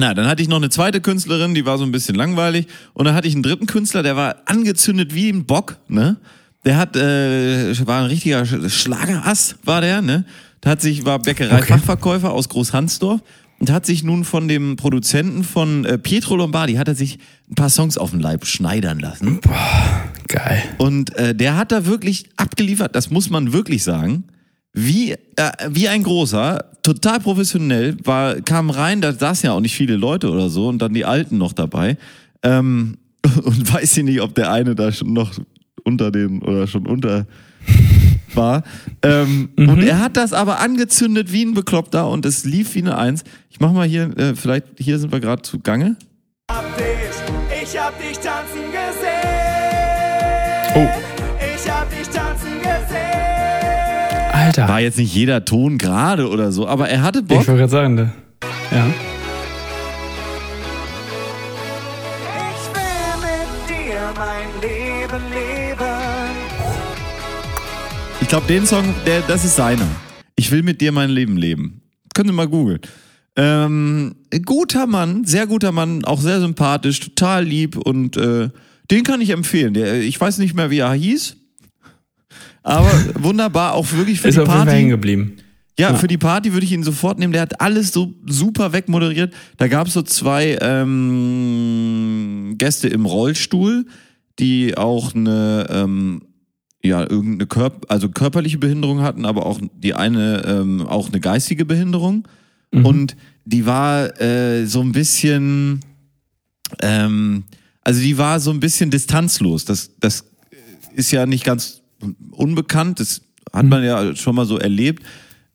Na, 0.00 0.14
dann 0.14 0.26
hatte 0.28 0.42
ich 0.42 0.48
noch 0.48 0.58
eine 0.58 0.70
zweite 0.70 1.00
Künstlerin, 1.00 1.54
die 1.54 1.66
war 1.66 1.76
so 1.76 1.84
ein 1.84 1.90
bisschen 1.90 2.14
langweilig. 2.14 2.68
Und 2.94 3.04
dann 3.06 3.14
hatte 3.14 3.26
ich 3.26 3.34
einen 3.34 3.42
dritten 3.42 3.66
Künstler, 3.66 4.04
der 4.04 4.14
war 4.14 4.36
angezündet 4.46 5.12
wie 5.14 5.28
ein 5.30 5.44
Bock, 5.44 5.76
ne? 5.88 6.16
Der 6.64 6.76
hat, 6.76 6.94
äh, 6.96 7.74
war 7.86 8.00
ein 8.02 8.06
richtiger 8.06 8.42
Sch- 8.42 8.68
Schlagerass, 8.68 9.56
war 9.64 9.80
der, 9.80 10.02
ne? 10.02 10.24
Der 10.62 10.72
hat 10.72 10.80
sich, 10.82 11.04
war 11.04 11.18
Bäckerei-Fachverkäufer 11.20 12.30
aus 12.32 12.48
Großhansdorf 12.48 13.20
und 13.58 13.70
hat 13.70 13.86
sich 13.86 14.04
nun 14.04 14.24
von 14.24 14.48
dem 14.48 14.76
Produzenten 14.76 15.42
von 15.42 15.84
äh, 15.84 15.98
Pietro 15.98 16.36
Lombardi, 16.36 16.74
hat 16.74 16.88
er 16.88 16.94
sich 16.94 17.18
ein 17.50 17.54
paar 17.54 17.70
Songs 17.70 17.98
auf 17.98 18.10
den 18.10 18.20
Leib 18.20 18.46
schneidern 18.46 19.00
lassen. 19.00 19.40
Geil. 20.28 20.62
Und 20.78 21.14
äh, 21.16 21.34
der 21.34 21.56
hat 21.56 21.72
da 21.72 21.86
wirklich 21.86 22.28
abgeliefert, 22.36 22.94
das 22.94 23.10
muss 23.10 23.30
man 23.30 23.52
wirklich 23.52 23.82
sagen. 23.82 24.24
Wie, 24.72 25.12
äh, 25.12 25.18
wie 25.70 25.88
ein 25.88 26.02
großer, 26.02 26.64
total 26.82 27.18
professionell, 27.20 27.96
war, 28.04 28.36
kam 28.42 28.70
rein, 28.70 29.00
da 29.00 29.12
saßen 29.12 29.46
ja 29.46 29.52
auch 29.52 29.60
nicht 29.60 29.74
viele 29.74 29.96
Leute 29.96 30.30
oder 30.30 30.50
so 30.50 30.68
und 30.68 30.80
dann 30.80 30.94
die 30.94 31.04
Alten 31.04 31.38
noch 31.38 31.52
dabei. 31.52 31.96
Ähm, 32.42 32.98
und 33.42 33.72
weiß 33.72 33.96
ich 33.96 34.04
nicht, 34.04 34.20
ob 34.20 34.34
der 34.34 34.52
eine 34.52 34.74
da 34.74 34.92
schon 34.92 35.12
noch 35.12 35.32
unter 35.84 36.10
den 36.10 36.42
oder 36.42 36.66
schon 36.66 36.86
unter 36.86 37.26
war. 38.34 38.62
Ähm, 39.02 39.50
Und 39.56 39.82
er 39.82 40.00
hat 40.00 40.16
das 40.16 40.32
aber 40.32 40.60
angezündet 40.60 41.32
wie 41.32 41.44
ein 41.44 41.54
Bekloppter 41.54 42.08
und 42.08 42.24
es 42.26 42.44
lief 42.44 42.74
wie 42.74 42.80
eine 42.82 42.96
Eins. 42.98 43.24
Ich 43.50 43.60
mach 43.60 43.72
mal 43.72 43.86
hier, 43.86 44.16
äh, 44.18 44.34
vielleicht, 44.34 44.66
hier 44.78 44.98
sind 44.98 45.12
wir 45.12 45.20
gerade 45.20 45.42
zu 45.42 45.58
Gange. 45.60 45.96
hab 46.50 46.64
dich, 46.76 46.84
ich 47.62 47.78
hab 47.78 47.98
dich 48.00 48.18
tanzen 48.18 48.60
gesehen. 48.70 49.18
Oh. 50.74 50.88
Ich 51.56 51.70
hab 51.70 51.90
dich 51.90 52.08
tanzen 52.08 52.58
gesehen. 52.58 54.32
Alter. 54.32 54.68
War 54.68 54.80
jetzt 54.80 54.98
nicht 54.98 55.14
jeder 55.14 55.44
Ton 55.44 55.78
gerade 55.78 56.28
oder 56.28 56.52
so, 56.52 56.66
aber 56.68 56.88
er 56.88 57.02
hatte 57.02 57.18
Ich 57.20 57.26
Bock. 57.26 57.38
wollte 57.38 57.56
gerade 57.56 57.68
sagen, 57.70 57.96
da. 57.96 58.02
Ja. 58.70 58.86
Ich 62.54 62.64
will 62.74 63.18
mit 63.24 63.68
dir 63.68 64.00
mein 64.16 64.48
Leben 64.62 65.22
leben. 65.32 66.07
Ich 68.28 68.30
glaube, 68.30 68.46
den 68.46 68.66
Song, 68.66 68.84
der, 69.06 69.22
das 69.22 69.42
ist 69.46 69.56
seiner. 69.56 69.86
Ich 70.36 70.50
will 70.50 70.62
mit 70.62 70.82
dir 70.82 70.92
mein 70.92 71.08
Leben 71.08 71.38
leben. 71.38 71.80
Könnt 72.14 72.28
ihr 72.28 72.34
mal 72.34 72.46
googeln. 72.46 72.80
Ähm, 73.36 74.16
guter 74.44 74.86
Mann, 74.86 75.24
sehr 75.24 75.46
guter 75.46 75.72
Mann, 75.72 76.04
auch 76.04 76.20
sehr 76.20 76.38
sympathisch, 76.38 77.00
total 77.00 77.42
lieb 77.46 77.78
und 77.78 78.18
äh, 78.18 78.50
den 78.90 79.02
kann 79.04 79.22
ich 79.22 79.30
empfehlen. 79.30 79.72
Der, 79.72 80.02
ich 80.02 80.20
weiß 80.20 80.36
nicht 80.38 80.54
mehr, 80.54 80.68
wie 80.70 80.80
er 80.80 80.92
hieß, 80.92 81.36
aber 82.62 82.90
wunderbar, 83.14 83.72
auch 83.72 83.90
wirklich 83.92 84.20
für 84.20 84.28
Ist 84.28 84.34
die 84.34 84.40
auf 84.42 84.48
jeden 84.48 84.58
Fall 84.60 84.68
hängen 84.74 84.90
Party. 84.90 85.00
geblieben. 85.00 85.36
Ja, 85.78 85.92
Ja. 85.92 85.96
für 85.96 86.08
die 86.08 86.18
Party 86.18 86.52
würde 86.52 86.66
ich 86.66 86.72
ihn 86.72 86.82
sofort 86.82 87.18
nehmen. 87.18 87.32
Der 87.32 87.40
hat 87.40 87.62
alles 87.62 87.92
so 87.92 88.12
super 88.26 88.74
wegmoderiert. 88.74 89.32
Da 89.56 89.68
gab 89.68 89.86
es 89.86 89.94
so 89.94 90.02
zwei 90.02 90.58
ähm, 90.60 92.56
Gäste 92.58 92.88
im 92.88 93.06
Rollstuhl, 93.06 93.86
die 94.38 94.76
auch 94.76 95.14
eine 95.14 95.66
ähm, 95.70 96.22
ja 96.82 97.00
irgendeine 97.00 97.46
Körp 97.46 97.86
also 97.88 98.08
körperliche 98.08 98.58
Behinderung 98.58 99.00
hatten, 99.00 99.24
aber 99.24 99.46
auch 99.46 99.60
die 99.74 99.94
eine 99.94 100.44
ähm, 100.46 100.86
auch 100.86 101.08
eine 101.08 101.20
geistige 101.20 101.64
Behinderung. 101.64 102.26
Und 102.70 103.16
die 103.46 103.64
war 103.64 104.20
äh, 104.20 104.66
so 104.66 104.80
ein 104.82 104.92
bisschen 104.92 105.80
ähm, 106.82 107.44
also 107.82 108.00
die 108.00 108.18
war 108.18 108.40
so 108.40 108.50
ein 108.50 108.60
bisschen 108.60 108.90
distanzlos. 108.90 109.64
Das 109.64 109.90
das 110.00 110.24
ist 110.94 111.10
ja 111.10 111.26
nicht 111.26 111.44
ganz 111.44 111.80
unbekannt. 112.30 113.00
Das 113.00 113.22
hat 113.52 113.66
man 113.66 113.82
ja 113.82 114.14
schon 114.14 114.34
mal 114.34 114.46
so 114.46 114.58
erlebt. 114.58 115.02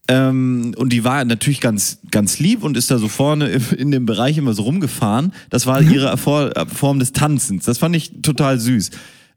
Ähm, 0.09 0.73
und 0.77 0.91
die 0.91 1.03
war 1.05 1.23
natürlich 1.23 1.61
ganz, 1.61 1.99
ganz 2.11 2.39
lieb 2.39 2.63
und 2.63 2.75
ist 2.75 2.91
da 2.91 2.97
so 2.97 3.07
vorne 3.07 3.47
in 3.77 3.91
dem 3.91 4.05
Bereich 4.05 4.37
immer 4.37 4.53
so 4.53 4.63
rumgefahren. 4.63 5.31
Das 5.49 5.65
war 5.65 5.81
ihre 5.81 6.17
Vor- 6.17 6.51
Form 6.67 6.99
des 6.99 7.13
Tanzens. 7.13 7.63
Das 7.65 7.77
fand 7.77 7.95
ich 7.95 8.21
total 8.21 8.59
süß. 8.59 8.91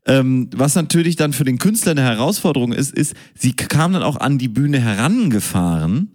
Ähm, 0.07 0.49
was 0.55 0.75
natürlich 0.75 1.17
dann 1.17 1.33
für 1.33 1.45
den 1.45 1.59
Künstler 1.59 1.93
eine 1.93 2.03
Herausforderung 2.03 2.73
ist, 2.73 2.93
ist, 2.95 3.15
sie 3.35 3.55
kam 3.55 3.93
dann 3.93 4.03
auch 4.03 4.17
an 4.17 4.39
die 4.39 4.49
Bühne 4.49 4.79
herangefahren 4.81 6.11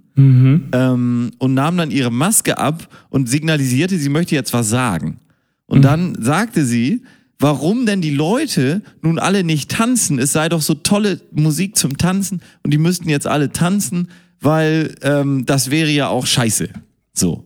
ähm, 0.74 1.32
und 1.38 1.54
nahm 1.54 1.78
dann 1.78 1.92
ihre 1.92 2.12
Maske 2.12 2.58
ab 2.58 2.88
und 3.10 3.30
signalisierte, 3.30 3.98
sie 3.98 4.10
möchte 4.10 4.36
jetzt 4.36 4.54
was 4.54 4.70
sagen. 4.70 5.20
Und 5.66 5.84
dann 5.84 6.16
sagte 6.22 6.66
sie, 6.66 7.04
warum 7.40 7.86
denn 7.86 8.02
die 8.02 8.12
Leute 8.12 8.82
nun 9.02 9.20
alle 9.20 9.44
nicht 9.44 9.72
tanzen? 9.72 10.20
Es 10.20 10.34
sei 10.34 10.50
doch 10.50 10.62
so 10.62 10.74
tolle 10.74 11.22
Musik 11.32 11.78
zum 11.78 11.98
Tanzen 11.98 12.42
und 12.64 12.74
die 12.74 12.78
müssten 12.78 13.10
jetzt 13.10 13.26
alle 13.26 13.52
tanzen, 13.52 14.10
weil 14.42 14.96
ähm, 15.02 15.46
das 15.46 15.72
wäre 15.72 15.90
ja 15.90 16.08
auch 16.08 16.26
scheiße. 16.26 16.70
So. 17.14 17.46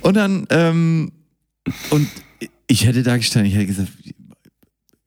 Und 0.00 0.16
dann, 0.16 0.46
ähm, 0.50 1.12
und 1.90 2.08
ich 2.66 2.86
hätte 2.86 3.02
da 3.02 3.16
gestanden, 3.16 3.50
ich 3.50 3.56
hätte 3.56 3.66
gesagt, 3.66 3.90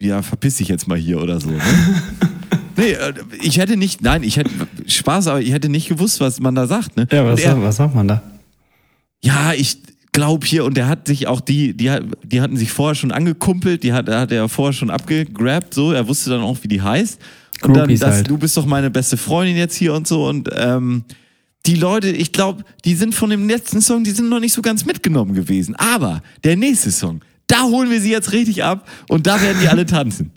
ja, 0.01 0.21
verpiss 0.21 0.57
dich 0.57 0.67
jetzt 0.67 0.87
mal 0.87 0.97
hier 0.97 1.21
oder 1.21 1.39
so. 1.39 1.49
Ne? 1.49 1.59
Nee, 2.77 2.91
äh, 2.91 3.13
ich 3.41 3.57
hätte 3.57 3.77
nicht, 3.77 4.01
nein, 4.01 4.21
ich 4.23 4.35
hätte 4.35 4.51
Spaß, 4.85 5.27
aber 5.27 5.39
ich 5.41 5.53
hätte 5.53 5.69
nicht 5.69 5.87
gewusst, 5.87 6.19
was 6.19 6.41
man 6.41 6.55
da 6.55 6.67
sagt. 6.67 6.97
Ne? 6.97 7.07
Ja, 7.09 7.23
was, 7.25 7.39
er, 7.39 7.51
sagt- 7.51 7.63
was 7.63 7.75
sagt 7.77 7.95
man 7.95 8.07
da? 8.09 8.21
ja, 9.23 9.53
ich 9.53 9.77
glaube 10.11 10.45
hier, 10.45 10.65
und 10.65 10.75
der 10.75 10.87
hat 10.87 11.07
sich 11.07 11.27
auch 11.27 11.39
die, 11.39 11.73
die, 11.75 11.89
die 12.23 12.41
hatten 12.41 12.57
sich 12.57 12.71
vorher 12.71 12.95
schon 12.95 13.11
angekumpelt, 13.11 13.83
die 13.83 13.93
hat, 13.93 14.09
hat 14.09 14.31
er 14.33 14.49
vorher 14.49 14.73
schon 14.73 14.89
abgegrabt, 14.89 15.73
so, 15.73 15.93
er 15.93 16.07
wusste 16.07 16.31
dann 16.31 16.41
auch, 16.41 16.57
wie 16.63 16.67
die 16.67 16.81
heißt. 16.81 17.19
Und 17.61 17.77
dann, 17.77 17.89
das, 17.95 18.15
halt. 18.15 18.29
du 18.29 18.37
bist 18.37 18.57
doch 18.57 18.65
meine 18.65 18.89
beste 18.91 19.15
Freundin 19.15 19.55
jetzt 19.55 19.75
hier 19.75 19.93
und 19.93 20.05
so. 20.05 20.27
Und 20.27 20.49
ähm, 20.53 21.05
die 21.65 21.75
Leute, 21.75 22.09
ich 22.09 22.33
glaube, 22.33 22.65
die 22.83 22.95
sind 22.95 23.15
von 23.15 23.29
dem 23.29 23.47
letzten 23.47 23.79
Song, 23.81 24.03
die 24.03 24.11
sind 24.11 24.27
noch 24.27 24.41
nicht 24.41 24.51
so 24.53 24.61
ganz 24.61 24.85
mitgenommen 24.85 25.33
gewesen. 25.33 25.75
Aber 25.75 26.21
der 26.43 26.57
nächste 26.57 26.91
Song, 26.91 27.21
da 27.47 27.63
holen 27.63 27.89
wir 27.89 28.01
sie 28.01 28.11
jetzt 28.11 28.31
richtig 28.31 28.63
ab 28.63 28.87
und 29.09 29.27
da 29.27 29.41
werden 29.41 29.57
die 29.61 29.67
alle 29.67 29.85
tanzen. 29.85 30.31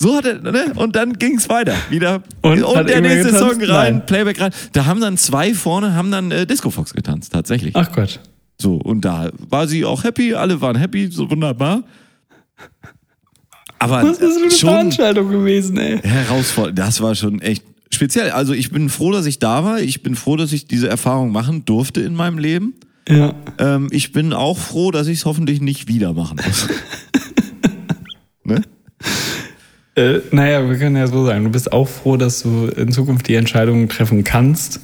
So 0.00 0.16
hat 0.16 0.26
er, 0.26 0.40
ne? 0.40 0.72
Und 0.76 0.94
dann 0.94 1.14
ging's 1.14 1.48
weiter. 1.48 1.74
Wieder. 1.90 2.22
Und? 2.42 2.62
Und, 2.62 2.88
der 2.88 3.00
nächste 3.00 3.32
getanzt? 3.32 3.38
Song 3.38 3.62
rein, 3.64 3.94
Nein. 3.94 4.06
Playback 4.06 4.40
rein. 4.40 4.52
Da 4.72 4.86
haben 4.86 5.00
dann 5.00 5.16
zwei 5.16 5.54
vorne, 5.54 5.94
haben 5.94 6.12
dann 6.12 6.30
äh, 6.30 6.46
Disco 6.46 6.70
Fox 6.70 6.94
getanzt, 6.94 7.32
tatsächlich. 7.32 7.74
Ach 7.74 7.90
Gott. 7.90 8.20
So, 8.60 8.76
und 8.76 9.04
da 9.04 9.30
war 9.48 9.66
sie 9.66 9.84
auch 9.84 10.04
happy, 10.04 10.34
alle 10.34 10.60
waren 10.60 10.76
happy, 10.76 11.08
so 11.10 11.28
wunderbar. 11.30 11.82
Aber 13.78 14.02
Was 14.02 14.18
ist 14.18 14.36
für 14.36 14.42
eine 14.42 14.50
schon 14.50 14.68
Veranstaltung 14.70 15.30
gewesen, 15.30 15.78
ey? 15.78 15.98
herausfordernd, 16.00 16.78
das 16.78 17.00
war 17.00 17.14
schon 17.14 17.40
echt 17.40 17.64
speziell. 17.90 18.30
Also 18.30 18.52
ich 18.52 18.70
bin 18.70 18.88
froh, 18.88 19.12
dass 19.12 19.26
ich 19.26 19.38
da 19.38 19.64
war. 19.64 19.80
Ich 19.80 20.02
bin 20.02 20.16
froh, 20.16 20.36
dass 20.36 20.52
ich 20.52 20.66
diese 20.66 20.88
Erfahrung 20.88 21.30
machen 21.30 21.64
durfte 21.64 22.00
in 22.00 22.14
meinem 22.14 22.38
Leben. 22.38 22.74
Ja. 23.08 23.34
Ähm, 23.58 23.88
ich 23.90 24.12
bin 24.12 24.32
auch 24.32 24.58
froh, 24.58 24.90
dass 24.90 25.06
ich 25.06 25.18
es 25.18 25.24
hoffentlich 25.24 25.60
nicht 25.60 25.88
wieder 25.88 26.12
machen 26.12 26.38
muss. 26.44 26.68
ne? 28.44 28.62
Äh, 29.96 30.20
naja, 30.30 30.68
wir 30.68 30.78
können 30.78 30.96
ja 30.96 31.06
so 31.06 31.24
sagen, 31.24 31.44
du 31.44 31.50
bist 31.50 31.72
auch 31.72 31.88
froh, 31.88 32.16
dass 32.16 32.42
du 32.42 32.66
in 32.66 32.92
Zukunft 32.92 33.26
die 33.28 33.34
Entscheidung 33.34 33.88
treffen 33.88 34.24
kannst, 34.24 34.80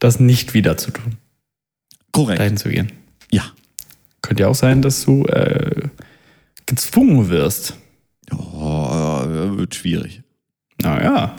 das 0.00 0.18
nicht 0.18 0.52
wieder 0.52 0.76
zu 0.76 0.90
tun, 0.90 1.16
Korrekt. 2.12 2.40
dahin 2.40 2.56
zu 2.56 2.68
gehen. 2.68 2.92
Ja. 3.30 3.44
Könnte 4.20 4.42
ja 4.42 4.48
auch 4.48 4.54
sein, 4.54 4.82
dass 4.82 5.04
du 5.04 5.24
äh, 5.26 5.88
gezwungen 6.66 7.30
wirst. 7.30 7.76
Oh, 8.32 9.22
wird 9.56 9.74
schwierig. 9.74 10.22
Naja. 10.82 11.36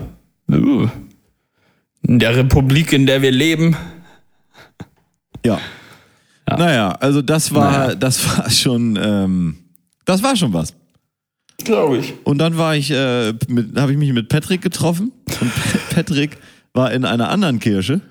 Uh. 0.49 0.87
In 2.03 2.19
der 2.19 2.35
Republik, 2.35 2.93
in 2.93 3.05
der 3.05 3.21
wir 3.21 3.31
leben. 3.31 3.75
Ja. 5.45 5.59
Ja. 6.51 6.57
Naja, 6.57 6.89
also 6.99 7.21
das 7.21 7.53
war, 7.53 7.71
Naja. 7.71 7.95
das 7.95 8.25
war 8.37 8.49
schon, 8.49 8.97
ähm, 9.01 9.55
das 10.05 10.21
war 10.23 10.35
schon 10.35 10.53
was. 10.53 10.73
Glaube 11.63 11.97
ich. 11.99 12.13
Und 12.23 12.39
dann 12.39 12.57
war 12.57 12.75
ich, 12.75 12.89
äh, 12.91 13.33
habe 13.75 13.91
ich 13.91 13.97
mich 13.97 14.11
mit 14.13 14.29
Patrick 14.29 14.61
getroffen 14.61 15.11
und 15.39 15.51
Patrick 15.89 16.37
war 16.73 16.91
in 16.91 17.05
einer 17.05 17.29
anderen 17.29 17.59
Kirche, 17.59 18.01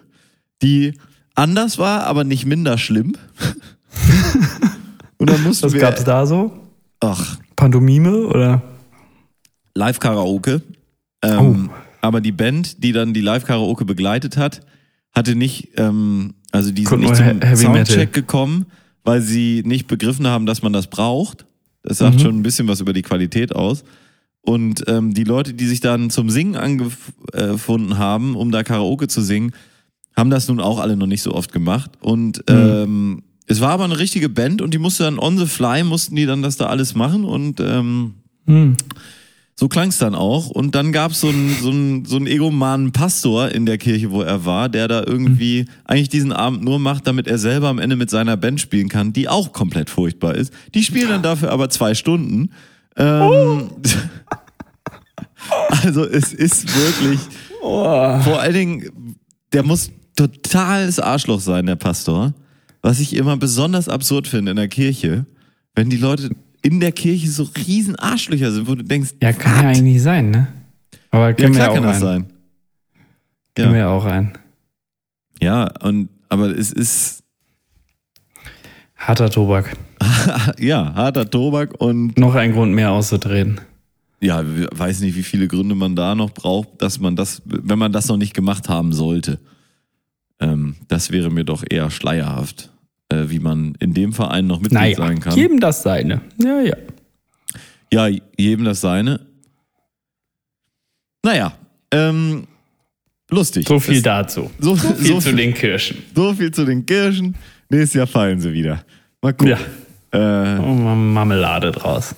die 0.62 0.94
anders 1.34 1.78
war, 1.78 2.04
aber 2.04 2.24
nicht 2.24 2.46
minder 2.46 2.78
schlimm. 2.78 3.16
und 5.18 5.30
dann 5.30 5.42
mussten 5.42 5.66
Was 5.66 5.72
wir, 5.72 5.80
gab's 5.80 6.04
da 6.04 6.26
so? 6.26 6.52
ach, 7.00 7.38
Pantomime 7.56 8.26
oder? 8.26 8.62
Live-Karaoke. 9.74 10.62
Oh. 11.24 11.26
Ähm, 11.28 11.70
Aber 12.02 12.20
die 12.20 12.32
Band, 12.32 12.82
die 12.82 12.92
dann 12.92 13.12
die 13.14 13.20
Live-Karaoke 13.20 13.84
begleitet 13.84 14.36
hat, 14.36 14.60
hatte 15.12 15.34
nicht, 15.34 15.70
ähm, 15.76 16.34
also 16.52 16.70
die 16.70 16.84
sind 16.86 17.00
nicht 17.00 17.16
zum 17.16 17.24
He- 17.24 17.46
Heavy 17.46 17.56
Soundcheck 17.64 17.88
Metal. 17.98 18.06
gekommen, 18.06 18.66
weil 19.04 19.20
sie 19.22 19.62
nicht 19.64 19.86
begriffen 19.86 20.26
haben, 20.26 20.46
dass 20.46 20.62
man 20.62 20.72
das 20.72 20.86
braucht. 20.88 21.46
Das 21.82 21.98
sagt 21.98 22.16
Mhm. 22.16 22.20
schon 22.20 22.36
ein 22.38 22.42
bisschen 22.42 22.68
was 22.68 22.80
über 22.80 22.92
die 22.92 23.02
Qualität 23.02 23.54
aus. 23.54 23.84
Und 24.42 24.84
ähm, 24.86 25.12
die 25.14 25.24
Leute, 25.24 25.52
die 25.54 25.66
sich 25.66 25.80
dann 25.80 26.08
zum 26.10 26.30
Singen 26.30 26.56
angefunden 26.56 27.98
haben, 27.98 28.36
um 28.36 28.50
da 28.50 28.62
Karaoke 28.62 29.08
zu 29.08 29.20
singen, 29.22 29.52
haben 30.16 30.30
das 30.30 30.48
nun 30.48 30.60
auch 30.60 30.78
alle 30.78 30.96
noch 30.96 31.06
nicht 31.06 31.22
so 31.22 31.34
oft 31.34 31.52
gemacht. 31.52 31.92
Und 32.00 32.44
ähm, 32.48 33.22
es 33.46 33.60
war 33.60 33.70
aber 33.70 33.84
eine 33.84 33.98
richtige 33.98 34.28
Band 34.28 34.62
und 34.62 34.72
die 34.74 34.78
musste 34.78 35.04
dann 35.04 35.18
on 35.18 35.38
the 35.38 35.46
fly, 35.46 35.82
mussten 35.84 36.16
die 36.16 36.26
dann 36.26 36.42
das 36.42 36.56
da 36.56 36.66
alles 36.66 36.94
machen 36.94 37.24
und 37.24 37.60
ähm, 37.60 38.14
Hm. 38.46 38.76
So 39.60 39.68
klang's 39.68 39.98
dann 39.98 40.14
auch. 40.14 40.48
Und 40.48 40.74
dann 40.74 40.90
gab's 40.90 41.20
so 41.20 41.28
einen 41.28 41.54
so 41.60 41.68
einen, 41.68 42.06
so 42.06 42.16
einen 42.16 42.26
egomanen 42.26 42.92
Pastor 42.92 43.50
in 43.50 43.66
der 43.66 43.76
Kirche, 43.76 44.10
wo 44.10 44.22
er 44.22 44.46
war, 44.46 44.70
der 44.70 44.88
da 44.88 45.04
irgendwie 45.06 45.66
eigentlich 45.84 46.08
diesen 46.08 46.32
Abend 46.32 46.64
nur 46.64 46.78
macht, 46.78 47.06
damit 47.06 47.26
er 47.26 47.36
selber 47.36 47.68
am 47.68 47.78
Ende 47.78 47.94
mit 47.94 48.08
seiner 48.08 48.38
Band 48.38 48.58
spielen 48.58 48.88
kann, 48.88 49.12
die 49.12 49.28
auch 49.28 49.52
komplett 49.52 49.90
furchtbar 49.90 50.34
ist. 50.34 50.50
Die 50.72 50.82
spielen 50.82 51.10
dann 51.10 51.22
dafür 51.22 51.50
aber 51.50 51.68
zwei 51.68 51.92
Stunden. 51.92 52.52
Ähm, 52.96 53.68
also 55.82 56.06
es 56.06 56.32
ist 56.32 56.74
wirklich, 56.74 57.20
vor 57.60 58.40
allen 58.40 58.54
Dingen, 58.54 59.16
der 59.52 59.62
muss 59.62 59.90
totales 60.16 60.98
Arschloch 60.98 61.40
sein, 61.40 61.66
der 61.66 61.76
Pastor. 61.76 62.32
Was 62.80 62.98
ich 62.98 63.14
immer 63.14 63.36
besonders 63.36 63.90
absurd 63.90 64.26
finde 64.26 64.52
in 64.52 64.56
der 64.56 64.68
Kirche, 64.68 65.26
wenn 65.74 65.90
die 65.90 65.98
Leute 65.98 66.30
in 66.62 66.80
der 66.80 66.92
Kirche 66.92 67.28
so 67.30 67.48
riesen 67.66 67.96
Arschlöcher 67.96 68.52
sind, 68.52 68.68
wo 68.68 68.74
du 68.74 68.84
denkst, 68.84 69.10
Ja, 69.22 69.32
kann 69.32 69.52
ja 69.62 69.68
"What?" 69.70 69.76
eigentlich 69.78 70.02
sein, 70.02 70.30
ne? 70.30 70.48
Aber 71.10 71.28
Ja, 71.28 71.32
können 71.34 71.54
wir 71.54 71.60
klar 71.60 71.70
auch 71.70 71.74
kann 71.74 71.82
das 71.84 71.96
rein. 71.96 72.00
sein. 72.02 72.26
Können 73.54 73.68
Ja. 73.70 73.74
wir 73.76 73.88
auch 73.90 74.04
rein. 74.04 74.32
Ja, 75.40 75.70
und 75.82 76.08
aber 76.28 76.46
es 76.56 76.70
ist 76.72 77.22
Harter 78.96 79.30
Tobak. 79.30 79.76
ja 80.58 80.94
harter 80.94 81.28
Tobak 81.28 81.80
und 81.80 82.18
Noch 82.18 82.34
ein 82.34 82.52
Grund 82.52 82.74
mehr 82.74 82.90
auszudrehen. 82.90 83.60
ja, 84.20 84.42
ich 84.42 84.66
weiß 84.72 85.00
nicht, 85.00 85.16
wie 85.16 85.22
viele 85.22 85.48
Gründe 85.48 85.74
man 85.74 85.96
da 85.96 86.14
noch 86.14 86.30
braucht, 86.30 86.80
dass 86.82 87.00
man 87.00 87.16
das, 87.16 87.40
wenn 87.46 87.78
man 87.78 87.92
das 87.92 88.08
noch 88.08 88.16
nicht 88.18 88.34
gemacht 88.34 88.68
haben 88.68 88.92
sollte. 88.92 89.38
Ähm, 90.38 90.76
das 90.88 91.10
wäre 91.10 91.30
mir 91.30 91.44
doch 91.44 91.64
eher 91.68 91.90
schleierhaft, 91.90 92.69
äh, 93.10 93.28
wie 93.28 93.38
man 93.38 93.74
in 93.80 93.92
dem 93.94 94.12
Verein 94.12 94.46
noch 94.46 94.58
Mitglied 94.60 94.80
Naja, 94.80 94.96
sein 94.96 95.20
kann. 95.20 95.36
jedem 95.36 95.60
das 95.60 95.82
seine. 95.82 96.20
Ja, 96.42 96.60
ja. 96.60 96.76
Ja, 97.92 98.06
jedem 98.36 98.64
das 98.64 98.80
seine. 98.80 99.20
Naja, 101.24 101.52
ähm, 101.92 102.46
lustig. 103.30 103.66
So 103.68 103.78
viel 103.80 103.96
Es- 103.96 104.02
dazu. 104.02 104.50
So, 104.58 104.74
So 104.76 104.94
viel 104.94 105.06
so, 105.06 105.14
zu 105.16 105.28
viel, 105.28 105.36
den 105.36 105.54
Kirchen. 105.54 105.98
so 106.14 106.32
viel 106.34 106.50
zu 106.52 106.64
den 106.64 106.86
Kirchen. 106.86 107.34
Nächstes 107.68 107.94
Jahr 107.94 108.06
fallen 108.06 108.40
sie 108.40 108.52
wieder. 108.52 108.84
Mal 109.20 109.32
gucken. 109.34 109.48
Ja. 109.48 109.58
Äh, 110.12 110.58
Oh, 110.58 110.74
Marmelade 110.74 111.70
draus. 111.72 112.14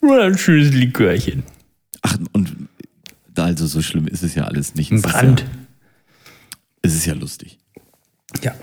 Oder 0.00 0.24
ein 0.24 0.38
schönes 0.38 0.72
Likörchen. 0.72 1.42
ach, 2.02 2.16
und 2.32 2.56
also 3.36 3.66
so 3.66 3.80
schlimm 3.82 4.06
ist 4.06 4.22
es 4.22 4.34
ja 4.34 4.44
alles 4.44 4.74
nicht. 4.74 4.90
Ein 4.90 4.98
Es 4.98 5.04
ist 5.04 5.12
Brand. 5.12 5.40
Ja, 5.40 5.46
es 6.82 6.94
ist 6.94 7.06
ja 7.06 7.14
lustig. 7.14 7.58
Ja. 8.42 8.54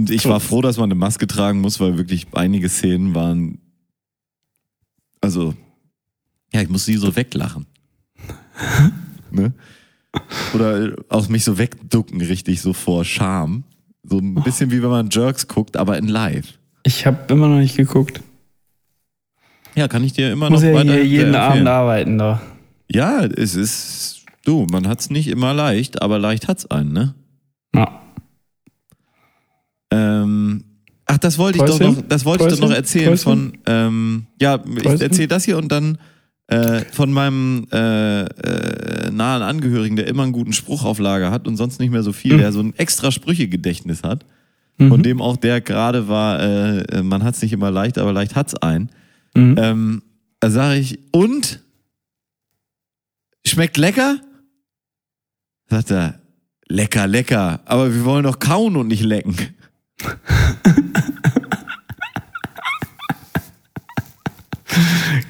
Und 0.00 0.08
ich 0.08 0.24
war 0.24 0.40
froh, 0.40 0.62
dass 0.62 0.78
man 0.78 0.84
eine 0.84 0.94
Maske 0.94 1.26
tragen 1.26 1.60
muss, 1.60 1.78
weil 1.78 1.98
wirklich 1.98 2.26
einige 2.32 2.70
Szenen 2.70 3.14
waren. 3.14 3.58
Also, 5.20 5.52
ja, 6.54 6.62
ich 6.62 6.70
muss 6.70 6.86
sie 6.86 6.96
so 6.96 7.16
weglachen. 7.16 7.66
ne? 9.30 9.52
Oder 10.54 10.96
auch 11.10 11.28
mich 11.28 11.44
so 11.44 11.58
wegducken, 11.58 12.22
richtig, 12.22 12.62
so 12.62 12.72
vor 12.72 13.04
Scham. 13.04 13.64
So 14.02 14.16
ein 14.16 14.36
bisschen 14.36 14.70
wie 14.70 14.82
wenn 14.82 14.88
man 14.88 15.10
Jerks 15.10 15.46
guckt, 15.46 15.76
aber 15.76 15.98
in 15.98 16.08
live. 16.08 16.58
Ich 16.82 17.04
habe 17.04 17.30
immer 17.30 17.48
noch 17.48 17.58
nicht 17.58 17.76
geguckt. 17.76 18.22
Ja, 19.74 19.86
kann 19.86 20.02
ich 20.02 20.14
dir 20.14 20.32
immer 20.32 20.48
Muss 20.48 20.62
noch 20.62 20.68
ja 20.70 20.74
weiter 20.76 20.94
hier 20.94 21.04
jeden 21.04 21.34
empfehlen. 21.34 21.66
Abend 21.66 21.68
arbeiten 21.68 22.16
da. 22.16 22.40
Ja, 22.90 23.26
es 23.26 23.54
ist. 23.54 24.24
Du, 24.46 24.66
man 24.70 24.88
hat's 24.88 25.10
nicht 25.10 25.28
immer 25.28 25.52
leicht, 25.52 26.00
aber 26.00 26.18
leicht 26.18 26.48
hat's 26.48 26.70
einen, 26.70 26.94
ne? 26.94 27.14
Ja. 27.74 28.00
Ähm, 29.90 30.64
ach, 31.06 31.09
das 31.20 31.38
wollte 31.38 31.58
ich 31.58 31.64
doch 31.64 31.78
noch, 31.80 32.02
das 32.08 32.24
wollte 32.24 32.44
ich 32.46 32.50
doch 32.54 32.60
noch 32.68 32.74
erzählen 32.74 33.10
Päuschen? 33.10 33.22
von, 33.22 33.52
ähm, 33.66 34.26
ja, 34.40 34.62
ich 34.76 35.00
erzähle 35.00 35.28
das 35.28 35.44
hier 35.44 35.58
und 35.58 35.70
dann 35.70 35.98
äh, 36.48 36.80
von 36.92 37.12
meinem 37.12 37.66
äh, 37.72 38.22
äh, 38.22 39.10
nahen 39.10 39.42
Angehörigen, 39.42 39.96
der 39.96 40.08
immer 40.08 40.24
einen 40.24 40.32
guten 40.32 40.52
Spruch 40.52 40.84
auf 40.84 40.98
Lager 40.98 41.30
hat 41.30 41.46
und 41.46 41.56
sonst 41.56 41.78
nicht 41.78 41.90
mehr 41.90 42.02
so 42.02 42.12
viel, 42.12 42.34
Mhm. 42.34 42.38
der 42.38 42.52
so 42.52 42.60
ein 42.60 42.74
extra 42.76 43.10
Sprüchegedächtnis 43.12 44.02
hat. 44.02 44.24
Von 44.88 45.02
dem 45.02 45.20
auch 45.20 45.36
der 45.36 45.60
gerade 45.60 46.08
war, 46.08 46.40
äh, 46.40 46.78
äh, 46.84 47.02
man 47.02 47.22
hat's 47.22 47.42
nicht 47.42 47.52
immer 47.52 47.70
leicht, 47.70 47.98
aber 47.98 48.14
leicht 48.14 48.34
hat's 48.34 48.54
ein. 48.54 48.90
Mhm. 49.36 49.54
Ähm, 49.58 50.02
da 50.40 50.50
sage 50.50 50.80
ich, 50.80 50.98
und? 51.12 51.60
Schmeckt 53.46 53.76
lecker? 53.76 54.16
Sagt 55.68 55.90
er, 55.90 56.20
lecker, 56.66 57.06
lecker, 57.06 57.60
aber 57.66 57.92
wir 57.94 58.06
wollen 58.06 58.24
doch 58.24 58.38
kauen 58.38 58.74
und 58.76 58.88
nicht 58.88 59.02
lecken. 59.02 59.36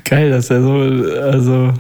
Geil, 0.05 0.31
dass 0.31 0.51
er 0.51 0.63
so, 0.63 0.73
also, 1.21 1.73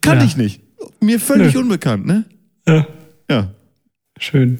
Kann 0.00 0.18
Ja. 0.18 0.24
ich 0.24 0.36
nicht. 0.36 0.60
Mir 1.00 1.20
völlig 1.20 1.54
Nö. 1.54 1.60
unbekannt, 1.60 2.06
ne? 2.06 2.24
ja, 2.66 2.86
Ja, 3.30 3.50
schön. 4.18 4.58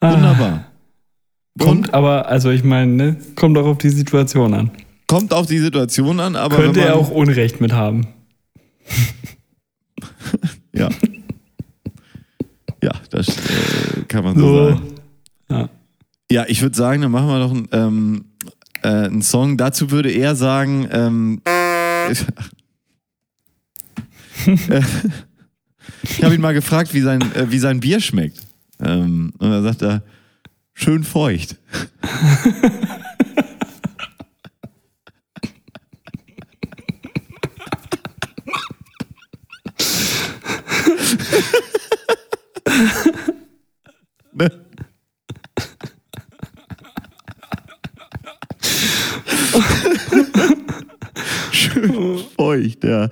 Ah, 0.00 0.12
wunderbar. 0.14 0.64
Kommt 1.58 1.92
aber, 1.94 2.28
also 2.28 2.50
ich 2.50 2.62
meine, 2.64 2.92
ne, 2.92 3.16
kommt 3.34 3.58
auch 3.58 3.66
auf 3.66 3.78
die 3.78 3.88
Situation 3.90 4.54
an. 4.54 4.70
Kommt 5.08 5.32
auf 5.32 5.46
die 5.46 5.58
Situation 5.58 6.20
an, 6.20 6.36
aber 6.36 6.56
Könnte 6.56 6.80
er 6.82 6.94
auch 6.96 7.10
Unrecht 7.10 7.60
mit 7.60 7.72
haben. 7.72 8.06
Ja. 10.74 10.90
ja, 12.82 12.92
das 13.10 13.28
äh, 13.28 14.02
kann 14.06 14.22
man 14.22 14.38
so, 14.38 14.46
So. 14.46 14.68
sagen. 14.70 14.82
Ja. 15.50 15.68
Ja, 16.30 16.44
ich 16.46 16.62
würde 16.62 16.76
sagen, 16.76 17.02
dann 17.02 17.10
machen 17.10 17.26
wir 17.26 17.38
noch 17.38 17.50
einen, 17.50 17.68
ähm, 17.72 18.24
äh, 18.88 19.06
einen 19.06 19.22
Song. 19.22 19.56
Dazu 19.56 19.90
würde 19.90 20.10
er 20.10 20.34
sagen, 20.34 20.88
ähm, 20.90 21.40
äh, 21.44 22.14
Ich 26.02 26.24
habe 26.24 26.34
ihn 26.34 26.40
mal 26.40 26.54
gefragt, 26.54 26.94
wie 26.94 27.00
sein, 27.00 27.20
äh, 27.34 27.50
wie 27.50 27.58
sein 27.58 27.80
Bier 27.80 28.00
schmeckt. 28.00 28.46
Ähm, 28.80 29.32
und 29.38 29.52
er 29.52 29.62
sagt 29.62 29.82
er, 29.82 30.02
schön 30.72 31.04
feucht. 31.04 31.56
ne? 44.32 44.50
Schön 51.50 52.18
feucht, 52.36 52.84
ja. 52.84 53.08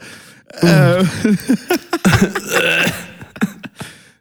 Ähm. 0.62 1.08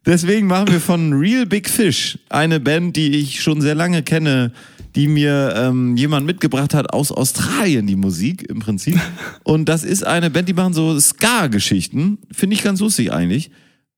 Deswegen 0.05 0.47
machen 0.47 0.67
wir 0.71 0.79
von 0.79 1.13
Real 1.13 1.45
Big 1.47 1.67
Fish 1.67 2.19
eine 2.29 2.59
Band, 2.59 2.95
die 2.95 3.17
ich 3.17 3.41
schon 3.41 3.61
sehr 3.61 3.73
lange 3.73 4.03
kenne, 4.03 4.51
die 4.95 5.07
mir 5.07 5.53
ähm, 5.57 5.97
jemand 5.97 6.25
mitgebracht 6.25 6.73
hat 6.73 6.93
aus 6.93 7.11
Australien, 7.11 7.87
die 7.87 7.95
Musik 7.95 8.47
im 8.49 8.59
Prinzip. 8.59 8.99
Und 9.43 9.67
das 9.67 9.83
ist 9.83 10.05
eine 10.05 10.29
Band, 10.29 10.47
die 10.47 10.53
machen 10.53 10.73
so 10.73 10.97
Ska-Geschichten. 10.99 12.19
Finde 12.31 12.55
ich 12.55 12.63
ganz 12.63 12.79
lustig 12.79 13.11
eigentlich. 13.11 13.49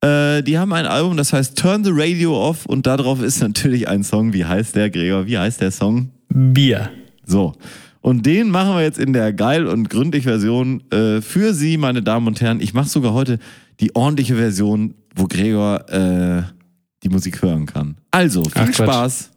Äh, 0.02 0.44
die 0.44 0.58
haben 0.58 0.74
ein 0.74 0.86
Album, 0.86 1.18
das 1.18 1.34
heißt 1.34 1.58
Turn 1.58 1.84
the 1.84 1.92
Radio 1.94 2.36
Off 2.40 2.66
und 2.66 2.88
darauf 2.88 3.22
ist 3.22 3.42
natürlich 3.42 3.88
ein 3.88 4.04
Song. 4.04 4.34
Wie 4.34 4.46
heißt 4.46 4.76
der, 4.76 4.90
Gregor? 4.90 5.28
Wie 5.28 5.38
heißt 5.38 5.62
der 5.62 5.72
Song? 5.72 6.10
Bier. 6.30 6.90
So. 7.26 7.54
Und 8.08 8.26
den 8.26 8.50
machen 8.52 8.74
wir 8.74 8.84
jetzt 8.84 9.00
in 9.00 9.12
der 9.12 9.34
geil 9.34 9.68
und 9.68 9.90
gründlich 9.90 10.24
Version 10.24 10.82
äh, 10.92 11.20
für 11.20 11.54
Sie, 11.54 11.76
meine 11.76 12.02
Damen 12.02 12.26
und 12.28 12.40
Herren. 12.40 12.62
Ich 12.62 12.74
mache 12.74 12.88
sogar 12.88 13.12
heute 13.12 13.38
die 13.82 13.98
ordentliche 13.98 14.38
Version, 14.38 14.94
wo 15.14 15.26
Gregor 15.26 15.90
äh, 15.90 16.44
die 17.04 17.10
Musik 17.10 17.42
hören 17.42 17.66
kann. 17.66 17.98
Also, 18.12 18.46
viel 18.46 18.54
Ach, 18.56 18.72
Quatsch. 18.72 18.76
Spaß. 18.76 19.32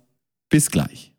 Bis 0.50 0.70
gleich. 0.70 1.10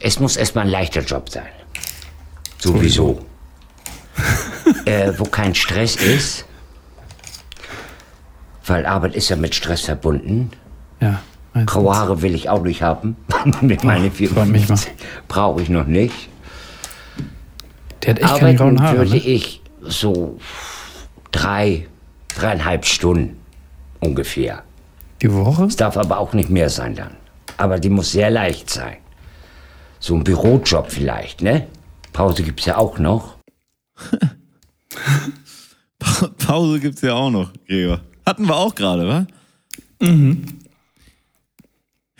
Es 0.00 0.18
muss 0.18 0.36
erstmal 0.38 0.64
ein 0.64 0.70
leichter 0.70 1.02
Job 1.02 1.28
sein. 1.28 1.44
Sowieso. 2.58 3.26
äh, 4.84 5.12
wo 5.16 5.24
kein 5.24 5.54
Stress 5.54 5.96
ist. 5.96 6.44
Weil 8.66 8.86
Arbeit 8.86 9.14
ist 9.14 9.28
ja 9.28 9.36
mit 9.36 9.54
Stress 9.54 9.82
verbunden. 9.82 10.50
Ja. 11.00 11.20
Graue 11.66 11.94
Haare 11.94 12.22
will 12.22 12.34
ich 12.34 12.48
auch 12.48 12.62
nicht 12.62 12.82
haben. 12.82 13.16
mit 13.60 13.84
mal. 13.84 14.10
54 14.10 14.92
brauche 15.28 15.62
ich 15.62 15.68
noch 15.68 15.86
nicht. 15.86 16.28
Der 18.02 18.14
hat 18.14 18.20
echt 18.20 18.36
keine 18.38 18.56
grauen 18.56 18.78
Arbeiten 18.78 18.82
Haare. 18.82 18.98
würde 18.98 19.10
Ne? 19.10 19.18
ich 19.18 19.62
so 19.82 20.38
drei, 21.30 21.86
dreieinhalb 22.34 22.86
Stunden 22.86 23.36
ungefähr. 24.00 24.62
Die 25.20 25.32
Woche? 25.32 25.64
Es 25.64 25.76
darf 25.76 25.96
aber 25.96 26.18
auch 26.18 26.32
nicht 26.32 26.50
mehr 26.50 26.70
sein 26.70 26.94
dann. 26.94 27.16
Aber 27.56 27.78
die 27.78 27.90
muss 27.90 28.12
sehr 28.12 28.30
leicht 28.30 28.70
sein. 28.70 28.96
So 30.00 30.14
ein 30.16 30.24
Bürojob 30.24 30.90
vielleicht, 30.90 31.42
ne? 31.42 31.66
Pause 32.12 32.42
gibt's 32.42 32.64
ja 32.64 32.76
auch 32.76 32.98
noch. 32.98 33.36
Pa- 35.98 36.28
Pause 36.38 36.80
gibt's 36.80 37.00
ja 37.02 37.14
auch 37.14 37.30
noch, 37.30 37.52
Gregor. 37.66 38.00
Hatten 38.26 38.46
wir 38.46 38.56
auch 38.56 38.74
gerade, 38.74 39.06
wa? 39.08 39.26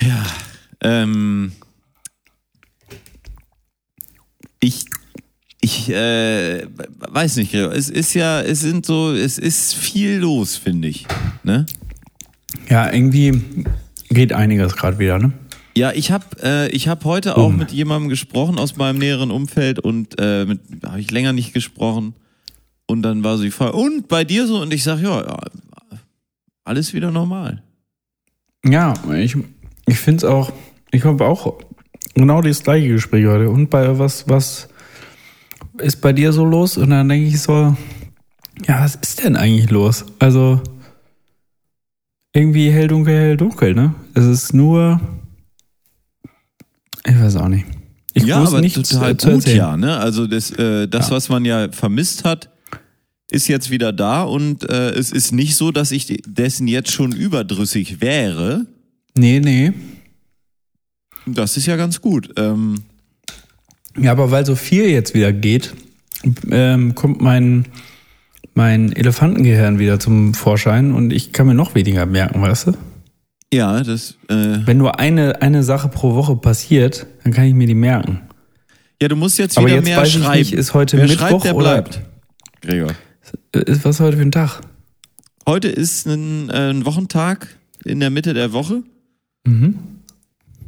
Ja, 0.01 0.27
ähm. 0.81 1.53
Ich, 4.61 4.85
ich, 5.61 5.89
äh, 5.91 6.67
weiß 7.09 7.37
nicht, 7.37 7.51
Gregor. 7.53 7.73
Es 7.73 7.91
ist 7.91 8.15
ja, 8.15 8.41
es 8.41 8.61
sind 8.61 8.87
so, 8.87 9.13
es 9.13 9.39
ist 9.39 9.75
viel 9.75 10.19
los, 10.19 10.57
finde 10.57 10.89
ich. 10.89 11.07
Ne? 11.43 11.67
Ja, 12.69 12.93
irgendwie 12.93 13.43
geht 14.09 14.33
einiges 14.33 14.77
gerade 14.77 14.99
wieder, 15.01 15.19
ne? 15.19 15.33
Ja, 15.75 15.91
ich 15.93 16.11
habe 16.13 16.27
äh, 16.43 16.69
ich 16.69 16.87
hab 16.87 17.05
heute 17.07 17.37
auch 17.39 17.51
mit 17.51 17.73
jemandem 17.73 18.11
gesprochen 18.11 18.59
aus 18.59 18.77
meinem 18.77 18.99
näheren 18.99 19.31
Umfeld 19.31 19.79
und 19.79 20.15
äh, 20.21 20.45
mit 20.45 20.61
habe 20.85 21.01
ich 21.01 21.11
länger 21.11 21.33
nicht 21.33 21.55
gesprochen. 21.55 22.15
Und 22.93 23.03
dann 23.03 23.25
war 23.25 23.37
so 23.37 23.43
die 23.43 23.51
Frage, 23.51 23.73
und 23.73 24.07
bei 24.09 24.25
dir 24.25 24.47
so? 24.47 24.61
Und 24.61 24.73
ich 24.73 24.85
sag 24.85 25.01
ja, 25.01 25.21
ja, 25.23 25.39
alles 26.65 26.95
wieder 26.95 27.11
normal. 27.11 27.63
Ja, 28.65 28.95
ich, 29.15 29.37
ich 29.87 29.99
finde 29.99 30.19
es 30.19 30.25
auch, 30.33 30.53
ich 30.93 31.05
habe 31.05 31.25
auch 31.25 31.59
genau 32.15 32.41
das 32.43 32.63
gleiche 32.63 32.89
Gespräch 32.89 33.27
heute. 33.27 33.51
Und 33.51 33.71
bei 33.71 33.99
was, 33.99 34.29
was 34.29 34.69
ist 35.79 36.01
bei 36.01 36.13
dir 36.13 36.33
so 36.33 36.45
los? 36.45 36.77
Und 36.77 36.91
dann 36.91 37.09
denke 37.09 37.27
ich 37.27 37.41
so, 37.41 37.77
ja, 38.69 38.81
was 38.85 38.95
ist 38.97 39.25
denn 39.25 39.35
eigentlich 39.35 39.71
los? 39.71 40.05
Also, 40.21 40.61
irgendwie 42.35 42.71
hell, 42.71 42.89
dunkel, 42.89 43.15
hell, 43.19 43.37
dunkel, 43.37 43.75
ne? 43.75 43.95
Es 44.15 44.25
ist 44.25 44.55
nur, 44.55 45.01
ich 47.05 47.19
weiß 47.21 47.37
auch 47.37 47.49
nicht. 47.49 47.67
Ich 48.15 48.25
ja, 48.25 48.43
aber 48.45 48.61
nichts 48.61 48.91
total 48.91 49.17
zu 49.17 49.27
gut, 49.29 49.37
erzählen. 49.37 49.57
ja. 49.57 49.77
Ne? 49.77 49.97
Also 49.97 50.27
das, 50.27 50.51
äh, 50.51 50.87
das 50.87 51.09
Ja. 51.09 51.17
was 51.17 51.29
man 51.31 51.45
ja 51.47 51.73
vermisst 51.73 52.25
hat, 52.25 52.51
ist 53.33 53.49
jetzt 53.49 53.71
wieder 53.71 53.93
da 53.93 54.23
und 54.23 54.69
äh, 54.69 54.91
es 54.91 55.11
ist 55.11 55.33
nicht 55.33 55.57
so, 55.57 55.73
dass 55.73 55.91
ich 55.93 56.23
dessen 56.27 56.69
jetzt 56.69 56.93
schon 56.93 57.13
überdrüssig 57.13 58.01
wäre. 58.01 58.67
Nee, 59.17 59.41
nee. 59.41 59.73
Das 61.27 61.57
ist 61.57 61.67
ja 61.67 61.77
ganz 61.77 62.01
gut. 62.01 62.31
Ähm, 62.37 62.83
Ja, 63.99 64.13
aber 64.13 64.31
weil 64.31 64.47
so 64.47 64.55
viel 64.57 64.87
jetzt 64.89 65.15
wieder 65.15 65.33
geht, 65.33 65.75
ähm, 66.51 66.95
kommt 66.95 67.21
mein, 67.21 67.67
mein 68.55 68.93
Elefantengehirn 68.93 69.79
wieder 69.79 69.99
zum 70.01 70.35
Vorschein 70.35 70.93
und 70.93 71.13
ich 71.13 71.33
kann 71.33 71.47
mir 71.47 71.55
noch 71.55 71.75
weniger 71.75 72.07
merken, 72.07 72.41
weißt 72.43 72.69
du? 72.69 72.73
ja, 73.53 73.83
das. 73.83 74.17
Äh, 74.29 74.61
Wenn 74.65 74.79
nur 74.79 74.99
eine, 74.99 75.43
eine 75.43 75.63
Sache 75.63 75.89
pro 75.89 76.15
Woche 76.15 76.37
passiert, 76.37 77.07
dann 77.23 77.33
kann 77.35 77.45
ich 77.45 77.53
mir 77.55 77.67
die 77.67 77.75
merken. 77.75 78.21
ja, 79.01 79.09
du 79.09 79.17
musst 79.17 79.39
jetzt 79.39 79.59
Aber 79.59 79.67
wieder 79.67 79.77
jetzt 79.77 79.85
mehr 79.85 79.99
weiß 79.99 80.09
ich 80.09 80.23
schreiben. 80.23 80.39
nicht, 80.39 80.53
ist 80.55 80.73
heute 80.75 80.97
Wer 80.97 81.07
Mittwoch 81.07 81.29
schreibt, 81.29 81.45
der 81.45 81.57
oder- 81.57 81.83
bleibt. 81.83 82.01
Gregor. 82.63 82.93
Äh, 83.55 83.71
Ist 83.71 83.85
was 83.85 84.01
heute 84.01 84.17
für 84.17 84.23
ein 84.23 84.33
Tag? 84.33 84.61
Heute 85.47 85.69
ist 85.69 86.07
ein, 86.07 86.49
äh, 86.51 86.71
ein 86.71 86.85
Wochentag 86.87 87.57
in 87.85 88.01
der 88.01 88.11
Mitte 88.11 88.33
der 88.35 88.53
Woche. 88.53 88.83
Mhm. 89.47 89.79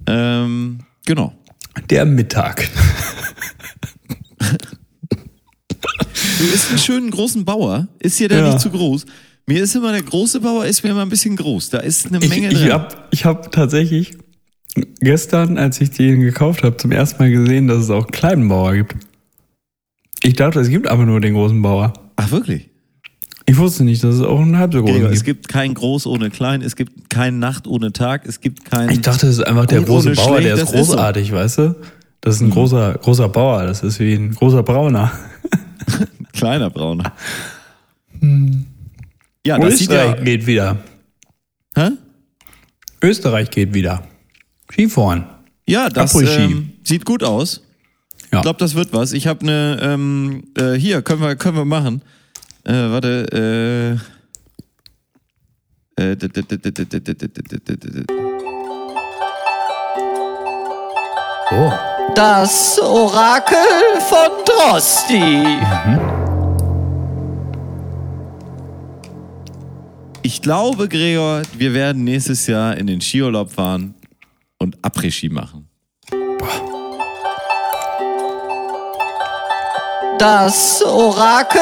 Ähm, 0.06 0.78
genau. 1.06 1.32
Der 1.90 2.04
Mittag. 2.04 2.68
Du 6.38 6.44
isst 6.52 6.70
einen 6.70 6.78
schönen 6.78 7.10
großen 7.10 7.44
Bauer. 7.44 7.88
Ist 8.00 8.18
hier 8.18 8.28
der 8.28 8.38
Ja. 8.38 8.48
nicht 8.48 8.60
zu 8.60 8.70
groß? 8.70 9.06
Mir 9.46 9.62
ist 9.62 9.74
immer 9.76 9.92
der 9.92 10.02
große 10.02 10.40
Bauer, 10.40 10.64
ist 10.66 10.82
mir 10.82 10.90
immer 10.90 11.02
ein 11.02 11.08
bisschen 11.08 11.36
groß. 11.36 11.70
Da 11.70 11.78
ist 11.78 12.06
eine 12.06 12.18
Menge 12.18 12.48
ich 12.48 12.58
drin. 12.58 12.72
habe 12.72 12.88
ich 13.10 13.24
hab 13.24 13.52
tatsächlich 13.52 14.16
gestern, 15.00 15.58
als 15.58 15.80
ich 15.80 15.90
den 15.90 16.20
gekauft 16.20 16.62
habe, 16.64 16.76
zum 16.76 16.90
ersten 16.92 17.22
Mal 17.22 17.30
gesehen, 17.30 17.68
dass 17.68 17.78
es 17.84 17.90
auch 17.90 18.04
einen 18.04 18.12
kleinen 18.12 18.48
Bauer 18.48 18.74
gibt. 18.74 18.94
Ich 20.22 20.34
dachte, 20.34 20.60
es 20.60 20.68
gibt 20.68 20.86
aber 20.88 21.04
nur 21.06 21.20
den 21.20 21.34
großen 21.34 21.60
Bauer. 21.62 21.92
Ach, 22.16 22.30
wirklich? 22.30 22.70
Ich 23.46 23.58
wusste 23.58 23.84
nicht, 23.84 24.02
dass 24.02 24.16
es 24.16 24.22
auch 24.22 24.40
einen 24.40 24.58
halb 24.58 24.72
so 24.72 24.80
großen 24.80 24.94
Gregor, 24.94 25.10
es 25.10 25.22
gibt. 25.22 25.42
gibt 25.42 25.48
kein 25.48 25.74
Groß 25.74 26.06
ohne 26.06 26.30
Klein, 26.30 26.62
es 26.62 26.76
gibt 26.76 27.10
kein 27.10 27.38
Nacht 27.38 27.66
ohne 27.66 27.92
Tag, 27.92 28.26
es 28.26 28.40
gibt 28.40 28.64
kein. 28.64 28.88
Ich 28.90 29.00
dachte, 29.02 29.26
das 29.26 29.36
ist 29.36 29.46
einfach 29.46 29.66
der 29.66 29.82
große 29.82 30.12
Bauer, 30.12 30.40
der 30.40 30.56
schlecht, 30.56 30.62
ist 30.62 30.62
das 30.62 30.80
ist 30.80 30.86
so. 30.86 30.92
Mhm. 30.92 30.96
großartig, 30.96 31.32
weißt 31.32 31.58
du? 31.58 31.76
Das 32.22 32.36
ist 32.36 32.40
ein 32.40 32.50
großer, 32.50 32.94
großer 32.94 33.28
Bauer, 33.28 33.64
das 33.64 33.82
ist 33.82 34.00
wie 34.00 34.14
ein 34.14 34.34
großer 34.34 34.62
Brauner. 34.62 35.12
kleiner 36.32 36.70
Brauner. 36.70 37.12
Hm. 38.20 38.64
Ja, 39.46 39.58
das 39.58 39.78
sieht 39.78 39.90
ja. 39.90 40.04
Österreich 40.04 40.24
geht 40.24 40.46
wieder. 40.46 40.78
Hä? 41.76 41.90
Österreich 43.02 43.50
geht 43.50 43.74
wieder. 43.74 44.04
Skifahren. 44.72 45.26
Ja, 45.68 45.90
das 45.90 46.14
ähm, 46.14 46.72
sieht 46.82 47.04
gut 47.04 47.22
aus. 47.22 47.62
Ja. 48.32 48.38
Ich 48.38 48.42
glaube, 48.42 48.58
das 48.58 48.74
wird 48.74 48.92
was. 48.92 49.12
Ich 49.12 49.26
habe 49.26 49.42
eine, 49.42 49.78
ähm, 49.82 50.44
äh, 50.56 50.72
hier, 50.72 51.02
können 51.02 51.20
wir, 51.20 51.36
können 51.36 51.56
wir 51.56 51.64
machen. 51.64 52.02
Äh, 52.64 52.90
warte, 52.90 54.00
äh. 55.98 56.02
äh 56.02 56.16
oh. 61.50 61.72
Das 62.14 62.78
Orakel 62.80 63.56
von 64.08 64.30
Drosti. 64.46 65.58
Ich 70.22 70.40
glaube, 70.40 70.88
Gregor, 70.88 71.42
wir 71.58 71.74
werden 71.74 72.04
nächstes 72.04 72.46
Jahr 72.46 72.78
in 72.78 72.86
den 72.86 73.02
Skiurlaub 73.02 73.50
fahren 73.50 73.94
und 74.58 74.82
Après-Ski 74.82 75.28
machen. 75.28 75.68
Das 80.18 80.82
Orakel 80.82 81.60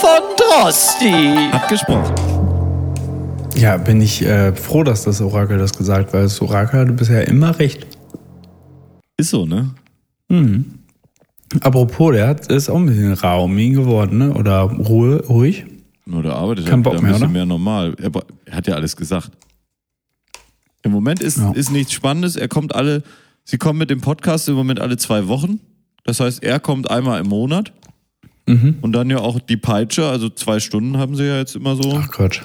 von 0.00 0.20
Drosti. 0.36 1.48
Abgesprochen. 1.52 2.14
Ja, 3.54 3.76
bin 3.76 4.00
ich 4.00 4.22
äh, 4.22 4.54
froh, 4.54 4.82
dass 4.82 5.04
das 5.04 5.20
Orakel 5.20 5.58
das 5.58 5.72
gesagt 5.76 6.08
hat, 6.08 6.14
weil 6.14 6.22
das 6.24 6.40
Orakel 6.40 6.80
hatte 6.80 6.92
bisher 6.92 7.26
immer 7.28 7.58
recht. 7.58 7.86
Ist 9.16 9.30
so, 9.30 9.46
ne? 9.46 9.70
Apropos, 11.60 12.12
der 12.12 12.28
hat, 12.28 12.46
ist 12.50 12.68
auch 12.70 12.76
ein 12.76 12.86
bisschen 12.86 13.12
raumi 13.12 13.70
geworden, 13.70 14.18
ne? 14.18 14.34
Oder 14.34 14.62
Ruhe, 14.62 15.24
ruhig. 15.26 15.64
Nur 16.06 16.22
der 16.22 16.34
arbeitet 16.34 16.66
Kein 16.66 16.80
ja 16.80 16.82
Bock 16.82 16.94
ein 16.94 17.02
mehr, 17.02 17.12
bisschen 17.12 17.24
oder? 17.26 17.32
mehr 17.32 17.46
normal. 17.46 17.94
Er, 18.00 18.10
er 18.46 18.56
hat 18.56 18.66
ja 18.66 18.74
alles 18.74 18.96
gesagt. 18.96 19.30
Im 20.82 20.90
Moment 20.90 21.20
ist, 21.20 21.38
Ja. 21.38 21.52
ist 21.52 21.70
nichts 21.70 21.92
Spannendes. 21.92 22.34
Er 22.36 22.48
kommt 22.48 22.74
alle, 22.74 23.02
sie 23.44 23.58
kommen 23.58 23.78
mit 23.78 23.90
dem 23.90 24.00
Podcast 24.00 24.48
im 24.48 24.54
Moment 24.54 24.80
alle 24.80 24.96
zwei 24.96 25.28
Wochen. 25.28 25.60
Das 26.04 26.18
heißt, 26.18 26.42
er 26.42 26.58
kommt 26.58 26.90
einmal 26.90 27.20
im 27.20 27.28
Monat. 27.28 27.72
Mhm. 28.46 28.76
Und 28.80 28.92
dann 28.92 29.10
ja 29.10 29.18
auch 29.18 29.38
die 29.40 29.56
Peitsche, 29.56 30.06
also 30.06 30.28
zwei 30.28 30.60
Stunden 30.60 30.98
haben 30.98 31.16
sie 31.16 31.24
ja 31.24 31.38
jetzt 31.38 31.56
immer 31.56 31.76
so. 31.76 31.96
Ach 31.96 32.10
Quatsch. 32.10 32.40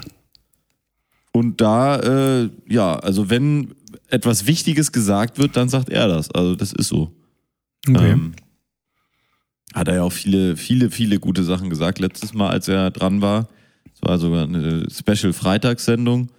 Und 1.31 1.61
da, 1.61 1.99
äh, 2.43 2.49
ja, 2.67 2.95
also 2.97 3.29
wenn 3.29 3.75
etwas 4.09 4.47
Wichtiges 4.47 4.91
gesagt 4.91 5.37
wird, 5.37 5.55
dann 5.55 5.69
sagt 5.69 5.89
er 5.89 6.07
das. 6.07 6.31
Also 6.31 6.55
das 6.55 6.73
ist 6.73 6.87
so. 6.87 7.11
Okay. 7.87 8.11
Ähm, 8.11 8.33
hat 9.73 9.87
er 9.87 9.95
ja 9.95 10.03
auch 10.03 10.11
viele, 10.11 10.57
viele, 10.57 10.89
viele 10.89 11.19
gute 11.19 11.43
Sachen 11.43 11.69
gesagt. 11.69 11.99
Letztes 11.99 12.33
Mal, 12.33 12.49
als 12.49 12.67
er 12.67 12.89
dran 12.91 13.21
war, 13.21 13.47
es 13.93 14.01
war 14.01 14.17
sogar 14.17 14.43
eine 14.43 14.87
Special-Freitagssendung. 14.89 16.29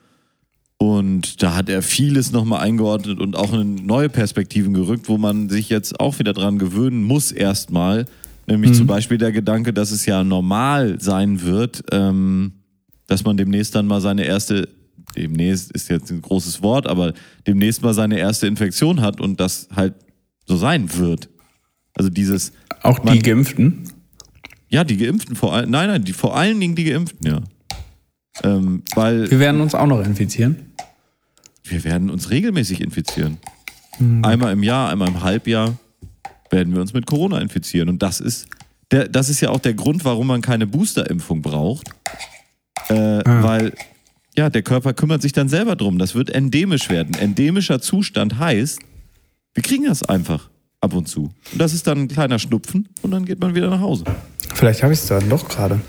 Und 0.78 1.42
da 1.42 1.54
hat 1.54 1.68
er 1.68 1.82
vieles 1.82 2.30
nochmal 2.30 2.60
eingeordnet 2.60 3.20
und 3.20 3.36
auch 3.36 3.52
in 3.52 3.74
neue 3.86 4.08
Perspektiven 4.08 4.74
gerückt, 4.74 5.08
wo 5.08 5.18
man 5.18 5.48
sich 5.48 5.68
jetzt 5.68 5.98
auch 5.98 6.20
wieder 6.20 6.32
dran 6.32 6.58
gewöhnen 6.58 7.02
muss 7.02 7.32
erstmal. 7.32 8.06
Nämlich 8.48 8.72
zum 8.74 8.86
Beispiel 8.86 9.18
der 9.18 9.32
Gedanke, 9.32 9.72
dass 9.72 9.90
es 9.90 10.06
ja 10.06 10.24
normal 10.24 11.00
sein 11.00 11.42
wird, 11.42 11.84
ähm, 11.92 12.52
dass 13.06 13.24
man 13.24 13.36
demnächst 13.36 13.74
dann 13.74 13.86
mal 13.86 14.00
seine 14.00 14.24
erste, 14.24 14.68
demnächst 15.16 15.70
ist 15.72 15.88
jetzt 15.90 16.10
ein 16.10 16.22
großes 16.22 16.62
Wort, 16.62 16.86
aber 16.86 17.12
demnächst 17.46 17.82
mal 17.82 17.94
seine 17.94 18.18
erste 18.18 18.46
Infektion 18.46 19.00
hat 19.00 19.20
und 19.20 19.38
das 19.40 19.68
halt 19.74 19.94
so 20.46 20.56
sein 20.56 20.94
wird. 20.96 21.28
Also 21.94 22.10
dieses, 22.10 22.52
auch 22.82 22.98
die 23.00 23.06
man- 23.06 23.18
Geimpften. 23.22 23.84
ja, 24.68 24.84
die 24.84 24.96
Geimpften 24.96 25.36
vor 25.36 25.54
allem, 25.54 25.70
nein, 25.70 25.88
nein, 25.88 26.04
die, 26.04 26.12
vor 26.12 26.36
allen 26.36 26.58
Dingen 26.60 26.74
die 26.74 26.84
Geimpften, 26.84 27.26
ja. 27.26 27.40
Ähm, 28.44 28.82
weil 28.94 29.30
Wir 29.30 29.40
werden 29.40 29.60
uns 29.60 29.74
auch 29.74 29.86
noch 29.86 30.00
infizieren. 30.04 30.56
wir 31.64 31.82
werden 31.84 32.08
uns 32.08 32.30
regelmäßig 32.30 32.80
infizieren. 32.80 33.36
Einmal 34.22 34.52
im 34.52 34.62
Jahr, 34.62 34.90
einmal 34.90 35.08
im 35.08 35.22
Halbjahr 35.22 35.76
werden 36.50 36.74
wir 36.74 36.80
uns 36.80 36.92
mit 36.92 37.06
Corona 37.06 37.40
infizieren. 37.40 37.88
Und 37.88 38.02
das 38.02 38.20
ist, 38.20 38.48
der, 38.90 39.08
das 39.08 39.28
ist 39.28 39.40
ja 39.40 39.50
auch 39.50 39.60
der 39.60 39.74
Grund, 39.74 40.04
warum 40.04 40.26
man 40.26 40.40
keine 40.40 40.66
Boosterimpfung 40.66 41.42
braucht. 41.42 41.88
Äh, 42.88 42.94
Weil, 43.24 43.74
ja, 44.36 44.50
der 44.50 44.62
Körper 44.62 44.94
kümmert 44.94 45.22
sich 45.22 45.32
dann 45.32 45.48
selber 45.48 45.76
drum. 45.76 45.98
Das 45.98 46.14
wird 46.14 46.30
endemisch 46.30 46.88
werden. 46.88 47.14
Endemischer 47.14 47.80
Zustand 47.80 48.38
heißt, 48.38 48.80
wir 49.54 49.62
kriegen 49.62 49.84
das 49.84 50.02
einfach 50.02 50.48
ab 50.80 50.94
und 50.94 51.08
zu. 51.08 51.30
Und 51.52 51.58
das 51.58 51.74
ist 51.74 51.86
dann 51.86 51.98
ein 51.98 52.08
kleiner 52.08 52.38
Schnupfen 52.38 52.88
und 53.02 53.10
dann 53.10 53.24
geht 53.24 53.40
man 53.40 53.54
wieder 53.54 53.68
nach 53.68 53.80
Hause. 53.80 54.04
Vielleicht 54.54 54.82
habe 54.82 54.92
ich 54.92 55.00
es 55.00 55.06
dann 55.06 55.28
doch 55.28 55.48
gerade. 55.48 55.80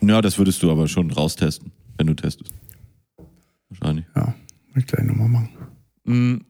Ja, 0.00 0.22
das 0.22 0.38
würdest 0.38 0.62
du 0.62 0.70
aber 0.70 0.86
schon 0.86 1.10
raustesten, 1.10 1.72
wenn 1.96 2.06
du 2.06 2.14
testest. 2.14 2.52
Wahrscheinlich. 3.68 4.06
Ja, 4.14 4.34
ich 4.76 4.86
gleich 4.86 5.04
nochmal 5.04 5.28
machen. 5.28 6.44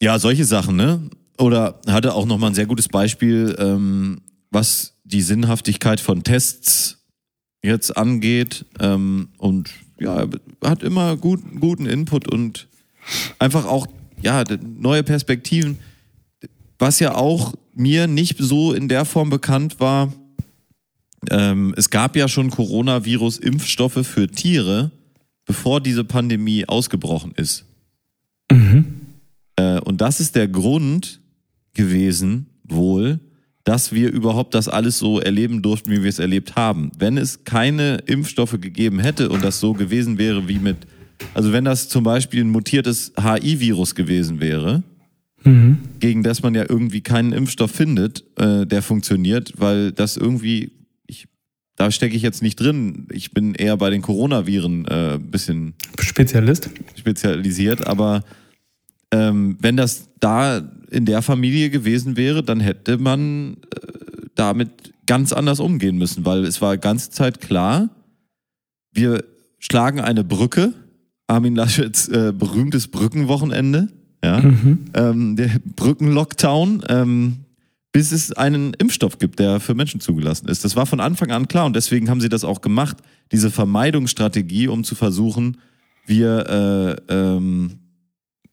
Ja, 0.00 0.18
solche 0.18 0.44
Sachen, 0.44 0.76
ne? 0.76 1.08
Oder 1.38 1.80
hatte 1.86 2.14
auch 2.14 2.26
nochmal 2.26 2.50
ein 2.50 2.54
sehr 2.54 2.66
gutes 2.66 2.88
Beispiel, 2.88 3.54
ähm, 3.58 4.20
was 4.50 4.94
die 5.04 5.22
Sinnhaftigkeit 5.22 6.00
von 6.00 6.24
Tests 6.24 6.98
jetzt 7.62 7.96
angeht. 7.96 8.64
Ähm, 8.80 9.28
und 9.38 9.70
ja, 10.00 10.26
hat 10.64 10.82
immer 10.82 11.16
gut, 11.16 11.40
guten 11.60 11.86
Input 11.86 12.28
und 12.28 12.68
einfach 13.38 13.66
auch, 13.66 13.86
ja, 14.20 14.44
neue 14.62 15.02
Perspektiven. 15.02 15.78
Was 16.78 17.00
ja 17.00 17.14
auch 17.14 17.54
mir 17.74 18.06
nicht 18.06 18.36
so 18.38 18.72
in 18.72 18.88
der 18.88 19.04
Form 19.04 19.30
bekannt 19.30 19.80
war, 19.80 20.12
ähm, 21.30 21.74
es 21.76 21.90
gab 21.90 22.16
ja 22.16 22.28
schon 22.28 22.50
Coronavirus-Impfstoffe 22.50 24.06
für 24.06 24.28
Tiere, 24.28 24.90
bevor 25.44 25.80
diese 25.80 26.04
Pandemie 26.04 26.68
ausgebrochen 26.68 27.32
ist. 27.36 27.64
Äh, 29.56 29.80
und 29.80 30.00
das 30.00 30.20
ist 30.20 30.36
der 30.36 30.48
Grund 30.48 31.17
gewesen, 31.78 32.46
wohl, 32.64 33.20
dass 33.64 33.92
wir 33.92 34.10
überhaupt 34.12 34.54
das 34.54 34.68
alles 34.68 34.98
so 34.98 35.20
erleben 35.20 35.62
durften, 35.62 35.92
wie 35.92 36.02
wir 36.02 36.08
es 36.08 36.18
erlebt 36.18 36.56
haben. 36.56 36.90
Wenn 36.98 37.16
es 37.16 37.44
keine 37.44 37.98
Impfstoffe 38.06 38.58
gegeben 38.60 38.98
hätte 38.98 39.28
und 39.30 39.44
das 39.44 39.60
so 39.60 39.74
gewesen 39.74 40.18
wäre 40.18 40.48
wie 40.48 40.58
mit, 40.58 40.78
also 41.34 41.52
wenn 41.52 41.64
das 41.64 41.88
zum 41.88 42.02
Beispiel 42.02 42.44
ein 42.44 42.50
mutiertes 42.50 43.12
HI-Virus 43.16 43.94
gewesen 43.94 44.40
wäre, 44.40 44.82
gegen 46.00 46.22
das 46.24 46.42
man 46.42 46.54
ja 46.54 46.64
irgendwie 46.68 47.00
keinen 47.00 47.32
Impfstoff 47.32 47.70
findet, 47.70 48.24
äh, 48.38 48.66
der 48.66 48.82
funktioniert, 48.82 49.52
weil 49.56 49.92
das 49.92 50.16
irgendwie, 50.16 50.72
ich, 51.06 51.26
da 51.76 51.90
stecke 51.92 52.16
ich 52.16 52.22
jetzt 52.22 52.42
nicht 52.42 52.56
drin. 52.56 53.06
Ich 53.12 53.30
bin 53.30 53.54
eher 53.54 53.76
bei 53.76 53.88
den 53.88 54.02
Coronaviren 54.02 54.84
äh, 54.86 55.14
ein 55.14 55.30
bisschen 55.30 55.74
Spezialist? 56.00 56.70
spezialisiert, 56.96 57.86
aber 57.86 58.24
ähm, 59.12 59.56
wenn 59.60 59.76
das 59.76 60.08
da 60.18 60.60
in 60.90 61.04
der 61.04 61.22
Familie 61.22 61.70
gewesen 61.70 62.16
wäre, 62.16 62.42
dann 62.42 62.60
hätte 62.60 62.98
man 62.98 63.58
äh, 63.74 64.26
damit 64.34 64.92
ganz 65.06 65.32
anders 65.32 65.60
umgehen 65.60 65.96
müssen, 65.96 66.24
weil 66.24 66.44
es 66.44 66.60
war 66.60 66.76
ganze 66.76 67.10
Zeit 67.10 67.40
klar, 67.40 67.88
wir 68.92 69.24
schlagen 69.58 70.00
eine 70.00 70.24
Brücke, 70.24 70.74
Armin 71.26 71.54
Laschets 71.54 72.08
äh, 72.08 72.32
berühmtes 72.36 72.88
Brückenwochenende, 72.88 73.88
ja, 74.22 74.38
ähm, 74.94 75.36
der 75.36 75.50
Brückenlockdown, 75.76 76.84
ähm, 76.88 77.36
bis 77.92 78.12
es 78.12 78.32
einen 78.32 78.74
Impfstoff 78.74 79.18
gibt, 79.18 79.38
der 79.38 79.60
für 79.60 79.74
Menschen 79.74 80.00
zugelassen 80.00 80.48
ist. 80.48 80.64
Das 80.64 80.76
war 80.76 80.86
von 80.86 81.00
Anfang 81.00 81.30
an 81.30 81.48
klar 81.48 81.66
und 81.66 81.74
deswegen 81.74 82.10
haben 82.10 82.20
sie 82.20 82.28
das 82.28 82.44
auch 82.44 82.60
gemacht, 82.60 82.98
diese 83.32 83.50
Vermeidungsstrategie, 83.50 84.68
um 84.68 84.84
zu 84.84 84.94
versuchen, 84.94 85.58
wir, 86.06 86.98
äh, 87.08 87.14
ähm, 87.14 87.78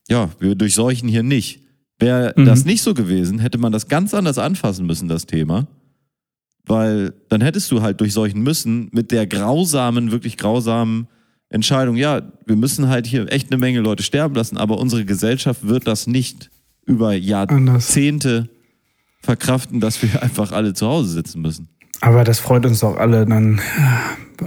ja, 0.10 0.30
wir 0.40 0.56
durchseuchen 0.56 1.08
hier 1.10 1.24
nicht. 1.24 1.65
Wäre 1.98 2.34
das 2.36 2.66
nicht 2.66 2.82
so 2.82 2.94
gewesen, 2.94 3.40
hätte 3.40 3.58
man 3.58 3.72
das 3.72 3.88
ganz 3.88 4.14
anders 4.14 4.38
anfassen 4.38 4.86
müssen, 4.86 5.08
das 5.08 5.26
Thema. 5.26 5.68
Weil 6.66 7.14
dann 7.30 7.42
hättest 7.42 7.72
du 7.72 7.82
halt 7.82 8.02
durchseuchen 8.02 8.42
müssen 8.42 8.90
mit 8.92 9.12
der 9.12 9.28
grausamen, 9.28 10.12
wirklich 10.12 10.36
grausamen 10.36 11.08
Entscheidung, 11.50 11.96
ja, 11.96 12.22
wir 12.46 12.56
müssen 12.56 12.90
halt 12.90 13.08
hier 13.08 13.32
echt 13.32 13.52
eine 13.52 13.60
Menge 13.60 13.80
Leute 13.80 14.04
sterben 14.04 14.36
lassen, 14.36 14.58
aber 14.58 14.78
unsere 14.78 15.06
Gesellschaft 15.06 15.68
wird 15.68 15.88
das 15.88 16.08
nicht 16.08 16.50
über 16.86 17.14
Jahrzehnte 17.14 18.50
verkraften, 19.22 19.80
dass 19.80 20.02
wir 20.02 20.22
einfach 20.22 20.52
alle 20.52 20.74
zu 20.74 20.88
Hause 20.88 21.10
sitzen 21.10 21.42
müssen. 21.42 21.70
Aber 22.02 22.24
das 22.24 22.40
freut 22.40 22.66
uns 22.66 22.82
doch 22.82 22.98
alle 22.98 23.26
dann 23.26 23.62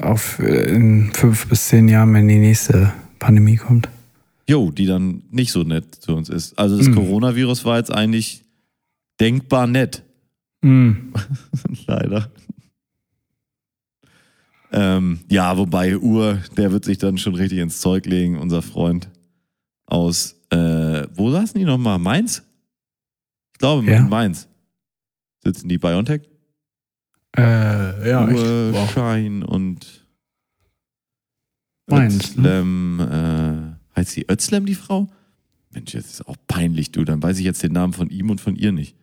auf 0.02 0.38
in 0.38 1.10
fünf 1.12 1.46
bis 1.48 1.68
zehn 1.68 1.88
Jahren, 1.88 2.12
wenn 2.14 2.28
die 2.28 2.38
nächste 2.38 2.92
Pandemie 3.18 3.56
kommt. 3.56 3.88
Jo, 4.48 4.70
die 4.70 4.86
dann 4.86 5.24
nicht 5.30 5.52
so 5.52 5.62
nett 5.62 5.94
zu 5.94 6.14
uns 6.14 6.28
ist. 6.28 6.58
Also 6.58 6.78
das 6.78 6.90
Coronavirus 6.90 7.64
war 7.64 7.76
jetzt 7.78 7.92
eigentlich 7.92 8.44
denkbar 9.20 9.66
nett. 9.66 10.02
Mhm. 10.62 11.12
Leider. 11.86 12.30
Ähm, 14.70 15.20
ja, 15.30 15.56
wobei 15.56 15.96
Ur, 15.96 16.38
der 16.56 16.72
wird 16.72 16.84
sich 16.84 16.98
dann 16.98 17.16
schon 17.18 17.34
richtig 17.34 17.58
ins 17.58 17.80
Zeug 17.80 18.04
legen, 18.06 18.38
unser 18.38 18.60
Freund 18.62 19.08
aus, 19.86 20.36
äh, 20.50 21.06
wo 21.14 21.30
saßen 21.30 21.58
die 21.58 21.64
nochmal? 21.64 21.98
Mainz? 21.98 22.42
Ich 23.54 23.58
glaube, 23.58 23.86
Ja. 23.90 23.98
in 23.98 24.08
Mainz. 24.08 24.46
Sitzen 25.42 25.68
die 25.68 25.78
BioNTech? 25.78 26.22
Äh, 27.36 28.08
ja. 28.10 28.26
Uhr, 28.28 28.72
Wow. 28.74 28.90
Schein 28.92 29.42
und 29.42 30.06
Mainz, 31.86 32.36
ne? 32.36 32.48
Özlem, 32.48 33.00
äh, 33.00 33.67
heißt 33.98 34.10
sie 34.10 34.26
Özlem, 34.30 34.66
die 34.66 34.74
Frau? 34.74 35.08
Mensch, 35.70 35.94
jetzt 35.94 36.12
ist 36.12 36.26
auch 36.26 36.36
peinlich, 36.46 36.92
du. 36.92 37.04
Dann 37.04 37.22
weiß 37.22 37.38
ich 37.38 37.44
jetzt 37.44 37.62
den 37.62 37.72
Namen 37.72 37.92
von 37.92 38.10
ihm 38.10 38.30
und 38.30 38.40
von 38.40 38.56
ihr 38.56 38.72
nicht. 38.72 38.96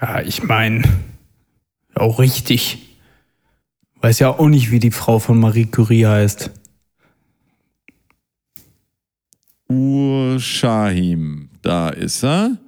Ja, 0.00 0.20
ich 0.20 0.42
meine, 0.42 0.82
auch 1.94 2.18
richtig. 2.18 2.78
Weiß 4.00 4.18
ja 4.18 4.30
auch 4.30 4.48
nicht, 4.48 4.70
wie 4.70 4.78
die 4.78 4.90
Frau 4.90 5.18
von 5.18 5.38
Marie 5.38 5.66
Curie 5.66 6.06
heißt. 6.06 6.50
Ur 9.68 10.40
Shahim, 10.40 11.48
da 11.62 11.90
ist 11.90 12.24
er. 12.24 12.58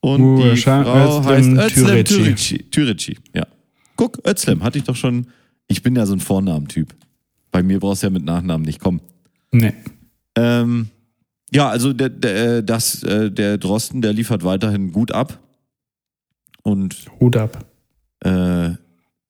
Und 0.00 0.20
Ur 0.20 0.54
die 0.54 0.56
Frau 0.60 0.80
Özlem 0.80 1.58
heißt 1.58 1.76
Özlem. 1.76 2.04
Türeci. 2.04 2.58
Türeci, 2.70 3.18
ja. 3.34 3.46
Guck, 3.96 4.24
Özlem, 4.26 4.62
hatte 4.62 4.78
ich 4.78 4.84
doch 4.84 4.96
schon. 4.96 5.26
Ich 5.66 5.82
bin 5.82 5.96
ja 5.96 6.06
so 6.06 6.14
ein 6.14 6.20
Vornamentyp. 6.20 6.94
Bei 7.50 7.62
mir 7.62 7.80
brauchst 7.80 8.02
du 8.02 8.06
ja 8.06 8.10
mit 8.10 8.24
Nachnamen 8.24 8.64
nicht 8.64 8.80
kommen. 8.80 9.00
Nee. 9.50 9.74
Ähm, 10.38 10.88
ja, 11.52 11.68
also 11.68 11.92
der, 11.92 12.10
der, 12.10 12.62
das, 12.62 13.02
äh, 13.02 13.30
der 13.30 13.58
Drosten, 13.58 14.02
der 14.02 14.12
liefert 14.12 14.44
weiterhin 14.44 14.92
gut 14.92 15.12
ab. 15.12 15.38
Und 16.62 17.06
Hut 17.20 17.36
ab. 17.36 17.64
äh, 18.24 18.70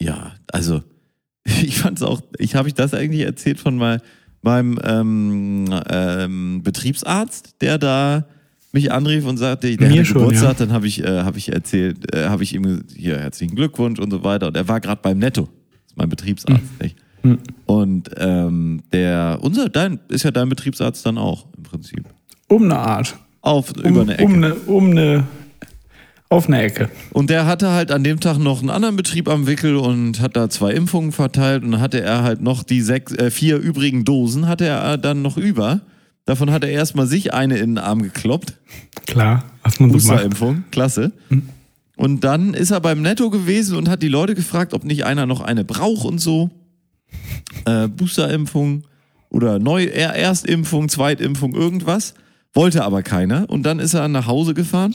ja, 0.00 0.32
also 0.52 0.82
ich 1.44 1.78
fand's 1.78 2.02
auch, 2.02 2.20
ich 2.38 2.54
habe 2.54 2.68
ich 2.68 2.74
das 2.74 2.94
eigentlich 2.94 3.22
erzählt 3.22 3.60
von 3.60 3.76
mal, 3.76 4.02
meinem 4.42 4.78
ähm, 4.82 5.82
ähm, 5.88 6.62
Betriebsarzt, 6.62 7.60
der 7.60 7.78
da 7.78 8.26
mich 8.72 8.92
anrief 8.92 9.24
und 9.24 9.38
sagte, 9.38 9.74
der 9.76 9.88
Mir 9.88 9.94
hatte 9.94 10.04
schon, 10.04 10.18
Geburtstag, 10.18 10.60
ja. 10.60 10.66
dann 10.66 10.72
habe 10.72 10.86
ich, 10.86 11.02
äh, 11.02 11.22
hab 11.22 11.36
ich 11.36 11.52
erzählt, 11.52 12.14
äh, 12.14 12.26
habe 12.26 12.42
ich 12.42 12.54
ihm 12.54 12.84
hier 12.94 13.18
herzlichen 13.18 13.56
Glückwunsch 13.56 13.98
und 13.98 14.10
so 14.10 14.24
weiter. 14.24 14.48
Und 14.48 14.56
er 14.56 14.68
war 14.68 14.80
gerade 14.80 15.00
beim 15.02 15.18
Netto, 15.18 15.42
das 15.42 15.92
ist 15.92 15.96
mein 15.96 16.08
Betriebsarzt. 16.08 16.62
Hm. 16.78 16.90
Nicht? 17.22 17.40
Und 17.66 18.10
ähm, 18.16 18.82
der, 18.92 19.38
unser, 19.42 19.68
dein, 19.68 20.00
ist 20.08 20.24
ja 20.24 20.30
dein 20.30 20.48
Betriebsarzt 20.48 21.04
dann 21.04 21.18
auch 21.18 21.46
im 21.56 21.62
Prinzip. 21.62 22.04
Um 22.48 22.64
eine 22.64 22.78
Art. 22.78 23.16
Auf, 23.40 23.72
Um, 23.72 23.84
über 23.84 24.02
eine 24.02 24.14
Ecke. 24.14 24.24
Um 24.24 24.34
eine, 24.34 24.54
um 24.54 24.90
eine, 24.90 25.24
auf 26.28 26.46
eine 26.46 26.62
Ecke. 26.62 26.90
Und 27.12 27.30
der 27.30 27.46
hatte 27.46 27.70
halt 27.70 27.90
an 27.90 28.04
dem 28.04 28.20
Tag 28.20 28.38
noch 28.38 28.60
einen 28.60 28.70
anderen 28.70 28.96
Betrieb 28.96 29.28
am 29.28 29.46
Wickel 29.46 29.76
und 29.76 30.20
hat 30.20 30.36
da 30.36 30.50
zwei 30.50 30.72
Impfungen 30.72 31.12
verteilt 31.12 31.62
und 31.64 31.80
hatte 31.80 32.00
er 32.00 32.22
halt 32.22 32.42
noch 32.42 32.62
die 32.62 32.82
sechs, 32.82 33.12
äh, 33.14 33.30
vier 33.30 33.56
übrigen 33.58 34.04
Dosen 34.04 34.46
hatte 34.46 34.66
er 34.66 34.98
dann 34.98 35.22
noch 35.22 35.36
über. 35.36 35.80
Davon 36.26 36.50
hat 36.50 36.62
er 36.62 36.70
erstmal 36.70 37.06
sich 37.06 37.32
eine 37.32 37.56
in 37.56 37.70
den 37.70 37.78
Arm 37.78 38.02
gekloppt. 38.02 38.58
Klar, 39.06 39.44
was 39.62 39.80
man 39.80 39.88
so 39.90 39.96
macht. 39.96 40.06
Boosterimpfung, 40.06 40.64
klasse. 40.70 41.12
Und 41.96 42.22
dann 42.22 42.52
ist 42.52 42.70
er 42.70 42.80
beim 42.80 43.00
Netto 43.00 43.30
gewesen 43.30 43.78
und 43.78 43.88
hat 43.88 44.02
die 44.02 44.08
Leute 44.08 44.34
gefragt, 44.34 44.74
ob 44.74 44.84
nicht 44.84 45.06
einer 45.06 45.24
noch 45.24 45.40
eine 45.40 45.64
braucht 45.64 46.04
und 46.04 46.18
so. 46.18 46.50
Äh, 47.64 47.88
Boosterimpfung 47.88 48.84
oder 49.30 49.58
Neu 49.58 49.84
er- 49.84 50.14
Erstimpfung, 50.14 50.88
Zweitimpfung, 50.88 51.54
irgendwas. 51.54 52.14
Wollte 52.54 52.84
aber 52.84 53.02
keiner. 53.02 53.48
Und 53.50 53.64
dann 53.64 53.78
ist 53.78 53.94
er 53.94 54.08
nach 54.08 54.26
Hause 54.26 54.54
gefahren 54.54 54.94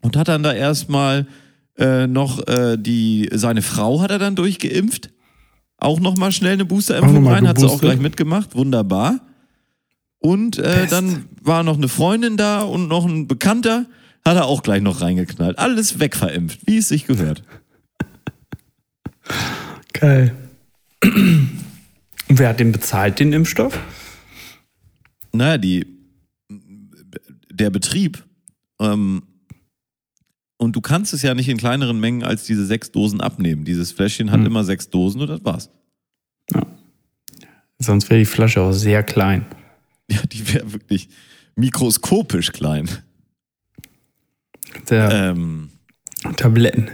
und 0.00 0.16
hat 0.16 0.28
dann 0.28 0.42
da 0.42 0.52
erstmal 0.52 1.26
äh, 1.78 2.06
noch 2.06 2.46
äh, 2.46 2.76
die, 2.78 3.28
seine 3.32 3.62
Frau 3.62 4.00
hat 4.00 4.10
er 4.10 4.18
dann 4.18 4.36
durchgeimpft. 4.36 5.10
Auch 5.78 6.00
nochmal 6.00 6.32
schnell 6.32 6.54
eine 6.54 6.64
Boosterimpfung 6.64 7.26
rein, 7.26 7.46
hat 7.46 7.58
sie 7.58 7.66
auch 7.66 7.80
gleich 7.80 7.98
mitgemacht. 7.98 8.54
Wunderbar. 8.54 9.20
Und 10.18 10.58
äh, 10.58 10.86
dann 10.86 11.26
war 11.42 11.62
noch 11.62 11.76
eine 11.76 11.88
Freundin 11.88 12.36
da 12.38 12.62
und 12.62 12.88
noch 12.88 13.04
ein 13.04 13.26
Bekannter, 13.28 13.84
hat 14.24 14.36
er 14.36 14.46
auch 14.46 14.62
gleich 14.62 14.80
noch 14.80 15.02
reingeknallt. 15.02 15.58
Alles 15.58 16.00
wegverimpft, 16.00 16.60
wie 16.66 16.78
es 16.78 16.88
sich 16.88 17.06
gehört. 17.06 17.42
Geil. 19.92 20.34
Und 21.06 22.38
wer 22.38 22.48
hat 22.48 22.60
den 22.60 22.72
bezahlt, 22.72 23.18
den 23.20 23.32
Impfstoff? 23.32 23.78
Naja, 25.32 25.58
die, 25.58 25.86
der 27.50 27.70
Betrieb, 27.70 28.24
ähm, 28.80 29.22
und 30.58 30.74
du 30.74 30.80
kannst 30.80 31.12
es 31.12 31.22
ja 31.22 31.34
nicht 31.34 31.48
in 31.48 31.58
kleineren 31.58 32.00
Mengen 32.00 32.22
als 32.22 32.44
diese 32.44 32.64
sechs 32.64 32.90
Dosen 32.90 33.20
abnehmen. 33.20 33.64
Dieses 33.64 33.92
Fläschchen 33.92 34.30
hat 34.30 34.44
immer 34.44 34.64
sechs 34.64 34.88
Dosen 34.88 35.20
und 35.20 35.28
das 35.28 35.44
war's. 35.44 35.70
Sonst 37.78 38.08
wäre 38.08 38.20
die 38.20 38.24
Flasche 38.26 38.62
auch 38.62 38.72
sehr 38.72 39.02
klein. 39.02 39.44
Ja, 40.10 40.20
die 40.22 40.54
wäre 40.54 40.72
wirklich 40.72 41.10
mikroskopisch 41.56 42.52
klein. 42.52 42.88
Der 44.88 45.10
Ähm, 45.10 45.70
Tabletten. 46.36 46.90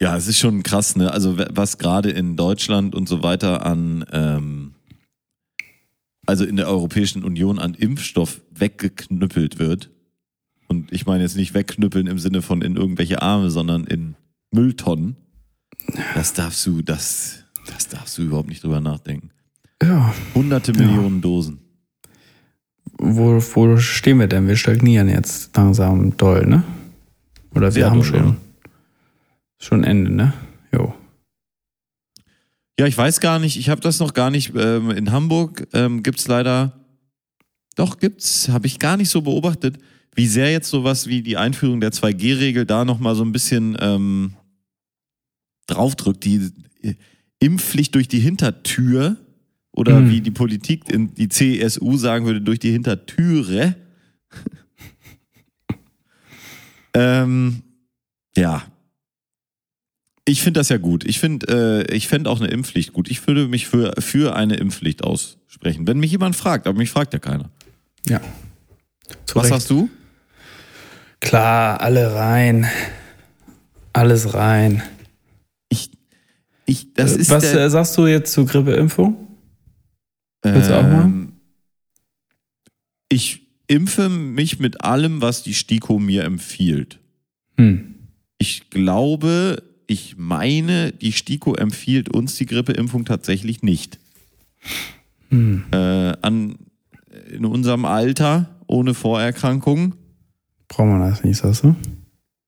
Ja, 0.00 0.16
es 0.16 0.28
ist 0.28 0.38
schon 0.38 0.62
krass, 0.62 0.96
ne? 0.96 1.12
Also 1.12 1.38
was 1.50 1.78
gerade 1.78 2.10
in 2.10 2.36
Deutschland 2.36 2.94
und 2.94 3.08
so 3.08 3.22
weiter 3.22 3.66
an, 3.66 4.04
ähm, 4.12 4.74
also 6.26 6.44
in 6.44 6.56
der 6.56 6.68
Europäischen 6.68 7.24
Union 7.24 7.58
an 7.58 7.74
Impfstoff 7.74 8.40
weggeknüppelt 8.54 9.58
wird. 9.58 9.90
Und 10.68 10.92
ich 10.92 11.06
meine 11.06 11.22
jetzt 11.22 11.36
nicht 11.36 11.54
wegknüppeln 11.54 12.06
im 12.06 12.18
Sinne 12.18 12.42
von 12.42 12.62
in 12.62 12.76
irgendwelche 12.76 13.22
Arme, 13.22 13.50
sondern 13.50 13.84
in 13.84 14.14
Mülltonnen. 14.52 15.16
Das 16.14 16.32
darfst 16.34 16.64
du, 16.66 16.82
das, 16.82 17.44
das 17.66 17.88
darfst 17.88 18.18
du 18.18 18.22
überhaupt 18.22 18.48
nicht 18.48 18.62
drüber 18.62 18.80
nachdenken. 18.80 19.30
Ja. 19.82 20.14
Hunderte 20.34 20.72
Millionen 20.74 21.20
Dosen. 21.20 21.60
Wo, 22.98 23.40
wo 23.54 23.76
stehen 23.78 24.18
wir 24.18 24.26
denn? 24.26 24.46
Wir 24.46 24.56
stagnieren 24.56 25.08
jetzt 25.08 25.56
langsam 25.56 26.16
doll, 26.16 26.46
ne? 26.46 26.62
Oder 27.54 27.66
wir 27.66 27.72
Sehr 27.72 27.90
haben 27.90 28.00
doll, 28.00 28.04
schon, 28.04 28.26
ja. 28.26 28.36
Schon 29.58 29.84
Ende, 29.84 30.10
ne? 30.10 30.32
Jo. 30.72 30.94
Ja, 32.78 32.86
ich 32.86 32.96
weiß 32.96 33.20
gar 33.20 33.38
nicht, 33.38 33.56
ich 33.56 33.68
habe 33.70 33.80
das 33.80 33.98
noch 33.98 34.14
gar 34.14 34.30
nicht. 34.30 34.52
Ähm, 34.54 34.90
in 34.90 35.10
Hamburg 35.10 35.66
ähm, 35.72 36.02
gibt's 36.02 36.28
leider, 36.28 36.78
doch 37.74 37.98
gibt's, 37.98 38.48
habe 38.48 38.66
ich 38.68 38.78
gar 38.78 38.96
nicht 38.96 39.08
so 39.10 39.22
beobachtet, 39.22 39.78
wie 40.14 40.26
sehr 40.26 40.52
jetzt 40.52 40.70
sowas 40.70 41.08
wie 41.08 41.22
die 41.22 41.36
Einführung 41.36 41.80
der 41.80 41.90
2G-Regel 41.92 42.66
da 42.66 42.84
nochmal 42.84 43.16
so 43.16 43.24
ein 43.24 43.32
bisschen 43.32 43.76
ähm, 43.80 44.34
draufdrückt. 45.66 46.24
Die 46.24 46.50
äh, 46.82 46.94
Impfpflicht 47.40 47.94
durch 47.94 48.08
die 48.08 48.20
Hintertür 48.20 49.16
oder 49.72 50.00
Mhm. 50.00 50.10
wie 50.10 50.20
die 50.20 50.30
Politik 50.32 50.88
in 50.88 51.14
die 51.14 51.28
CSU 51.28 51.96
sagen 51.96 52.26
würde, 52.26 52.40
durch 52.40 52.58
die 52.58 52.72
Hintertüre. 52.72 53.76
ähm, 56.94 57.62
ja, 58.36 58.62
ich 60.28 60.42
finde 60.42 60.60
das 60.60 60.68
ja 60.68 60.76
gut. 60.76 61.04
Ich 61.04 61.18
finde, 61.20 61.86
äh, 61.88 61.94
ich 61.94 62.06
fände 62.08 62.28
auch 62.30 62.40
eine 62.40 62.50
Impfpflicht 62.50 62.92
gut. 62.92 63.10
Ich 63.10 63.26
würde 63.26 63.48
mich 63.48 63.66
für, 63.66 63.94
für 63.98 64.36
eine 64.36 64.56
Impfpflicht 64.56 65.02
aussprechen. 65.02 65.86
Wenn 65.86 65.98
mich 65.98 66.10
jemand 66.10 66.36
fragt, 66.36 66.66
aber 66.66 66.76
mich 66.78 66.90
fragt 66.90 67.12
ja 67.14 67.18
keiner. 67.18 67.50
Ja. 68.06 68.20
Zu 69.24 69.36
Was 69.36 69.44
Recht. 69.44 69.54
sagst 69.54 69.70
du? 69.70 69.88
Klar, 71.20 71.80
alle 71.80 72.14
rein. 72.14 72.66
Alles 73.92 74.34
rein. 74.34 74.82
Ich, 75.70 75.90
ich, 76.66 76.92
das 76.94 77.16
ist 77.16 77.30
Was 77.30 77.50
der, 77.50 77.64
äh, 77.64 77.70
sagst 77.70 77.96
du 77.96 78.06
jetzt 78.06 78.32
zur 78.32 78.46
Grippeimpfung? 78.46 79.16
willst 80.42 80.70
du 80.70 80.78
auch 80.78 80.82
mal? 80.82 81.04
ähm, 81.04 81.32
Ich 83.08 83.46
impfe 83.66 84.08
mich 84.08 84.58
mit 84.60 84.82
allem, 84.82 85.20
was 85.20 85.42
die 85.42 85.54
STIKO 85.54 85.98
mir 85.98 86.24
empfiehlt. 86.24 87.00
Hm. 87.56 87.94
Ich 88.38 88.70
glaube, 88.70 89.62
ich 89.88 90.16
meine, 90.16 90.92
die 90.92 91.12
STIKO 91.12 91.54
empfiehlt 91.54 92.08
uns 92.14 92.36
die 92.36 92.46
Grippeimpfung 92.46 93.04
tatsächlich 93.04 93.62
nicht. 93.62 93.98
Hm. 95.30 95.64
Äh, 95.72 95.76
an, 96.22 96.56
in 97.32 97.44
unserem 97.44 97.84
Alter, 97.84 98.56
ohne 98.66 98.94
Vorerkrankungen, 98.94 99.94
Braucht 100.68 100.86
man 100.88 101.00
das 101.00 101.24
nicht, 101.24 101.38
sagst 101.38 101.64
du? 101.64 101.74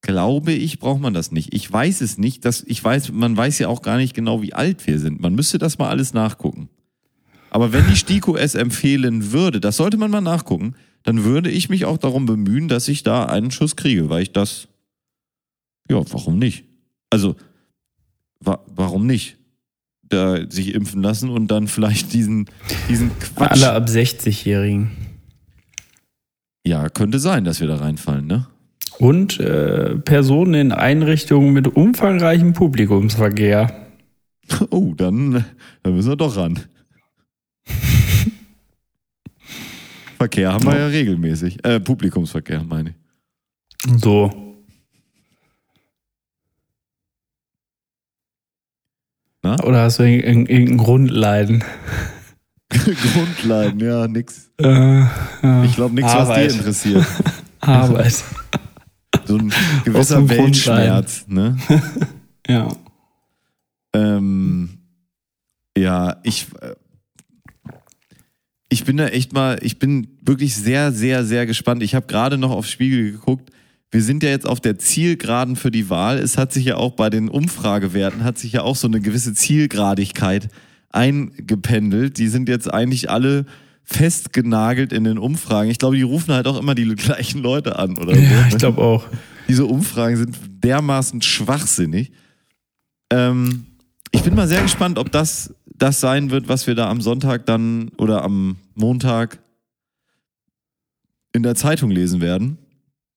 glaube 0.03 0.53
ich, 0.53 0.79
braucht 0.79 1.01
man 1.01 1.15
das 1.15 1.33
nicht. 1.33 1.55
Ich 1.55 1.71
weiß 1.71 2.03
es 2.03 2.19
nicht. 2.19 2.45
Dass, 2.45 2.63
ich 2.63 2.83
weiß, 2.83 3.13
man 3.13 3.37
weiß 3.37 3.59
ja 3.59 3.69
auch 3.69 3.81
gar 3.83 3.97
nicht 3.97 4.15
genau, 4.15 4.43
wie 4.43 4.53
alt 4.53 4.87
wir 4.87 4.99
sind. 4.99 5.21
Man 5.21 5.35
müsste 5.35 5.59
das 5.59 5.79
mal 5.79 5.89
alles 5.89 6.13
nachgucken. 6.13 6.69
Aber 7.51 7.73
wenn 7.73 7.87
die 7.89 7.97
STIKO 7.97 8.37
es 8.37 8.55
empfehlen 8.55 9.33
würde, 9.33 9.61
das 9.61 9.77
sollte 9.77 9.97
man 9.97 10.11
mal 10.11 10.21
nachgucken, 10.21 10.75
dann 11.03 11.25
würde 11.25 11.51
ich 11.51 11.69
mich 11.71 11.87
auch 11.87 11.99
darum 11.99 12.27
bemühen, 12.27 12.69
dass 12.69 12.89
ich 12.89 13.03
da 13.03 13.25
einen 13.25 13.51
Schuss 13.51 13.77
kriege, 13.77 14.09
weil 14.11 14.23
ich 14.23 14.33
das, 14.33 14.69
ja, 15.89 16.01
warum 16.13 16.39
nicht? 16.39 16.65
Also, 17.11 17.37
wa 18.41 18.61
warum 18.67 19.07
nicht? 19.07 19.37
Da 20.03 20.51
sich 20.51 20.75
impfen 20.75 21.03
lassen 21.03 21.31
und 21.31 21.49
dann 21.49 21.69
vielleicht 21.69 22.13
diesen, 22.13 22.47
diesen 22.89 23.17
Quatsch. 23.19 23.51
Alle 23.51 23.73
ab 23.73 23.89
60-Jährigen. 23.89 24.91
Ja, 26.67 26.89
könnte 26.89 27.19
sein, 27.19 27.45
dass 27.45 27.61
wir 27.61 27.69
da 27.69 27.77
reinfallen, 27.77 28.27
ne? 28.27 28.47
Und 28.99 29.41
äh, 29.41 29.97
Personen 29.97 30.55
in 30.55 30.73
Einrichtungen 30.73 31.53
mit 31.53 31.69
umfangreichem 31.69 32.53
Publikumsverkehr. 32.53 33.77
Oh, 34.71 34.95
dann, 34.97 35.45
dann 35.85 35.95
müssen 35.95 36.09
wir 36.09 36.17
doch 36.17 36.37
ran. 36.37 36.59
Verkehr 40.17 40.53
haben 40.53 40.65
wir 40.65 40.77
ja 40.77 40.89
regelmäßig. 40.89 41.65
Äh, 41.65 41.79
Publikumsverkehr, 41.79 42.65
meine 42.65 42.91
ich. 42.91 42.97
So. 44.03 44.50
Na? 49.43 49.63
Oder 49.65 49.83
hast 49.83 49.99
du 49.99 50.03
irg- 50.03 50.25
irg- 50.25 50.49
irgendein 50.49 50.77
Grundleiden? 50.77 51.65
Grundleiden, 52.69 53.81
ja, 53.81 54.07
nix. 54.07 54.51
Äh, 54.61 55.01
ja. 55.43 55.65
Ich 55.65 55.75
glaube, 55.75 55.95
nichts, 55.95 56.15
was 56.15 56.29
dir 56.29 56.51
interessiert. 56.51 57.07
Arbeit. 57.61 58.23
So 59.25 59.37
ein 59.37 59.53
gewisser 59.85 60.29
Weltschmerz, 60.29 61.25
ne? 61.29 61.57
Ja. 62.49 62.69
Ähm, 63.95 64.79
ja, 65.77 66.17
ich, 66.25 66.49
äh, 66.61 66.75
ich 68.69 68.85
bin 68.85 68.97
da 68.97 69.07
echt 69.09 69.33
mal, 69.33 69.59
ich 69.63 69.79
bin 69.79 70.19
wirklich 70.23 70.55
sehr, 70.57 70.91
sehr, 70.93 71.25
sehr 71.25 71.47
gespannt. 71.47 71.83
Ich 71.83 71.95
habe 71.95 72.07
gerade 72.07 72.39
noch 72.39 72.51
auf 72.51 72.67
Spiegel 72.67 73.13
geguckt. 73.13 73.51
Wir 73.91 74.03
sind 74.03 74.23
ja 74.23 74.31
jetzt 74.31 74.47
auf 74.47 74.61
der 74.61 74.79
Zielgeraden 74.79 75.57
für 75.57 75.73
die 75.73 75.91
Wahl. 75.91 76.19
Es 76.19 76.39
hat 76.39 76.53
sich 76.53 76.65
ja 76.67 76.77
auch 76.77 76.93
bei 76.93 77.11
den 77.11 77.29
Umfragewerten, 77.29 78.23
hat 78.23 78.39
sich 78.39 78.53
ja 78.53 78.63
auch 78.63 78.77
so 78.77 78.87
eine 78.87 79.01
gewisse 79.01 79.35
Zielgradigkeit 79.35 80.49
eingependelt. 80.91 82.19
Die 82.19 82.29
sind 82.29 82.49
jetzt 82.49 82.73
eigentlich 82.73 83.11
alle 83.11 83.47
festgenagelt 83.83 84.93
in 84.93 85.03
den 85.03 85.19
Umfragen. 85.19 85.71
Ich 85.71 85.79
glaube, 85.79 85.97
die 85.97 86.03
rufen 86.03 86.33
halt 86.33 86.47
auch 86.47 86.59
immer 86.59 86.77
die 86.77 86.87
gleichen 86.95 87.43
Leute 87.43 87.79
an 87.79 87.99
oder 87.99 88.15
so. 88.15 88.21
Ja, 88.21 88.47
ich 88.49 88.59
glaube 88.59 88.81
auch. 88.81 89.07
Diese 89.49 89.67
Umfragen 89.67 90.17
sind 90.17 90.37
dermaßen 90.63 91.21
schwachsinnig. 91.23 92.13
Ähm, 93.11 93.67
ich 94.13 94.23
bin 94.23 94.37
mal 94.37 94.47
sehr 94.47 94.63
gespannt, 94.63 94.99
ob 94.99 95.11
das 95.11 95.53
das 95.67 95.99
sein 95.99 96.31
wird, 96.31 96.49
was 96.49 96.69
wir 96.69 96.77
da 96.77 96.89
am 96.89 97.01
Sonntag 97.01 97.47
dann 97.47 97.89
oder 97.97 98.23
am 98.23 98.57
Montag 98.75 99.41
in 101.33 101.43
der 101.43 101.57
Zeitung 101.57 101.91
lesen 101.91 102.21
werden 102.21 102.59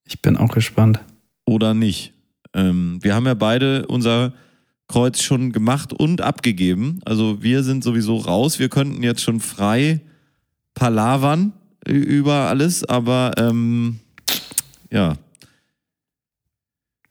Ich 0.05 0.21
bin 0.21 0.37
auch 0.37 0.53
gespannt. 0.53 0.99
oder 1.45 1.73
nicht. 1.73 2.13
Ähm, 2.53 2.99
wir 3.01 3.15
haben 3.15 3.25
ja 3.25 3.33
beide 3.33 3.85
unser 3.87 4.33
Kreuz 4.87 5.21
schon 5.21 5.51
gemacht 5.51 5.91
und 5.91 6.21
abgegeben. 6.21 6.99
Also 7.05 7.41
wir 7.41 7.63
sind 7.63 7.83
sowieso 7.83 8.17
raus. 8.17 8.59
Wir 8.59 8.69
könnten 8.69 9.01
jetzt 9.03 9.21
schon 9.21 9.39
frei 9.39 10.01
palavern 10.73 11.53
über 11.87 12.47
alles, 12.49 12.83
aber 12.83 13.31
ähm, 13.37 13.99
ja. 14.91 15.15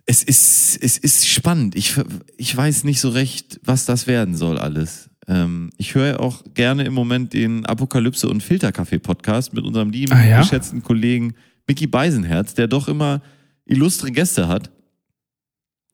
Es 0.04 0.22
ist, 0.22 0.78
es 0.82 0.98
ist 0.98 1.26
spannend. 1.28 1.74
Ich, 1.76 1.94
ich 2.36 2.56
weiß 2.56 2.84
nicht 2.84 3.00
so 3.00 3.08
recht, 3.10 3.60
was 3.64 3.84
das 3.86 4.06
werden 4.06 4.34
soll 4.36 4.58
alles. 4.58 5.08
Ähm, 5.28 5.70
ich 5.76 5.94
höre 5.94 6.20
auch 6.20 6.42
gerne 6.54 6.84
im 6.84 6.92
Moment 6.94 7.32
den 7.32 7.64
Apokalypse 7.66 8.28
und 8.28 8.42
Filterkaffee-Podcast 8.42 9.52
mit 9.54 9.64
unserem 9.64 9.90
lieben, 9.90 10.12
Ah, 10.12 10.24
ja? 10.26 10.40
geschätzten 10.40 10.82
Kollegen 10.82 11.34
Mickey 11.66 11.86
Beisenherz, 11.86 12.54
der 12.54 12.66
doch 12.68 12.88
immer 12.88 13.22
illustre 13.64 14.10
Gäste 14.10 14.48
hat 14.48 14.70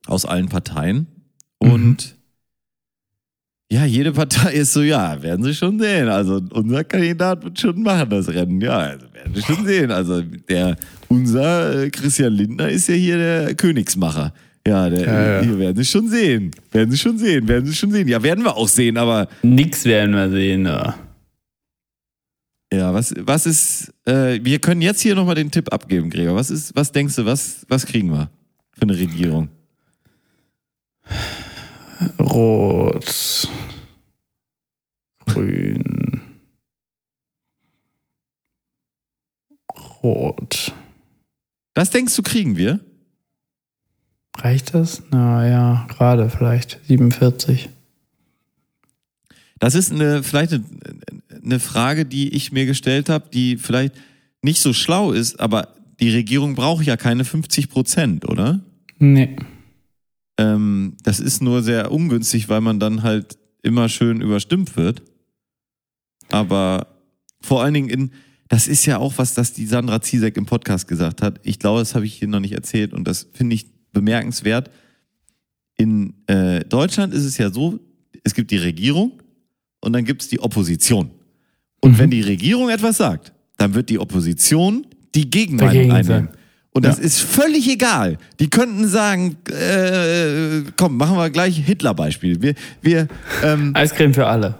aus 0.06 0.24
allen 0.24 0.48
Parteien. 0.48 1.06
Und 1.58 2.16
ja, 3.70 3.84
jede 3.84 4.12
Partei 4.12 4.54
ist 4.54 4.72
so, 4.72 4.80
ja, 4.80 5.22
werden 5.22 5.44
sie 5.44 5.54
schon 5.54 5.78
sehen. 5.78 6.08
Also 6.08 6.40
unser 6.52 6.84
Kandidat 6.84 7.44
wird 7.44 7.60
schon 7.60 7.82
machen, 7.82 8.08
das 8.08 8.28
Rennen. 8.28 8.60
Ja, 8.62 8.78
also 8.78 9.06
werden 9.12 9.34
sie 9.34 9.42
schon 9.42 9.66
sehen. 9.66 9.90
Also 9.90 10.22
der, 10.22 10.76
unser 11.08 11.82
äh, 11.84 11.90
Christian 11.90 12.32
Lindner 12.32 12.70
ist 12.70 12.88
ja 12.88 12.94
hier 12.94 13.18
der 13.18 13.54
Königsmacher. 13.54 14.32
Ja, 14.66 14.88
der, 14.88 15.00
Ja, 15.06 15.34
ja. 15.36 15.42
hier 15.42 15.58
werden 15.58 15.76
sie 15.76 15.84
schon 15.84 16.08
sehen. 16.08 16.50
Werden 16.72 16.90
sie 16.90 16.96
schon 16.98 17.18
sehen, 17.18 17.46
werden 17.46 17.66
sie 17.66 17.74
schon 17.74 17.90
sehen. 17.90 18.08
Ja, 18.08 18.22
werden 18.22 18.42
wir 18.42 18.56
auch 18.56 18.68
sehen, 18.68 18.96
aber 18.96 19.28
Nix 19.42 19.84
werden 19.84 20.14
wir 20.14 20.30
sehen. 20.30 20.64
Ja. 20.64 20.94
Ja, 22.72 22.92
was, 22.92 23.14
was 23.18 23.46
ist, 23.46 23.94
äh, 24.04 24.40
wir 24.42 24.58
können 24.58 24.82
jetzt 24.82 25.00
hier 25.00 25.14
nochmal 25.14 25.34
den 25.34 25.50
Tipp 25.50 25.72
abgeben, 25.72 26.10
Gregor. 26.10 26.36
Was 26.36 26.50
ist, 26.50 26.76
was 26.76 26.92
denkst 26.92 27.16
du, 27.16 27.24
was, 27.24 27.64
was 27.68 27.86
kriegen 27.86 28.10
wir 28.10 28.30
für 28.72 28.82
eine 28.82 28.96
Regierung? 28.96 29.48
Rot. 32.18 33.48
Grün. 35.26 36.20
Rot. 40.02 40.72
Das 41.74 41.90
denkst 41.90 42.14
du, 42.16 42.22
kriegen 42.22 42.56
wir? 42.56 42.80
Reicht 44.36 44.74
das? 44.74 45.02
Na 45.10 45.48
ja, 45.48 45.86
gerade 45.88 46.28
vielleicht 46.28 46.80
47. 46.86 47.70
Das 49.58 49.74
ist 49.74 49.90
eine, 49.90 50.22
vielleicht 50.22 50.52
eine, 50.52 50.64
eine 51.48 51.60
Frage, 51.60 52.04
die 52.04 52.34
ich 52.34 52.52
mir 52.52 52.66
gestellt 52.66 53.08
habe, 53.08 53.28
die 53.32 53.56
vielleicht 53.56 53.94
nicht 54.42 54.60
so 54.60 54.72
schlau 54.72 55.12
ist, 55.12 55.40
aber 55.40 55.74
die 56.00 56.10
Regierung 56.10 56.54
braucht 56.54 56.84
ja 56.84 56.96
keine 56.96 57.24
50 57.24 57.70
Prozent, 57.70 58.28
oder? 58.28 58.60
Nee. 58.98 59.36
Ähm, 60.38 60.96
das 61.02 61.20
ist 61.20 61.42
nur 61.42 61.62
sehr 61.62 61.90
ungünstig, 61.90 62.48
weil 62.48 62.60
man 62.60 62.78
dann 62.78 63.02
halt 63.02 63.38
immer 63.62 63.88
schön 63.88 64.20
überstimmt 64.20 64.76
wird. 64.76 65.02
Aber 66.30 66.86
vor 67.40 67.62
allen 67.62 67.74
Dingen 67.74 67.88
in, 67.88 68.10
das 68.48 68.68
ist 68.68 68.86
ja 68.86 68.98
auch 68.98 69.14
was, 69.16 69.34
das 69.34 69.52
die 69.52 69.66
Sandra 69.66 70.00
Ziesek 70.00 70.36
im 70.36 70.46
Podcast 70.46 70.86
gesagt 70.86 71.22
hat. 71.22 71.40
Ich 71.42 71.58
glaube, 71.58 71.80
das 71.80 71.94
habe 71.94 72.06
ich 72.06 72.14
hier 72.14 72.28
noch 72.28 72.40
nicht 72.40 72.52
erzählt 72.52 72.92
und 72.92 73.08
das 73.08 73.28
finde 73.32 73.54
ich 73.54 73.66
bemerkenswert. 73.92 74.70
In 75.76 76.14
äh, 76.26 76.60
Deutschland 76.60 77.14
ist 77.14 77.24
es 77.24 77.38
ja 77.38 77.50
so, 77.50 77.80
es 78.22 78.34
gibt 78.34 78.50
die 78.50 78.56
Regierung 78.58 79.22
und 79.80 79.92
dann 79.92 80.04
gibt 80.04 80.22
es 80.22 80.28
die 80.28 80.40
Opposition. 80.40 81.10
Und 81.80 81.98
wenn 81.98 82.10
die 82.10 82.22
Regierung 82.22 82.70
etwas 82.70 82.96
sagt, 82.96 83.32
dann 83.56 83.74
wird 83.74 83.88
die 83.88 83.98
Opposition 83.98 84.86
die 85.14 85.30
Gegenmeinung 85.30 85.92
einnehmen. 85.92 86.28
Und 86.70 86.84
das 86.84 86.98
Ja. 86.98 87.04
ist 87.04 87.20
völlig 87.20 87.68
egal. 87.68 88.18
Die 88.40 88.50
könnten 88.50 88.86
sagen, 88.88 89.36
äh, 89.50 90.62
komm, 90.76 90.96
machen 90.96 91.16
wir 91.16 91.30
gleich 91.30 91.56
Hitler-Beispiel. 91.56 92.40
Wir, 92.42 92.54
wir 92.82 93.08
ähm, 93.42 93.72
Eiscreme 93.74 94.14
für 94.14 94.26
alle. 94.26 94.54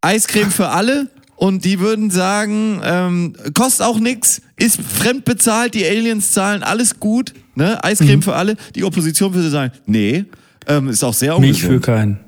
Eiscreme 0.00 0.50
für 0.50 0.68
alle 0.68 1.08
und 1.36 1.64
die 1.64 1.80
würden 1.80 2.10
sagen, 2.10 2.80
ähm, 2.84 3.32
kostet 3.54 3.86
auch 3.86 3.98
nix, 3.98 4.40
ist 4.56 4.80
fremdbezahlt, 4.80 5.74
die 5.74 5.84
Aliens 5.86 6.32
zahlen, 6.32 6.62
alles 6.62 7.00
gut, 7.00 7.32
ne? 7.56 7.82
Eiscreme 7.82 8.22
für 8.22 8.34
alle. 8.36 8.56
Die 8.76 8.84
Opposition 8.84 9.34
würde 9.34 9.48
sagen, 9.50 9.72
nee, 9.86 10.24
ähm, 10.68 10.88
ist 10.88 11.02
auch 11.02 11.14
sehr 11.14 11.38
Milch 11.40 11.60
für 11.62 11.68
ungesund. 11.68 11.84
keinen. 11.84 12.18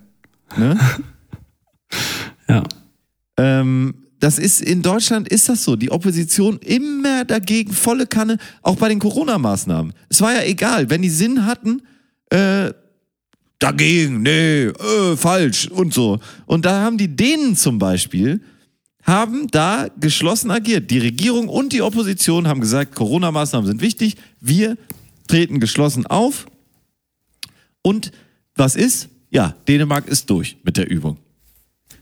Ne? 0.56 0.78
Ja. 2.48 2.64
Ähm, 3.36 3.94
das 4.20 4.38
ist 4.38 4.60
in 4.60 4.82
Deutschland 4.82 5.28
ist 5.28 5.48
das 5.48 5.64
so. 5.64 5.76
Die 5.76 5.90
Opposition 5.90 6.58
immer 6.58 7.24
dagegen, 7.24 7.72
volle 7.72 8.06
Kanne, 8.06 8.36
auch 8.62 8.76
bei 8.76 8.88
den 8.88 8.98
Corona-Maßnahmen. 8.98 9.94
Es 10.08 10.20
war 10.20 10.34
ja 10.34 10.44
egal, 10.44 10.90
wenn 10.90 11.02
die 11.02 11.10
Sinn 11.10 11.46
hatten, 11.46 11.82
äh, 12.28 12.72
dagegen, 13.58 14.22
nee, 14.22 14.64
äh, 14.64 15.16
falsch 15.16 15.68
und 15.68 15.94
so. 15.94 16.20
Und 16.46 16.66
da 16.66 16.82
haben 16.82 16.98
die 16.98 17.08
Dänen 17.08 17.56
zum 17.56 17.78
Beispiel, 17.78 18.40
haben 19.02 19.48
da 19.48 19.88
geschlossen 19.98 20.50
agiert. 20.50 20.90
Die 20.90 20.98
Regierung 20.98 21.48
und 21.48 21.72
die 21.72 21.80
Opposition 21.80 22.46
haben 22.46 22.60
gesagt, 22.60 22.94
Corona-Maßnahmen 22.94 23.66
sind 23.66 23.80
wichtig, 23.80 24.16
wir 24.40 24.76
treten 25.28 25.60
geschlossen 25.60 26.06
auf. 26.06 26.46
Und 27.82 28.12
was 28.54 28.76
ist? 28.76 29.08
Ja, 29.30 29.54
Dänemark 29.66 30.08
ist 30.08 30.28
durch 30.28 30.58
mit 30.62 30.76
der 30.76 30.90
Übung. 30.90 31.16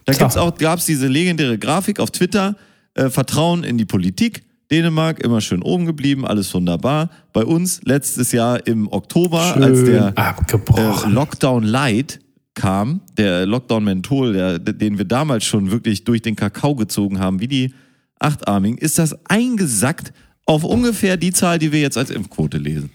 Da 0.08 0.14
gibt's 0.14 0.36
auch, 0.38 0.56
gab's 0.56 0.86
diese 0.86 1.06
legendäre 1.06 1.58
Grafik 1.58 2.00
auf 2.00 2.10
Twitter, 2.10 2.56
äh, 2.94 3.10
Vertrauen 3.10 3.62
in 3.62 3.76
die 3.76 3.84
Politik. 3.84 4.42
Dänemark 4.70 5.20
immer 5.20 5.40
schön 5.40 5.62
oben 5.62 5.84
geblieben, 5.84 6.26
alles 6.26 6.52
wunderbar. 6.54 7.10
Bei 7.32 7.44
uns 7.44 7.82
letztes 7.84 8.32
Jahr 8.32 8.66
im 8.66 8.90
Oktober, 8.90 9.52
Schön 9.54 9.62
als 9.62 9.84
der 9.84 10.14
äh. 10.16 11.08
Lockdown 11.08 11.62
Light 11.62 12.20
kam, 12.54 13.02
der 13.16 13.46
Lockdown 13.46 13.84
Menthol, 13.84 14.32
der, 14.32 14.58
den 14.58 14.98
wir 14.98 15.04
damals 15.04 15.44
schon 15.44 15.70
wirklich 15.70 16.04
durch 16.04 16.22
den 16.22 16.36
Kakao 16.36 16.74
gezogen 16.74 17.18
haben, 17.18 17.40
wie 17.40 17.48
die 17.48 17.74
Achtarmigen, 18.18 18.78
ist 18.78 18.98
das 18.98 19.16
eingesackt 19.26 20.12
auf 20.44 20.64
ungefähr 20.64 21.18
die 21.18 21.32
Zahl, 21.32 21.58
die 21.58 21.70
wir 21.72 21.80
jetzt 21.80 21.98
als 21.98 22.10
Impfquote 22.10 22.56
lesen. 22.56 22.90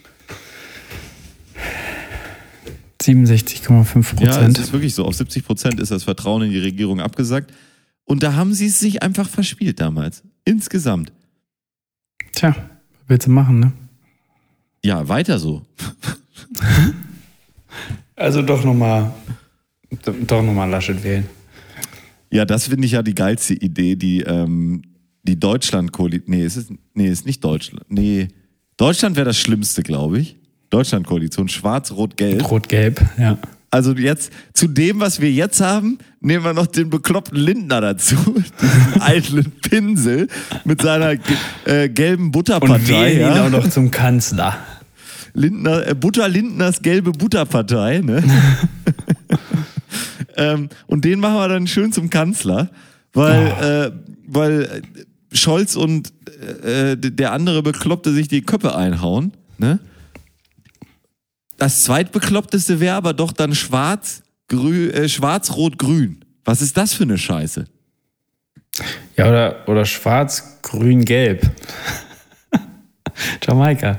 67,5 3.04 4.22
Ja, 4.22 4.30
es 4.30 4.36
Prozent. 4.38 4.58
ist 4.60 4.74
wirklich 4.74 4.94
so. 4.96 5.06
Auf 5.06 5.16
70 5.16 5.46
Prozent 5.46 5.80
ist 5.80 5.92
das 5.92 6.04
Vertrauen 6.04 6.44
in 6.44 6.52
die 6.52 6.60
Regierung 6.60 7.00
abgesackt. 7.02 7.54
Und 8.06 8.24
da 8.24 8.34
haben 8.36 8.54
sie 8.54 8.68
es 8.68 8.80
sich 8.80 9.04
einfach 9.04 9.28
verspielt 9.30 9.80
damals. 9.80 10.24
Insgesamt. 10.46 11.12
Tja, 12.34 12.56
willst 13.08 13.28
du 13.28 13.32
machen, 13.32 13.60
ne? 13.60 13.72
Ja, 14.84 15.08
weiter 15.08 15.40
so. 15.40 15.66
Also 18.16 18.44
doch 18.44 18.64
nochmal, 18.64 19.12
doch 20.28 20.44
nochmal 20.44 20.70
Laschet 20.70 21.04
wählen. 21.04 21.26
Ja, 22.32 22.46
das 22.46 22.68
finde 22.68 22.86
ich 22.86 22.92
ja 22.94 23.02
die 23.02 23.16
geilste 23.16 23.54
Idee, 23.56 23.96
die, 23.96 24.22
ähm, 24.22 24.84
die 25.24 25.40
Deutschland-Koalition. 25.40 26.30
Nee, 26.38 26.44
es 26.44 26.56
ist, 26.56 26.72
nee, 26.94 27.08
ist 27.08 27.26
nicht 27.26 27.44
Deutschland. 27.44 27.86
Nee, 27.90 28.28
Deutschland 28.78 29.16
wäre 29.16 29.26
das 29.26 29.38
Schlimmste, 29.40 29.82
glaube 29.84 30.20
ich. 30.20 30.38
Deutschland-Koalition, 30.74 31.48
schwarz-rot-gelb. 31.48 32.50
Rot-Gelb, 32.50 33.02
ja. 33.20 33.38
Also 33.70 33.94
jetzt, 33.94 34.32
zu 34.54 34.68
dem, 34.68 35.00
was 35.00 35.20
wir 35.20 35.32
jetzt 35.32 35.62
haben, 35.62 35.98
nehmen 36.20 36.44
wir 36.44 36.54
noch 36.54 36.68
den 36.68 36.90
bekloppten 36.90 37.38
Lindner 37.38 37.82
dazu. 37.82 38.16
Diesen 38.62 39.02
eitlen 39.02 39.52
Pinsel 39.62 40.28
mit 40.64 40.82
seiner 40.82 41.16
äh, 41.66 41.90
gelben 41.90 42.26
Und 42.26 42.32
Butterpartei. 42.32 42.88
wählen 42.88 43.32
ihn 43.32 43.36
ja. 43.36 43.46
auch 43.46 43.50
noch 43.50 43.70
zum 43.70 43.92
Kanzler. 43.92 44.58
Lindner, 45.34 45.88
äh, 45.88 45.96
Butter 45.96 46.28
Lindners 46.28 46.82
gelbe 46.82 47.12
Butterpartei, 47.12 48.00
ne? 48.00 48.24
ähm, 50.38 50.70
und 50.88 51.06
den 51.06 51.20
machen 51.20 51.36
wir 51.36 51.48
dann 51.48 51.68
schön 51.68 51.92
zum 51.92 52.10
Kanzler, 52.10 52.70
weil, 53.14 53.48
äh, 53.48 53.92
weil 54.28 54.64
äh, 54.64 55.36
Scholz 55.36 55.76
und 55.76 56.14
äh, 56.64 56.96
der 56.96 57.32
andere 57.32 57.64
Bekloppte 57.64 58.14
sich 58.14 58.28
die 58.28 58.42
Köpfe 58.42 58.76
einhauen, 58.76 59.34
ne? 59.58 59.80
Das 61.64 61.86
zweitbekloppteste 61.86 62.82
wäre 62.82 62.96
aber 62.96 63.14
doch 63.14 63.32
dann 63.32 63.56
schwarz, 63.56 64.22
grü, 64.50 64.90
äh, 64.90 65.08
schwarz-rot-grün. 65.08 66.26
Was 66.44 66.62
ist 66.62 66.76
das 66.76 66.94
für 66.94 67.04
eine 67.04 67.18
Scheiße? 67.18 67.64
Ja, 69.16 69.30
oder, 69.30 69.70
oder 69.70 69.86
schwarz, 69.86 70.60
grün, 70.62 71.06
gelb. 71.06 71.50
Jamaika. 73.48 73.98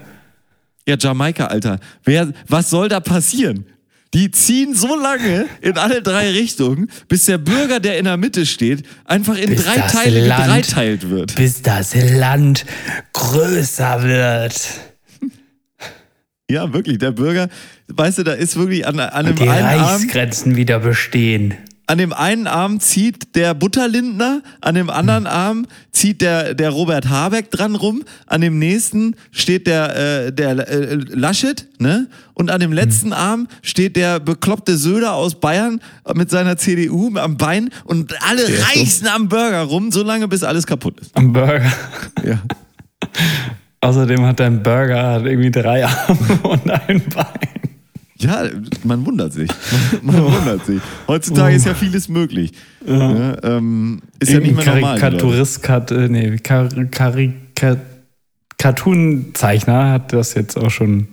Ja, 0.86 0.96
Jamaika, 1.00 1.46
Alter. 1.46 1.80
Wer, 2.02 2.34
was 2.48 2.68
soll 2.68 2.90
da 2.90 3.00
passieren? 3.00 3.64
Die 4.12 4.30
ziehen 4.30 4.74
so 4.74 4.94
lange 4.94 5.46
in 5.62 5.78
alle 5.78 6.02
drei 6.02 6.32
Richtungen, 6.32 6.90
bis 7.08 7.24
der 7.24 7.38
Bürger, 7.38 7.80
der 7.80 7.96
in 7.96 8.04
der 8.04 8.18
Mitte 8.18 8.44
steht, 8.44 8.84
einfach 9.06 9.38
in 9.38 9.48
Bis 9.48 9.64
drei 9.64 9.78
Teile 9.78 10.20
gedreiteilt 10.20 11.08
wird. 11.08 11.34
Bis 11.36 11.62
das 11.62 11.94
Land 11.94 12.66
größer 13.14 14.02
wird. 14.02 14.60
Ja, 16.50 16.72
wirklich. 16.72 16.98
Der 16.98 17.12
Bürger, 17.12 17.48
weißt 17.88 18.18
du, 18.18 18.22
da 18.22 18.32
ist 18.32 18.56
wirklich 18.56 18.86
an, 18.86 19.00
an 19.00 19.26
dem 19.26 19.36
Die 19.36 19.48
einen 19.48 19.66
Arm, 19.80 19.80
Reichsgrenzen 20.02 20.56
wieder 20.56 20.78
bestehen. 20.78 21.54
an 21.86 21.96
dem 21.96 22.12
einen 22.12 22.46
Arm 22.46 22.80
zieht 22.80 23.34
der 23.34 23.54
Butterlindner, 23.54 24.42
an 24.60 24.74
dem 24.74 24.90
anderen 24.90 25.26
Arm 25.26 25.66
zieht 25.90 26.20
der, 26.20 26.52
der 26.54 26.68
Robert 26.68 27.08
Habeck 27.08 27.50
dran 27.50 27.74
rum, 27.74 28.04
an 28.26 28.42
dem 28.42 28.58
nächsten 28.58 29.16
steht 29.30 29.66
der, 29.66 29.96
äh, 30.26 30.32
der 30.34 30.68
äh, 30.68 30.94
Laschet, 30.96 31.66
ne? 31.78 32.08
Und 32.34 32.50
an 32.50 32.60
dem 32.60 32.72
letzten 32.74 33.12
Arm 33.14 33.48
steht 33.62 33.96
der 33.96 34.20
bekloppte 34.20 34.76
Söder 34.76 35.14
aus 35.14 35.40
Bayern 35.40 35.80
mit 36.14 36.28
seiner 36.30 36.58
CDU 36.58 37.16
am 37.16 37.38
Bein 37.38 37.70
und 37.84 38.12
alle 38.22 38.42
reißen 38.42 39.06
am 39.08 39.28
Burger 39.30 39.62
rum, 39.62 39.90
solange 39.92 40.28
bis 40.28 40.42
alles 40.42 40.66
kaputt 40.66 41.00
ist. 41.00 41.16
Am 41.16 41.32
Burger. 41.32 41.72
Ja. 42.22 42.42
Außerdem 43.84 44.24
hat 44.24 44.40
dein 44.40 44.62
Burger 44.62 45.22
irgendwie 45.24 45.50
drei 45.50 45.84
Arme 45.86 46.38
und 46.42 46.70
ein 46.70 47.02
Bein. 47.14 47.26
Ja, 48.16 48.44
man 48.84 49.04
wundert 49.04 49.34
sich. 49.34 49.50
Man 50.00 50.22
wundert 50.22 50.64
sich. 50.64 50.80
Heutzutage 51.06 51.56
ist 51.56 51.66
ja 51.66 51.74
vieles 51.74 52.08
möglich. 52.08 52.52
Ja, 52.86 53.36
ähm, 53.42 54.00
ist 54.18 54.32
ja 54.32 54.40
nicht 54.40 54.56
mehr 54.56 54.64
normal. 54.64 54.98
Karikaturist, 54.98 55.62
Kat, 55.62 55.90
äh, 55.90 56.08
nee, 56.08 56.38
Kar 56.38 56.70
Karika 56.90 57.76
Cartoon-Zeichner 58.56 59.90
hat 59.90 60.14
das 60.14 60.32
jetzt 60.34 60.56
auch 60.56 60.70
schon 60.70 61.08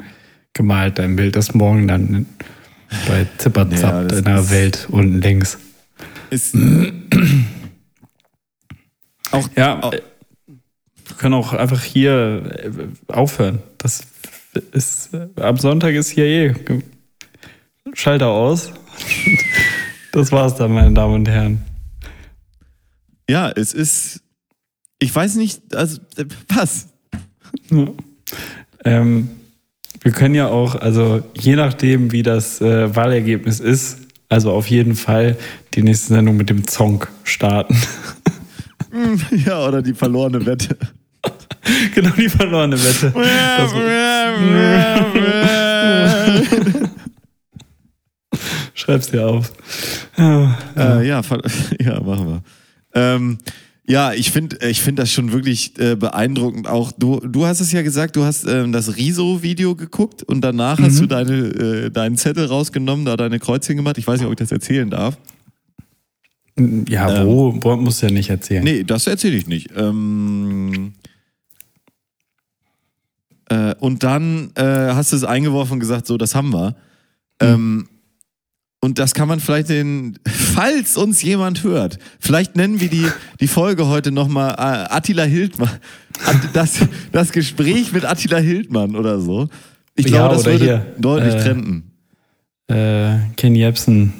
gemalt, 0.53 0.99
dein 0.99 1.17
Bild, 1.17 1.35
das 1.35 1.53
morgen 1.53 1.89
dann 1.89 2.27
bei 3.07 3.25
Zipperzap 3.37 4.11
Ja, 4.11 4.17
in 4.17 4.23
der 4.23 4.49
Welt 4.49 4.87
unten 4.89 5.19
links. 5.19 5.57
Ist, 6.29 6.55
auch, 9.31 9.49
Ja, 9.57 9.83
auch, 9.83 9.91
äh, 9.91 10.01
wir 11.11 11.17
können 11.17 11.33
auch 11.33 11.53
einfach 11.53 11.83
hier 11.83 12.41
äh, 12.63 13.13
aufhören. 13.13 13.59
Das 13.77 14.01
ist, 14.71 15.09
am 15.35 15.57
Sonntag 15.57 15.93
ist 15.93 16.09
hier 16.09 16.25
eh 16.25 16.55
Schalter 17.93 18.27
aus. 18.27 18.71
Das 20.13 20.29
war's 20.33 20.55
dann, 20.55 20.73
meine 20.73 20.93
Damen 20.93 21.13
und 21.13 21.29
Herren. 21.29 21.61
ja, 23.29 23.49
es 23.49 23.73
ist. 23.73 24.19
Ich 24.99 25.15
weiß 25.15 25.35
nicht, 25.35 25.73
also 25.73 26.01
äh, 26.17 26.25
was? 26.49 26.89
Ja. 27.69 27.87
Ähm, 28.83 29.29
wir 30.01 30.11
können 30.11 30.35
ja 30.35 30.47
auch, 30.49 30.75
also 30.75 31.23
je 31.33 31.55
nachdem, 31.55 32.11
wie 32.11 32.23
das 32.23 32.59
äh, 32.59 32.93
Wahlergebnis 32.93 33.61
ist, 33.61 33.99
also 34.27 34.51
auf 34.51 34.67
jeden 34.67 34.95
Fall 34.95 35.37
die 35.75 35.81
nächste 35.81 36.13
Sendung 36.13 36.35
mit 36.35 36.49
dem 36.49 36.67
Zong 36.67 37.05
starten. 37.23 37.77
Ja, 39.45 39.65
oder 39.67 39.81
die 39.81 39.93
verlorene 39.93 40.45
Wette. 40.45 40.77
genau 41.95 42.11
die 42.17 42.29
verlorene 42.29 42.77
Wette. 42.77 43.13
Schreib's 48.73 49.11
dir 49.11 49.27
auf. 49.27 49.51
Ja, 50.17 50.57
Äh, 50.75 51.07
ja, 51.07 51.21
ja, 51.79 51.99
machen 52.01 52.27
wir. 52.27 52.41
Ähm, 52.93 53.37
ja, 53.87 54.13
ich 54.13 54.31
finde 54.31 54.57
ich 54.67 54.81
find 54.81 54.99
das 54.99 55.11
schon 55.11 55.33
wirklich 55.33 55.77
äh, 55.79 55.95
beeindruckend. 55.95 56.67
Auch 56.67 56.91
du, 56.91 57.19
du 57.19 57.45
hast 57.45 57.59
es 57.59 57.71
ja 57.71 57.81
gesagt, 57.81 58.15
du 58.15 58.23
hast 58.23 58.45
ähm, 58.47 58.71
das 58.71 58.95
Riso-Video 58.95 59.75
geguckt 59.75 60.23
und 60.23 60.41
danach 60.41 60.79
hast 60.79 60.99
du 60.99 61.07
deine, 61.07 61.33
äh, 61.33 61.89
deinen 61.89 62.15
Zettel 62.15 62.45
rausgenommen, 62.45 63.05
da 63.05 63.17
deine 63.17 63.39
Kreuzchen 63.39 63.77
gemacht. 63.77 63.97
Ich 63.97 64.07
weiß 64.07 64.19
nicht, 64.19 64.27
ob 64.27 64.33
ich 64.33 64.39
das 64.39 64.51
erzählen 64.51 64.89
darf. 64.89 65.17
ja 66.87 67.25
wo, 67.25 67.57
wo 67.61 67.75
musst 67.75 68.01
du 68.01 68.07
ja 68.07 68.13
nicht 68.13 68.29
erzählen. 68.29 68.63
Nee, 68.63 68.83
das 68.83 69.07
erzähle 69.07 69.35
ich 69.35 69.47
nicht. 69.47 69.69
Ähm, 69.75 70.93
äh, 73.51 73.75
und 73.79 74.03
dann 74.03 74.51
äh, 74.55 74.63
hast 74.63 75.11
du 75.11 75.17
es 75.17 75.23
eingeworfen 75.25 75.73
und 75.73 75.79
gesagt, 75.81 76.07
so, 76.07 76.17
das 76.17 76.35
haben 76.35 76.53
wir. 76.53 76.75
Ähm, 77.41 77.87
und 78.79 78.97
das 78.97 79.13
kann 79.13 79.27
man 79.27 79.39
vielleicht 79.39 79.69
den, 79.69 80.17
falls 80.27 80.95
uns 80.95 81.21
jemand 81.21 81.63
hört, 81.63 81.99
vielleicht 82.19 82.55
nennen 82.55 82.79
wir 82.79 82.89
die, 82.89 83.05
die 83.39 83.47
Folge 83.47 83.87
heute 83.87 84.11
nochmal 84.11 84.51
äh, 84.53 84.93
Attila 84.93 85.23
Hildmann. 85.23 85.69
Das, 86.53 86.79
das 87.11 87.31
Gespräch 87.31 87.91
mit 87.91 88.05
Attila 88.05 88.37
Hildmann 88.37 88.95
oder 88.95 89.19
so. 89.19 89.49
Ich 89.95 90.05
Ja, 90.05 90.11
glaube, 90.27 90.35
das 90.35 90.45
würde 90.45 90.63
hier, 90.63 90.85
deutlich 90.97 91.35
äh, 91.35 91.43
trenden. 91.43 91.91
Äh, 92.67 93.17
Ken 93.35 93.55
Jebsen. 93.55 94.13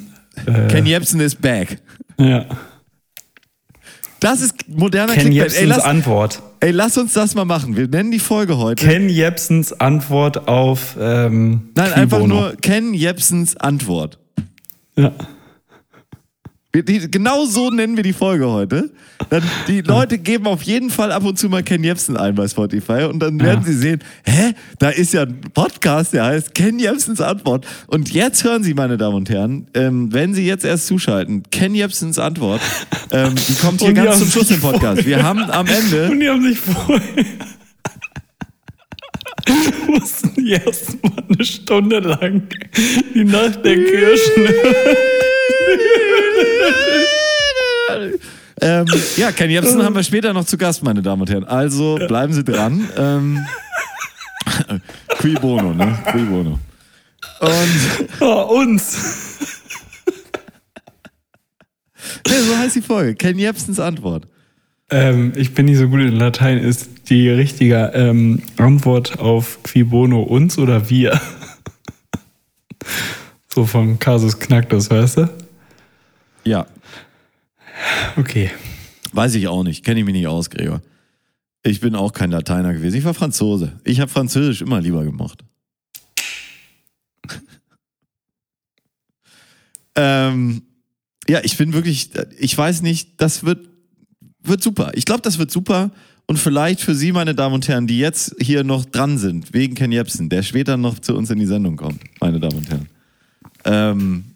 Äh, 0.46 0.68
Ken 0.68 0.86
Jebsen 0.86 1.22
is 1.22 1.36
back. 1.36 1.80
ja. 2.20 2.46
Das 4.20 4.42
ist 4.42 4.54
moderner 4.68 5.14
Ken 5.14 5.32
Clickbait. 5.32 5.54
Ey 5.54 5.66
Jebsens 5.66 5.70
lass, 5.70 5.84
Antwort. 5.84 6.44
Ey, 6.62 6.72
lass 6.72 6.98
uns 6.98 7.14
das 7.14 7.36
mal 7.36 7.46
machen. 7.46 7.76
Wir 7.76 7.88
nennen 7.88 8.12
die 8.12 8.20
Folge 8.20 8.58
heute. 8.58 8.86
Ken 8.86 9.10
Jebsens 9.10 9.74
Antwort 9.74 10.48
auf 10.48 10.96
ähm, 11.00 11.70
Nein, 11.76 11.92
Qui 11.92 12.00
einfach 12.00 12.26
nur 12.26 12.56
Ken 12.56 12.94
Jebsens 12.94 13.58
Antwort. 13.58 14.20
Ja. 14.96 15.12
Wir, 16.74 16.84
die, 16.84 17.12
genau 17.12 17.46
so 17.46 17.70
nennen 17.70 17.98
wir 17.98 18.04
die 18.04 18.14
Folge 18.14 18.48
heute. 18.48 18.92
Dann, 19.30 19.44
die 19.68 19.82
Leute 19.86 20.18
geben 20.18 20.48
auf 20.48 20.64
jeden 20.64 20.90
Fall 20.90 21.12
ab 21.12 21.26
und 21.26 21.38
zu 21.38 21.50
mal 21.50 21.64
Ken 21.64 21.84
Jebsen 21.84 22.16
ein 22.16 22.36
bei 22.36 22.48
Spotify 22.48 23.04
und 23.10 23.20
dann 23.20 23.40
werden 23.42 23.64
sie 23.66 23.74
sehen, 23.74 24.00
hä, 24.24 24.54
da 24.80 24.90
ist 24.90 25.14
ja 25.14 25.24
ein 25.24 25.42
Podcast, 25.54 26.14
der 26.14 26.26
heißt 26.26 26.56
Ken 26.56 26.80
Jebsens 26.80 27.20
Antwort. 27.20 27.68
Und 27.88 28.12
jetzt 28.12 28.44
hören 28.44 28.64
Sie, 28.64 28.74
meine 28.74 28.98
Damen 28.98 29.16
und 29.16 29.30
Herren, 29.30 29.68
ähm, 29.74 30.14
wenn 30.14 30.34
Sie 30.34 30.46
jetzt 30.46 30.64
erst 30.64 30.88
zuschalten, 30.88 31.44
Ken 31.52 31.76
Jebsens 31.76 32.18
Antwort, 32.20 32.62
ähm, 33.12 33.36
die 33.36 33.56
kommt 33.56 33.82
hier 33.82 33.90
Und 33.90 33.96
ganz 33.96 34.20
zum 34.20 34.30
Schluss 34.30 34.52
im 34.52 34.62
Podcast. 34.62 35.06
Wir 35.06 35.24
haben 35.24 35.44
am 35.52 35.68
Ende 35.68 36.08
Und 36.12 36.20
die 36.22 36.30
haben 36.30 36.44
sich 36.44 36.60
vorher. 36.60 37.02
mussten 39.88 40.34
die 40.36 40.52
erstmal 40.52 41.24
eine 41.28 41.44
Stunde 41.44 42.00
lang 42.00 42.44
die 43.14 43.24
Nacht 43.24 43.64
der 43.66 43.76
Kirschen. 43.76 44.48
Ähm, 48.64 48.86
ja, 49.18 49.32
Ken 49.32 49.50
Jebsen 49.50 49.84
haben 49.84 49.96
wir 49.96 50.04
später 50.04 50.34
noch 50.34 50.46
zu 50.46 50.56
Gast, 50.56 50.84
meine 50.84 51.02
Damen 51.02 51.24
und 51.24 51.30
Herren. 51.32 51.46
Also 51.46 51.96
bleiben 52.08 52.32
Sie 52.32 52.44
dran. 52.44 52.88
Ähm, 52.96 53.46
Qui 55.20 55.34
Bono, 55.34 55.74
ne? 55.74 55.98
Qui 56.12 56.20
Bono. 56.20 56.60
Und 57.40 58.10
Oh, 58.20 58.60
uns. 58.60 59.40
nee, 62.28 62.40
so 62.48 62.56
heißt 62.58 62.76
die 62.76 62.82
Folge. 62.82 63.16
Ken 63.16 63.40
Jebsens 63.40 63.80
Antwort. 63.80 64.28
Ähm, 64.92 65.34
ich 65.36 65.56
bin 65.56 65.66
nicht 65.66 65.78
so 65.78 65.88
gut 65.88 66.02
in 66.02 66.16
Latein. 66.18 66.60
Ist 66.60 67.10
die 67.10 67.30
richtige 67.30 67.92
ähm, 67.96 68.44
Antwort 68.58 69.18
auf 69.20 69.64
Qui 69.64 69.84
Bono 69.84 70.22
uns 70.22 70.60
oder 70.60 70.88
wir? 70.90 71.20
so 73.48 73.66
von 73.66 73.98
Kasus 73.98 74.38
Knacktus, 74.38 74.92
weißt 74.92 75.18
du? 75.18 75.30
Ja, 76.44 76.68
Okay. 78.18 78.52
weiß 79.14 79.36
ich 79.36 79.48
auch 79.48 79.64
nicht. 79.64 79.84
Kenne 79.84 80.00
ich 80.00 80.06
mich 80.06 80.14
nicht 80.14 80.28
aus, 80.28 80.50
Gregor. 80.50 80.82
Ich 81.64 81.80
bin 81.80 81.96
auch 81.96 82.14
kein 82.14 82.32
Lateiner 82.32 82.74
gewesen. 82.74 82.98
Ich 82.98 83.04
war 83.04 83.14
Franzose. 83.14 83.80
Ich 83.84 84.00
habe 84.00 84.12
Französisch 84.12 84.62
immer 84.62 84.82
lieber 84.82 85.04
gemocht. 85.04 85.44
ähm, 89.96 90.64
ja, 91.28 91.40
ich 91.44 91.58
bin 91.58 91.74
wirklich, 91.74 92.10
ich 92.40 92.58
weiß 92.58 92.82
nicht, 92.82 93.22
das 93.22 93.44
wird, 93.44 93.70
wird 94.44 94.64
super. 94.64 94.92
Ich 94.96 95.06
glaube, 95.06 95.22
das 95.22 95.38
wird 95.38 95.52
super. 95.52 95.92
Und 96.26 96.38
vielleicht 96.38 96.82
für 96.82 96.96
Sie, 96.96 97.12
meine 97.12 97.36
Damen 97.36 97.56
und 97.56 97.68
Herren, 97.68 97.88
die 97.88 98.00
jetzt 98.00 98.36
hier 98.40 98.64
noch 98.64 98.86
dran 98.86 99.18
sind, 99.18 99.54
wegen 99.54 99.76
Ken 99.76 99.92
Jebsen, 99.92 100.30
der 100.30 100.44
später 100.44 100.78
noch 100.78 101.00
zu 101.00 101.16
uns 101.16 101.30
in 101.30 101.40
die 101.40 101.46
Sendung 101.46 101.76
kommt, 101.76 102.02
meine 102.20 102.40
Damen 102.40 102.58
und 102.58 102.70
Herren. 102.70 102.90
Ähm, 103.66 104.31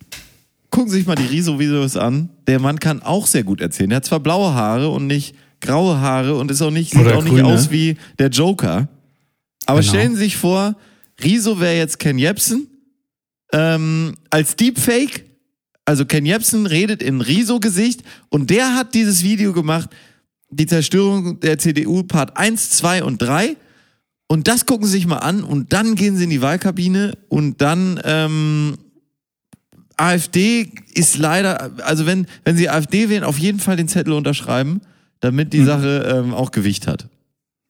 gucken 0.76 0.92
Sie 0.92 0.98
sich 0.98 1.08
mal 1.08 1.16
die 1.16 1.26
Riso-Videos 1.26 1.96
an. 1.96 2.30
Der 2.48 2.60
Mann 2.60 2.80
kann 2.80 3.02
auch 3.02 3.28
sehr 3.28 3.44
gut 3.44 3.62
erzählen. 3.62 3.92
Er 3.92 3.98
hat 3.98 4.06
zwar 4.06 4.20
blaue 4.20 4.54
Haare 4.54 4.90
und 4.90 5.08
nicht 5.08 5.34
graue 5.62 6.00
Haare 6.00 6.36
und 6.36 6.52
ist 6.52 6.62
auch 6.62 6.70
nicht, 6.70 6.92
sieht 6.92 7.08
auch 7.08 7.24
nicht 7.24 7.32
grüne. 7.34 7.46
aus 7.48 7.72
wie 7.72 7.96
der 8.20 8.28
Joker. 8.28 8.90
Aber 9.66 9.80
Genau. 9.80 9.90
stellen 9.90 10.16
Sie 10.16 10.24
sich 10.24 10.36
vor, 10.38 10.76
Riso 11.24 11.62
wäre 11.62 11.78
jetzt 11.78 11.98
Ken 12.00 12.18
Jebsen 12.18 12.68
ähm, 13.54 14.16
als 14.30 14.58
Deepfake. 14.58 15.24
Also 15.86 16.06
Ken 16.06 16.26
Jebsen 16.26 16.66
redet 16.66 17.02
in 17.02 17.22
Riso-Gesicht 17.22 18.02
und 18.30 18.50
der 18.50 18.76
hat 18.76 18.94
dieses 18.96 19.24
Video 19.24 19.54
gemacht, 19.54 19.90
die 20.50 20.66
Zerstörung 20.66 21.40
der 21.40 21.58
CDU 21.58 22.04
Part 22.04 22.36
1, 22.38 22.72
2 22.72 23.04
und 23.04 23.22
3. 23.22 23.56
Und 24.28 24.48
das 24.50 24.66
gucken 24.66 24.88
Sie 24.88 24.94
sich 24.94 25.08
mal 25.08 25.20
an 25.20 25.42
und 25.44 25.72
dann 25.72 25.96
gehen 25.96 26.18
Sie 26.18 26.26
in 26.26 26.32
die 26.32 26.42
Wahlkabine 26.42 27.18
und 27.30 27.62
dann 27.62 28.00
ähm, 28.04 28.76
AfD 29.98 30.70
ist 30.94 31.18
leider, 31.18 31.72
also 31.84 32.06
wenn, 32.06 32.28
wenn 32.44 32.56
Sie 32.58 32.70
AfD 32.70 33.10
wählen, 33.10 33.24
auf 33.24 33.38
jeden 33.38 33.60
Fall 33.60 33.76
den 33.78 33.88
Zettel 33.88 34.14
unterschreiben, 34.14 34.82
damit 35.22 35.54
die 35.54 35.64
Sache 35.64 36.22
ähm, 36.26 36.34
auch 36.34 36.52
Gewicht 36.52 36.88
hat. 36.88 37.08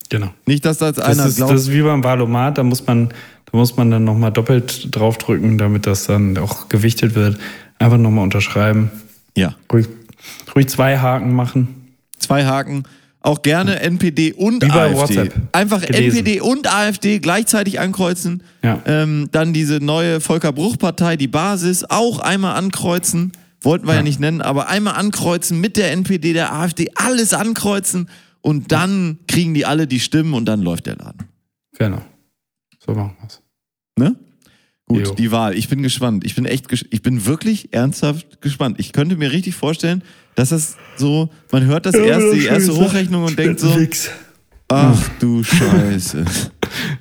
Genau. 0.09 0.31
Nicht, 0.45 0.65
dass 0.65 0.77
das 0.79 0.95
Das 0.95 1.05
einer 1.05 1.25
ist, 1.27 1.37
glaubt. 1.37 1.53
das 1.53 1.61
ist 1.63 1.71
wie 1.71 1.81
beim 1.81 2.03
Valomat, 2.03 2.57
da 2.57 2.63
muss 2.63 2.85
man, 2.85 3.09
da 3.09 3.57
muss 3.57 3.75
man 3.77 3.91
dann 3.91 4.03
nochmal 4.03 4.31
doppelt 4.31 4.87
draufdrücken, 4.95 5.57
damit 5.57 5.87
das 5.87 6.05
dann 6.05 6.37
auch 6.37 6.69
gewichtet 6.69 7.15
wird. 7.15 7.37
Einfach 7.79 7.97
nochmal 7.97 8.23
unterschreiben. 8.23 8.91
ja, 9.35 9.55
Ruhig, 9.71 9.87
ruhig 10.55 10.67
zwei 10.69 10.97
Haken 10.97 11.33
machen. 11.33 11.67
zwei 12.19 12.45
Haken. 12.45 12.83
Auch 13.25 13.41
gerne 13.41 13.79
NPD 13.79 14.33
und 14.33 14.63
Wie 14.63 14.67
bei 14.67 14.91
AfD. 14.91 15.17
WhatsApp 15.17 15.33
Einfach 15.51 15.81
gelesen. 15.81 16.17
NPD 16.17 16.41
und 16.41 16.71
AfD 16.71 17.17
gleichzeitig 17.17 17.79
ankreuzen. 17.79 18.43
Ja. 18.63 18.83
Ähm, 18.85 19.29
dann 19.31 19.51
diese 19.51 19.83
neue 19.83 20.21
Volker 20.21 20.53
Bruch-Partei, 20.53 21.17
die 21.17 21.27
Basis, 21.27 21.83
auch 21.85 22.19
einmal 22.19 22.55
ankreuzen. 22.55 23.31
Wollten 23.61 23.87
wir 23.87 23.95
ja. 23.95 24.03
nicht 24.03 24.19
nennen, 24.19 24.41
aber 24.43 24.67
einmal 24.67 24.93
ankreuzen 24.93 25.59
mit 25.59 25.75
der 25.75 25.91
NPD, 25.91 26.33
der 26.33 26.53
AfD, 26.53 26.91
alles 26.93 27.33
ankreuzen 27.33 28.09
und 28.41 28.71
dann 28.71 29.17
kriegen 29.27 29.55
die 29.55 29.65
alle 29.65 29.87
die 29.87 29.99
Stimmen 29.99 30.35
und 30.35 30.45
dann 30.45 30.61
läuft 30.61 30.85
der 30.85 30.97
Laden. 30.97 31.23
Genau. 31.79 32.03
So 32.85 32.93
machen 32.93 33.17
wir's. 33.21 33.41
Ne? 33.97 34.15
Gut, 34.85 35.07
Jo. 35.07 35.15
die 35.15 35.31
Wahl. 35.31 35.57
Ich 35.57 35.67
bin 35.67 35.81
gespannt. 35.81 36.23
Ich 36.25 36.35
bin 36.35 36.45
echt, 36.45 36.71
ich 36.71 37.01
bin 37.01 37.25
wirklich 37.25 37.73
ernsthaft 37.73 38.39
gespannt. 38.41 38.79
Ich 38.79 38.93
könnte 38.93 39.15
mir 39.15 39.31
richtig 39.31 39.55
vorstellen, 39.55 40.03
dass 40.35 40.49
das 40.49 40.75
so, 40.97 41.29
man 41.51 41.65
hört 41.65 41.85
das 41.85 41.95
erst, 41.95 42.33
die 42.33 42.45
erste 42.45 42.75
Hochrechnung 42.75 43.23
und 43.23 43.37
denkt 43.37 43.59
so, 43.59 43.73
ach 44.69 45.09
du 45.19 45.43
Scheiße. 45.43 46.25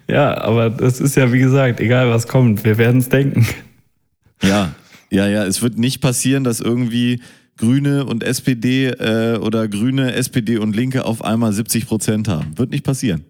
Ja, 0.09 0.39
aber 0.43 0.70
das 0.70 1.01
ist 1.01 1.16
ja 1.16 1.32
wie 1.32 1.39
gesagt, 1.41 1.80
egal 1.80 2.11
was 2.11 2.28
kommt, 2.28 2.64
wir 2.64 2.78
werden 2.78 3.01
es 3.01 3.09
denken. 3.09 3.47
Ja, 4.43 4.74
ja, 5.11 5.26
ja. 5.26 5.45
Es 5.45 5.62
wird 5.62 5.78
nicht 5.78 6.01
passieren, 6.01 6.45
dass 6.45 6.61
irgendwie 6.61 7.20
Grüne 7.57 8.05
und 8.05 8.22
SPD 8.24 8.89
äh, 8.89 9.39
oder 9.39 9.68
Grüne, 9.68 10.12
SPD 10.14 10.59
und 10.59 10.74
Linke 10.76 11.05
auf 11.05 11.24
einmal 11.24 11.53
70 11.53 11.87
Prozent 11.87 12.28
haben. 12.28 12.59
Wird 12.59 12.70
nicht 12.70 12.85
passieren. 12.85 13.24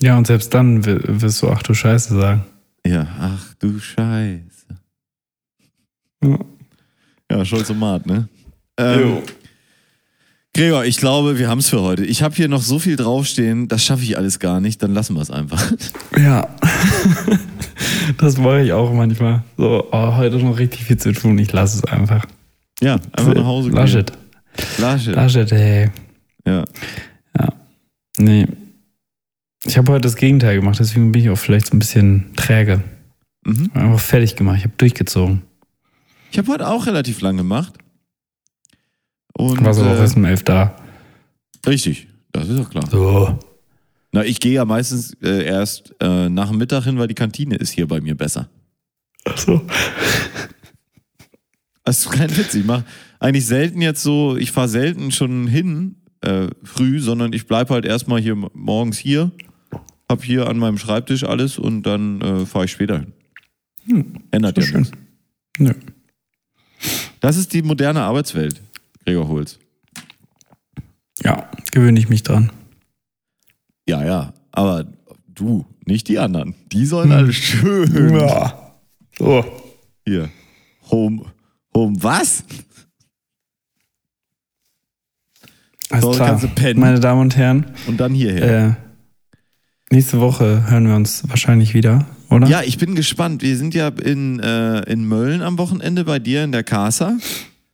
Ja, 0.00 0.16
und 0.18 0.26
selbst 0.26 0.52
dann 0.54 0.84
wi- 0.86 0.98
wirst 1.22 1.42
du 1.42 1.48
ach 1.48 1.62
du 1.62 1.74
Scheiße 1.74 2.18
sagen. 2.18 2.44
Ja, 2.86 3.06
ach 3.20 3.54
du 3.60 3.78
Scheiße. 3.78 4.40
Ja. 6.24 6.38
Ja, 7.30 7.44
Scholz-Omat, 7.44 8.06
ne? 8.06 8.28
Ähm, 8.82 9.18
Gregor, 10.54 10.84
ich 10.84 10.98
glaube, 10.98 11.38
wir 11.38 11.48
haben 11.48 11.58
es 11.58 11.70
für 11.70 11.80
heute. 11.80 12.04
Ich 12.04 12.22
habe 12.22 12.34
hier 12.34 12.48
noch 12.48 12.60
so 12.60 12.78
viel 12.78 12.96
draufstehen, 12.96 13.68
das 13.68 13.84
schaffe 13.84 14.02
ich 14.02 14.18
alles 14.18 14.38
gar 14.38 14.60
nicht, 14.60 14.82
dann 14.82 14.92
lassen 14.92 15.14
wir 15.14 15.22
es 15.22 15.30
einfach. 15.30 15.72
Ja. 16.18 16.46
das 18.18 18.36
mache 18.36 18.62
ich 18.62 18.72
auch 18.72 18.92
manchmal. 18.92 19.42
So, 19.56 19.88
oh, 19.90 20.16
heute 20.16 20.36
noch 20.36 20.58
richtig 20.58 20.84
viel 20.84 20.98
zu 20.98 21.12
tun, 21.12 21.38
ich 21.38 21.50
lasse 21.52 21.78
es 21.78 21.84
einfach. 21.84 22.26
Ja, 22.82 22.98
einfach 23.12 23.34
nach 23.34 23.44
Hause 23.44 23.70
gehen. 23.70 23.76
Laschet. 23.76 24.12
Laschet. 24.78 25.14
Laschet, 25.14 25.52
ey. 25.52 25.90
Ja. 26.46 26.64
Nee. 28.18 28.46
Ich 29.64 29.78
habe 29.78 29.92
heute 29.92 30.02
das 30.02 30.16
Gegenteil 30.16 30.56
gemacht, 30.56 30.78
deswegen 30.80 31.12
bin 31.12 31.22
ich 31.22 31.30
auch 31.30 31.38
vielleicht 31.38 31.68
so 31.68 31.76
ein 31.76 31.78
bisschen 31.78 32.34
träge. 32.36 32.82
Mhm. 33.44 33.70
Einfach 33.74 34.00
fertig 34.00 34.36
gemacht, 34.36 34.58
ich 34.58 34.64
habe 34.64 34.74
durchgezogen. 34.76 35.42
Ich 36.30 36.38
habe 36.38 36.50
heute 36.52 36.68
auch 36.68 36.86
relativ 36.86 37.20
lang 37.20 37.36
gemacht. 37.36 37.74
Und, 39.34 39.64
Warst 39.64 39.80
auch 39.80 39.86
äh, 39.86 39.98
erst 39.98 40.16
um 40.16 40.24
elf 40.24 40.42
da. 40.42 40.76
richtig, 41.66 42.08
das 42.32 42.48
ist 42.48 42.58
doch 42.58 42.70
klar. 42.70 42.86
So. 42.90 43.38
Na, 44.12 44.24
ich 44.24 44.40
gehe 44.40 44.52
ja 44.52 44.64
meistens 44.64 45.14
äh, 45.22 45.44
erst 45.44 45.94
äh, 46.00 46.28
nach 46.28 46.50
dem 46.50 46.58
Mittag 46.58 46.84
hin, 46.84 46.98
weil 46.98 47.08
die 47.08 47.14
Kantine 47.14 47.56
ist 47.56 47.70
hier 47.70 47.88
bei 47.88 48.00
mir 48.00 48.14
besser. 48.14 48.48
Ach 49.24 49.38
so. 49.38 49.62
Das 51.84 51.98
ist 52.00 52.10
kein 52.10 52.34
Witz. 52.36 52.54
Ich 52.54 52.64
mache 52.64 52.84
eigentlich 53.18 53.46
selten 53.46 53.80
jetzt 53.80 54.02
so, 54.02 54.36
ich 54.36 54.52
fahre 54.52 54.68
selten 54.68 55.10
schon 55.10 55.46
hin 55.48 55.96
äh, 56.20 56.48
früh, 56.62 57.00
sondern 57.00 57.32
ich 57.32 57.46
bleib 57.46 57.70
halt 57.70 57.84
erstmal 57.84 58.20
hier 58.20 58.36
morgens 58.36 58.98
hier, 58.98 59.32
hab 60.08 60.22
hier 60.22 60.48
an 60.48 60.58
meinem 60.58 60.78
Schreibtisch 60.78 61.24
alles 61.24 61.58
und 61.58 61.82
dann 61.84 62.20
äh, 62.20 62.46
fahre 62.46 62.66
ich 62.66 62.72
später 62.72 63.04
hin. 63.86 64.22
Ändert 64.30 64.58
ja 64.58 64.64
Hm, 64.64 64.72
doch 64.72 64.78
nichts. 64.78 64.92
Nö. 65.58 65.72
Das 67.20 67.36
ist 67.36 67.52
die 67.52 67.62
moderne 67.62 68.02
Arbeitswelt, 68.02 68.60
Gregor 69.04 69.28
Holz. 69.28 69.58
Ja, 71.22 71.50
gewöhne 71.72 71.98
ich 71.98 72.08
mich 72.08 72.22
dran. 72.22 72.50
Ja, 73.88 74.04
ja, 74.04 74.32
aber 74.52 74.86
du, 75.28 75.66
nicht 75.86 76.08
die 76.08 76.18
anderen. 76.18 76.54
Die 76.72 76.86
sollen 76.86 77.12
alle 77.12 77.32
schön 77.32 78.14
Ja. 78.14 78.74
So. 79.18 79.44
hier. 80.06 80.30
Home, 80.90 81.24
home 81.74 81.96
was? 82.02 82.44
Alles 85.90 86.04
So, 86.04 86.10
klar. 86.12 86.40
Meine 86.76 87.00
Damen 87.00 87.20
und 87.20 87.36
Herren, 87.36 87.66
Und 87.86 87.98
dann 87.98 88.14
hierher. 88.14 88.78
äh, 89.90 89.94
nächste 89.94 90.20
Woche 90.20 90.70
hören 90.70 90.86
wir 90.88 90.96
uns 90.96 91.28
wahrscheinlich 91.28 91.74
wieder, 91.74 92.06
oder? 92.30 92.46
Ja, 92.48 92.62
ich 92.62 92.78
bin 92.78 92.94
gespannt. 92.94 93.42
Wir 93.42 93.56
sind 93.56 93.74
ja 93.74 93.88
in, 93.88 94.40
äh, 94.40 94.80
in 94.90 95.04
Mölln 95.04 95.42
am 95.42 95.58
Wochenende 95.58 96.04
bei 96.04 96.18
dir 96.18 96.44
in 96.44 96.52
der 96.52 96.64
Casa. 96.64 97.18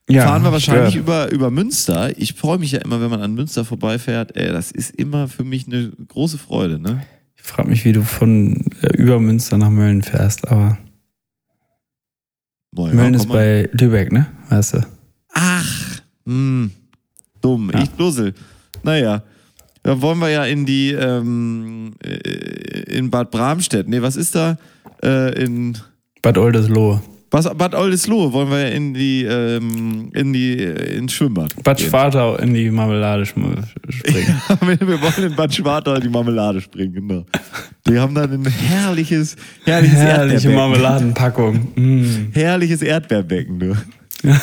Ja 0.09 0.25
Fahren 0.25 0.43
wir 0.43 0.51
wahrscheinlich 0.51 0.95
ja. 0.95 0.99
über, 0.99 1.31
über 1.31 1.51
Münster. 1.51 2.17
Ich 2.17 2.33
freue 2.33 2.57
mich 2.57 2.71
ja 2.71 2.79
immer, 2.79 3.01
wenn 3.01 3.09
man 3.09 3.21
an 3.21 3.33
Münster 3.33 3.65
vorbeifährt. 3.65 4.35
Ey, 4.35 4.51
das 4.51 4.71
ist 4.71 4.95
immer 4.95 5.27
für 5.27 5.43
mich 5.43 5.67
eine 5.67 5.91
große 6.07 6.37
Freude, 6.37 6.79
ne? 6.79 7.05
Ich 7.35 7.43
frage 7.43 7.69
mich, 7.69 7.85
wie 7.85 7.93
du 7.93 8.03
von 8.03 8.65
äh, 8.81 8.95
über 8.97 9.19
Münster 9.19 9.57
nach 9.57 9.69
Mölln 9.69 10.01
fährst, 10.01 10.47
aber 10.47 10.77
Boah, 12.71 12.89
ja, 12.89 12.95
Mölln 12.95 13.13
ist 13.13 13.27
bei 13.27 13.69
Lübeck, 13.71 14.11
ne? 14.11 14.27
Weißt 14.49 14.75
du? 14.75 14.85
Ach, 15.33 16.01
hm, 16.25 16.71
dumm. 17.41 17.71
Ja. 17.73 17.83
Ich 17.83 17.89
dussel. 17.91 18.33
Naja, 18.83 19.23
da 19.83 20.01
wollen 20.01 20.19
wir 20.19 20.29
ja 20.29 20.45
in 20.45 20.65
die, 20.65 20.91
ähm, 20.91 21.93
äh, 22.03 22.97
in 22.97 23.09
Bad 23.09 23.31
Bramstedt. 23.31 23.87
Nee, 23.87 24.01
was 24.01 24.15
ist 24.15 24.35
da? 24.35 24.57
Äh, 25.01 25.43
in 25.43 25.77
Bad 26.21 26.37
Oldesloe. 26.37 27.01
Was, 27.31 27.49
Bad 27.55 27.75
Oldesloe 27.75 28.31
wollen 28.33 28.49
wir 28.49 28.59
ja 28.59 28.67
in 28.69 28.93
die, 28.93 29.23
ähm, 29.23 30.09
in 30.13 30.33
die, 30.33 30.57
äh, 30.57 30.97
ins 30.97 31.13
Schwimmbad. 31.13 31.53
Bad. 31.63 31.79
Schwartau 31.79 32.35
in 32.37 32.53
die 32.53 32.71
Marmelade 32.71 33.25
springen. 33.25 33.65
wir 34.61 34.79
wir 34.79 35.01
wollen 35.01 35.31
in 35.31 35.35
Bad 35.35 35.53
Schwartau 35.53 35.93
in 35.95 36.01
die 36.01 36.09
Marmelade 36.09 36.61
springen, 36.61 36.93
genau. 36.93 37.25
Die 37.87 37.97
haben 37.97 38.15
dann 38.15 38.31
ein 38.31 38.45
herrliches, 38.45 39.35
herrliches 39.65 39.97
Herrliche. 39.97 40.49
Marmeladenpackung. 40.49 41.67
Mm. 41.75 42.27
Herrliches 42.33 42.81
Erdbeerbecken, 42.81 43.59
du. 43.59 43.75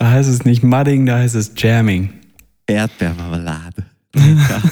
Da 0.00 0.12
heißt 0.12 0.30
es 0.30 0.46
nicht 0.46 0.62
Mudding, 0.62 1.04
da 1.04 1.18
heißt 1.18 1.34
es 1.34 1.52
Jamming. 1.54 2.08
Erdbeermarmelade. 2.66 3.84
Lecker. 4.14 4.62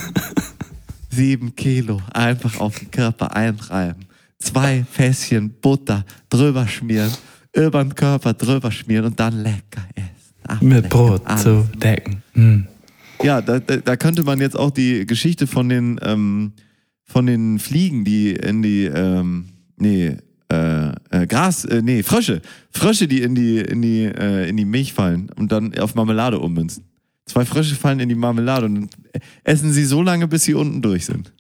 Sieben 1.10 1.54
Kilo 1.54 2.00
einfach 2.14 2.58
auf 2.60 2.78
den 2.78 2.90
Körper 2.90 3.36
einreiben. 3.36 4.07
Zwei 4.38 4.84
Fässchen 4.90 5.50
Butter 5.60 6.04
drüber 6.30 6.66
schmieren, 6.68 7.10
über 7.52 7.82
den 7.82 7.94
Körper 7.94 8.34
drüber 8.34 8.70
schmieren 8.70 9.06
und 9.06 9.18
dann 9.18 9.42
lecker 9.42 9.82
essen. 9.94 10.34
Ach, 10.46 10.60
Mit 10.60 10.84
lecker. 10.84 10.88
Brot 10.88 11.22
Alles. 11.24 11.42
zu 11.42 11.68
decken. 11.76 12.22
Mm. 12.34 12.60
Ja, 13.22 13.42
da, 13.42 13.58
da, 13.58 13.96
könnte 13.96 14.22
man 14.22 14.40
jetzt 14.40 14.56
auch 14.56 14.70
die 14.70 15.04
Geschichte 15.04 15.48
von 15.48 15.68
den, 15.68 15.98
ähm, 16.02 16.52
von 17.02 17.26
den 17.26 17.58
Fliegen, 17.58 18.04
die 18.04 18.30
in 18.30 18.62
die, 18.62 18.84
ähm, 18.84 19.48
nee, 19.76 20.16
äh, 20.50 20.88
äh, 21.10 21.26
Gras, 21.26 21.64
äh, 21.64 21.82
nee, 21.82 22.04
Frösche, 22.04 22.40
Frösche, 22.70 23.08
die 23.08 23.22
in 23.22 23.34
die, 23.34 23.58
in 23.58 23.82
die, 23.82 24.04
äh, 24.04 24.48
in 24.48 24.56
die 24.56 24.64
Milch 24.64 24.92
fallen 24.92 25.30
und 25.36 25.50
dann 25.50 25.76
auf 25.78 25.96
Marmelade 25.96 26.38
ummünzen. 26.38 26.84
Zwei 27.26 27.44
Frösche 27.44 27.74
fallen 27.74 28.00
in 28.00 28.08
die 28.08 28.14
Marmelade 28.14 28.66
und 28.66 28.88
essen 29.44 29.72
sie 29.72 29.84
so 29.84 30.00
lange, 30.00 30.28
bis 30.28 30.44
sie 30.44 30.54
unten 30.54 30.80
durch 30.80 31.06
sind. 31.06 31.32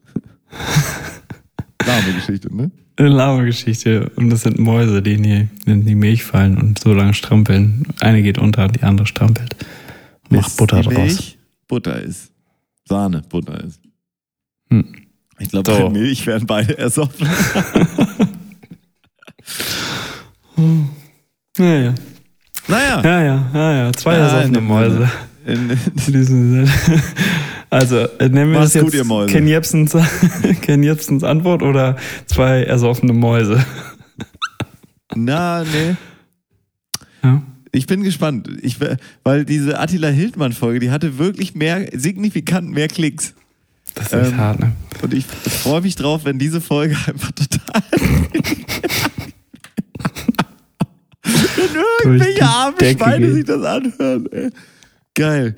Lahme 1.86 2.12
Geschichte, 2.12 2.54
ne? 2.54 2.70
Eine 2.98 3.08
lahme 3.10 3.44
Geschichte. 3.44 4.10
Und 4.16 4.30
das 4.30 4.42
sind 4.42 4.58
Mäuse, 4.58 5.00
die 5.02 5.14
in 5.14 5.22
die, 5.22 5.48
in 5.66 5.86
die 5.86 5.94
Milch 5.94 6.24
fallen 6.24 6.58
und 6.58 6.78
so 6.80 6.92
lange 6.92 7.14
strampeln. 7.14 7.86
Eine 8.00 8.22
geht 8.22 8.38
unter, 8.38 8.66
die 8.68 8.82
andere 8.82 9.06
strampelt. 9.06 9.54
Macht 10.30 10.44
Bis 10.46 10.56
Butter 10.56 10.80
die 10.82 10.88
draus. 10.88 10.96
Milch 10.96 11.38
Butter 11.68 12.02
ist. 12.02 12.32
Sahne, 12.86 13.22
Butter 13.28 13.62
ist. 13.62 13.80
Hm. 14.70 14.94
Ich 15.38 15.50
glaube, 15.50 15.70
So. 15.70 15.84
bei 15.84 15.90
Milch 15.90 16.26
werden 16.26 16.46
beide 16.46 16.76
ersoffen. 16.76 17.28
Ja, 21.56 21.64
ja. 21.80 21.94
Naja. 22.68 23.02
Ja, 23.02 23.22
ja, 23.22 23.50
ja, 23.54 23.72
ja. 23.84 23.92
Zwei 23.92 24.14
Ja, 24.14 24.18
ersoffene 24.28 24.60
Mäuse. 24.60 25.10
In, 25.48 25.70
In 25.70 26.12
diesem 26.12 26.66
Sinne. 26.66 26.68
Also, 27.70 27.96
äh, 27.98 28.30
nennen 28.30 28.52
wir 28.52 28.60
Macht's 28.60 28.72
das 28.72 28.74
jetzt 28.76 28.84
gut, 28.84 28.94
ihr 28.94 29.04
Mäuse. 29.04 29.30
Ken 29.30 29.46
Jebsens, 29.46 29.94
Ken 30.62 30.82
Jebsens 30.82 31.22
Antwort 31.22 31.62
oder 31.62 31.96
zwei 32.24 32.62
ersoffene 32.62 33.12
Mäuse? 33.12 33.62
Na, 35.14 35.64
nee. 35.64 35.94
Ja. 37.22 37.42
Ich 37.72 37.86
bin 37.86 38.02
gespannt. 38.04 38.48
Ich, 38.62 38.80
we- 38.80 38.96
weil 39.22 39.44
diese 39.44 39.78
Attila 39.78 40.08
Hildmann-Folge, 40.08 40.80
die 40.80 40.90
hatte 40.90 41.18
wirklich 41.18 41.54
mehr, 41.54 41.90
signifikant 41.92 42.70
mehr 42.70 42.88
Klicks. 42.88 43.34
Das 43.94 44.14
ist 44.14 44.30
Ähm, 44.32 44.36
hart, 44.38 44.60
ne? 44.60 44.72
Und 45.02 45.12
ich, 45.12 45.26
freue 45.26 45.82
mich 45.82 45.94
drauf, 45.94 46.24
wenn 46.24 46.38
diese 46.38 46.62
Folge 46.62 46.96
einfach 47.06 47.32
total. 47.32 47.82
wenn 51.22 51.74
irgendwelche 52.04 52.42
armen 52.44 52.76
Schweine 52.78 53.32
sich 53.34 53.44
das 53.44 53.62
anhören. 53.62 54.26
Ey. 54.32 54.50
Geil. 55.18 55.56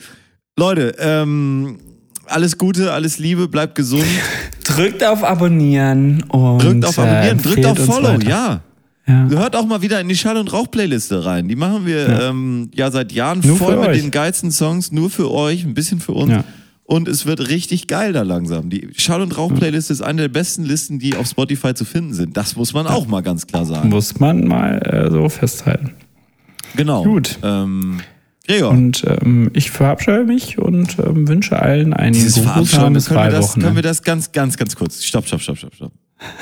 Leute, 0.56 0.94
ähm, 0.98 1.78
alles 2.26 2.56
Gute, 2.56 2.92
alles 2.92 3.18
Liebe, 3.18 3.46
bleibt 3.46 3.74
gesund. 3.74 4.04
Drückt 4.64 5.04
auf 5.04 5.22
Abonnieren 5.22 6.22
und 6.28 6.62
Drückt 6.62 6.86
auf 6.86 6.98
Abonnieren, 6.98 7.38
äh, 7.38 7.42
drückt 7.42 7.66
auf 7.66 7.78
Follow, 7.78 8.18
ja. 8.20 8.62
ja. 9.06 9.28
Hört 9.28 9.56
auch 9.56 9.66
mal 9.66 9.82
wieder 9.82 10.00
in 10.00 10.08
die 10.08 10.16
Schall- 10.16 10.38
und 10.38 10.50
Rauch-Playliste 10.50 11.26
rein. 11.26 11.46
Die 11.48 11.56
machen 11.56 11.84
wir 11.84 12.08
ja, 12.08 12.28
ähm, 12.30 12.70
ja 12.74 12.90
seit 12.90 13.12
Jahren 13.12 13.40
Nur 13.44 13.58
voll 13.58 13.76
mit 13.76 13.88
euch. 13.88 14.00
den 14.00 14.10
geilsten 14.10 14.50
Songs, 14.50 14.92
nur 14.92 15.10
für 15.10 15.30
euch, 15.30 15.64
ein 15.64 15.74
bisschen 15.74 16.00
für 16.00 16.12
uns. 16.12 16.30
Ja. 16.30 16.44
und 16.84 17.06
es 17.06 17.26
wird 17.26 17.48
richtig 17.48 17.86
geil 17.86 18.12
da 18.14 18.22
langsam. 18.22 18.70
Die 18.70 18.88
Schall- 18.96 19.20
und 19.20 19.36
Rauch-Playlist 19.36 19.90
ist 19.90 20.00
eine 20.00 20.22
der 20.22 20.28
besten 20.28 20.64
Listen, 20.64 20.98
die 20.98 21.16
auf 21.16 21.26
Spotify 21.26 21.74
zu 21.74 21.84
finden 21.84 22.14
sind. 22.14 22.36
Das 22.36 22.56
muss 22.56 22.72
man 22.72 22.86
auch 22.86 23.06
mal 23.06 23.22
ganz 23.22 23.46
klar 23.46 23.66
sagen. 23.66 23.90
Muss 23.90 24.18
man 24.20 24.46
mal 24.46 24.78
äh, 24.78 25.10
so 25.10 25.28
festhalten. 25.28 25.92
Genau. 26.76 27.02
Gut. 27.02 27.38
Ähm, 27.42 28.00
Gregor, 28.50 28.70
Und 28.70 29.04
ähm, 29.06 29.50
ich 29.54 29.70
verabscheue 29.70 30.24
mich 30.24 30.58
und 30.58 30.98
ähm, 30.98 31.28
wünsche 31.28 31.60
allen 31.60 31.92
ein 31.92 32.12
dieses 32.12 32.38
Verabscheuen, 32.38 32.94
können 32.94 33.24
wir, 33.24 33.30
das, 33.30 33.54
können 33.54 33.76
wir 33.76 33.82
das 33.82 34.02
ganz, 34.02 34.32
ganz, 34.32 34.56
ganz 34.56 34.76
kurz. 34.76 35.02
Stopp, 35.04 35.26
stopp, 35.26 35.40
stopp, 35.40 35.58
stopp, 35.58 35.74
stopp. 35.74 35.92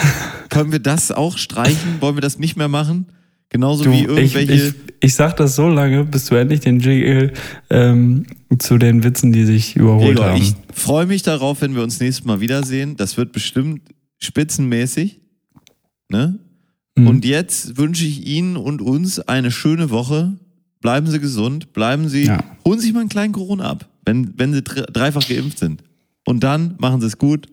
können 0.49 0.73
wir 0.73 0.81
das 0.81 1.13
auch 1.13 1.39
streichen? 1.39 2.01
Wollen 2.01 2.17
wir 2.17 2.21
das 2.21 2.39
nicht 2.39 2.57
mehr 2.57 2.69
machen? 2.69 3.07
Genauso 3.51 3.85
Du, 3.85 3.93
wie 3.93 4.01
ich, 4.01 4.09
irgendwelche. 4.09 4.53
ich, 4.53 4.75
ich 5.01 5.15
sag 5.15 5.37
das 5.37 5.57
so 5.57 5.69
lange, 5.69 6.05
bis 6.05 6.27
du 6.27 6.35
endlich 6.35 6.61
den 6.61 6.81
Jingle 6.81 7.33
ähm, 7.71 8.27
zu 8.59 8.77
den 8.77 9.05
Witzen, 9.05 9.33
die 9.33 9.45
sich 9.45 9.77
überholt 9.77 10.17
Gregor, 10.17 10.33
haben. 10.33 10.43
ich 10.43 10.55
freue 10.75 11.07
mich 11.07 11.23
darauf, 11.23 11.63
wenn 11.63 11.75
wir 11.75 11.83
uns 11.83 12.01
nächstes 12.01 12.27
Mal 12.27 12.41
wiedersehen. 12.41 12.97
Das 12.97 13.17
wird 13.17 13.33
bestimmt 13.33 13.83
spitzenmäßig. 14.19 15.21
Ne? 16.11 16.39
Mhm. 16.95 17.07
Und 17.07 17.25
jetzt 17.25 17.77
wünsche 17.79 18.05
ich 18.05 18.27
Ihnen 18.27 18.57
und 18.57 18.83
uns 18.83 19.21
eine 19.21 19.51
schöne 19.51 19.91
Woche. 19.91 20.37
Bleiben 20.81 21.07
Sie 21.07 21.19
gesund, 21.21 21.73
bleiben 21.73 22.09
Sie, 22.09 22.25
Ja. 22.27 22.39
holen 22.65 22.79
Sie 22.79 22.87
sich 22.87 22.95
mal 22.95 23.01
einen 23.01 23.09
kleinen 23.09 23.33
Corona 23.33 23.71
ab, 23.71 23.87
wenn, 24.05 24.39
wenn 24.39 24.53
Sie 24.53 24.61
dre- 24.63 24.91
dreifach 24.91 25.27
geimpft 25.27 25.59
sind. 25.59 25.83
Und 26.25 26.41
dann 26.45 26.77
machen 26.79 27.01
Sie 27.01 27.07
es 27.07 27.19
gut. 27.19 27.47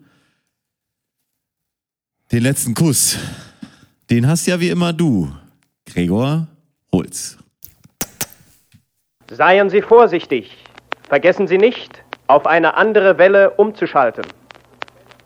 Den 2.32 2.42
letzten 2.42 2.74
Kuss, 2.74 3.16
den 4.10 4.26
hast 4.26 4.46
ja 4.46 4.58
wie 4.60 4.68
immer 4.70 4.92
du, 4.92 5.30
Gregor 5.86 6.46
Holz. 6.92 7.38
Seien 9.30 9.70
Sie 9.70 9.82
vorsichtig. 9.82 10.56
Vergessen 11.08 11.46
Sie 11.48 11.58
nicht, 11.58 12.02
auf 12.26 12.46
eine 12.46 12.74
andere 12.76 13.18
Welle 13.18 13.50
umzuschalten. 13.50 14.24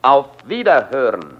Auf 0.02 0.26
Wiederhören. 0.46 1.36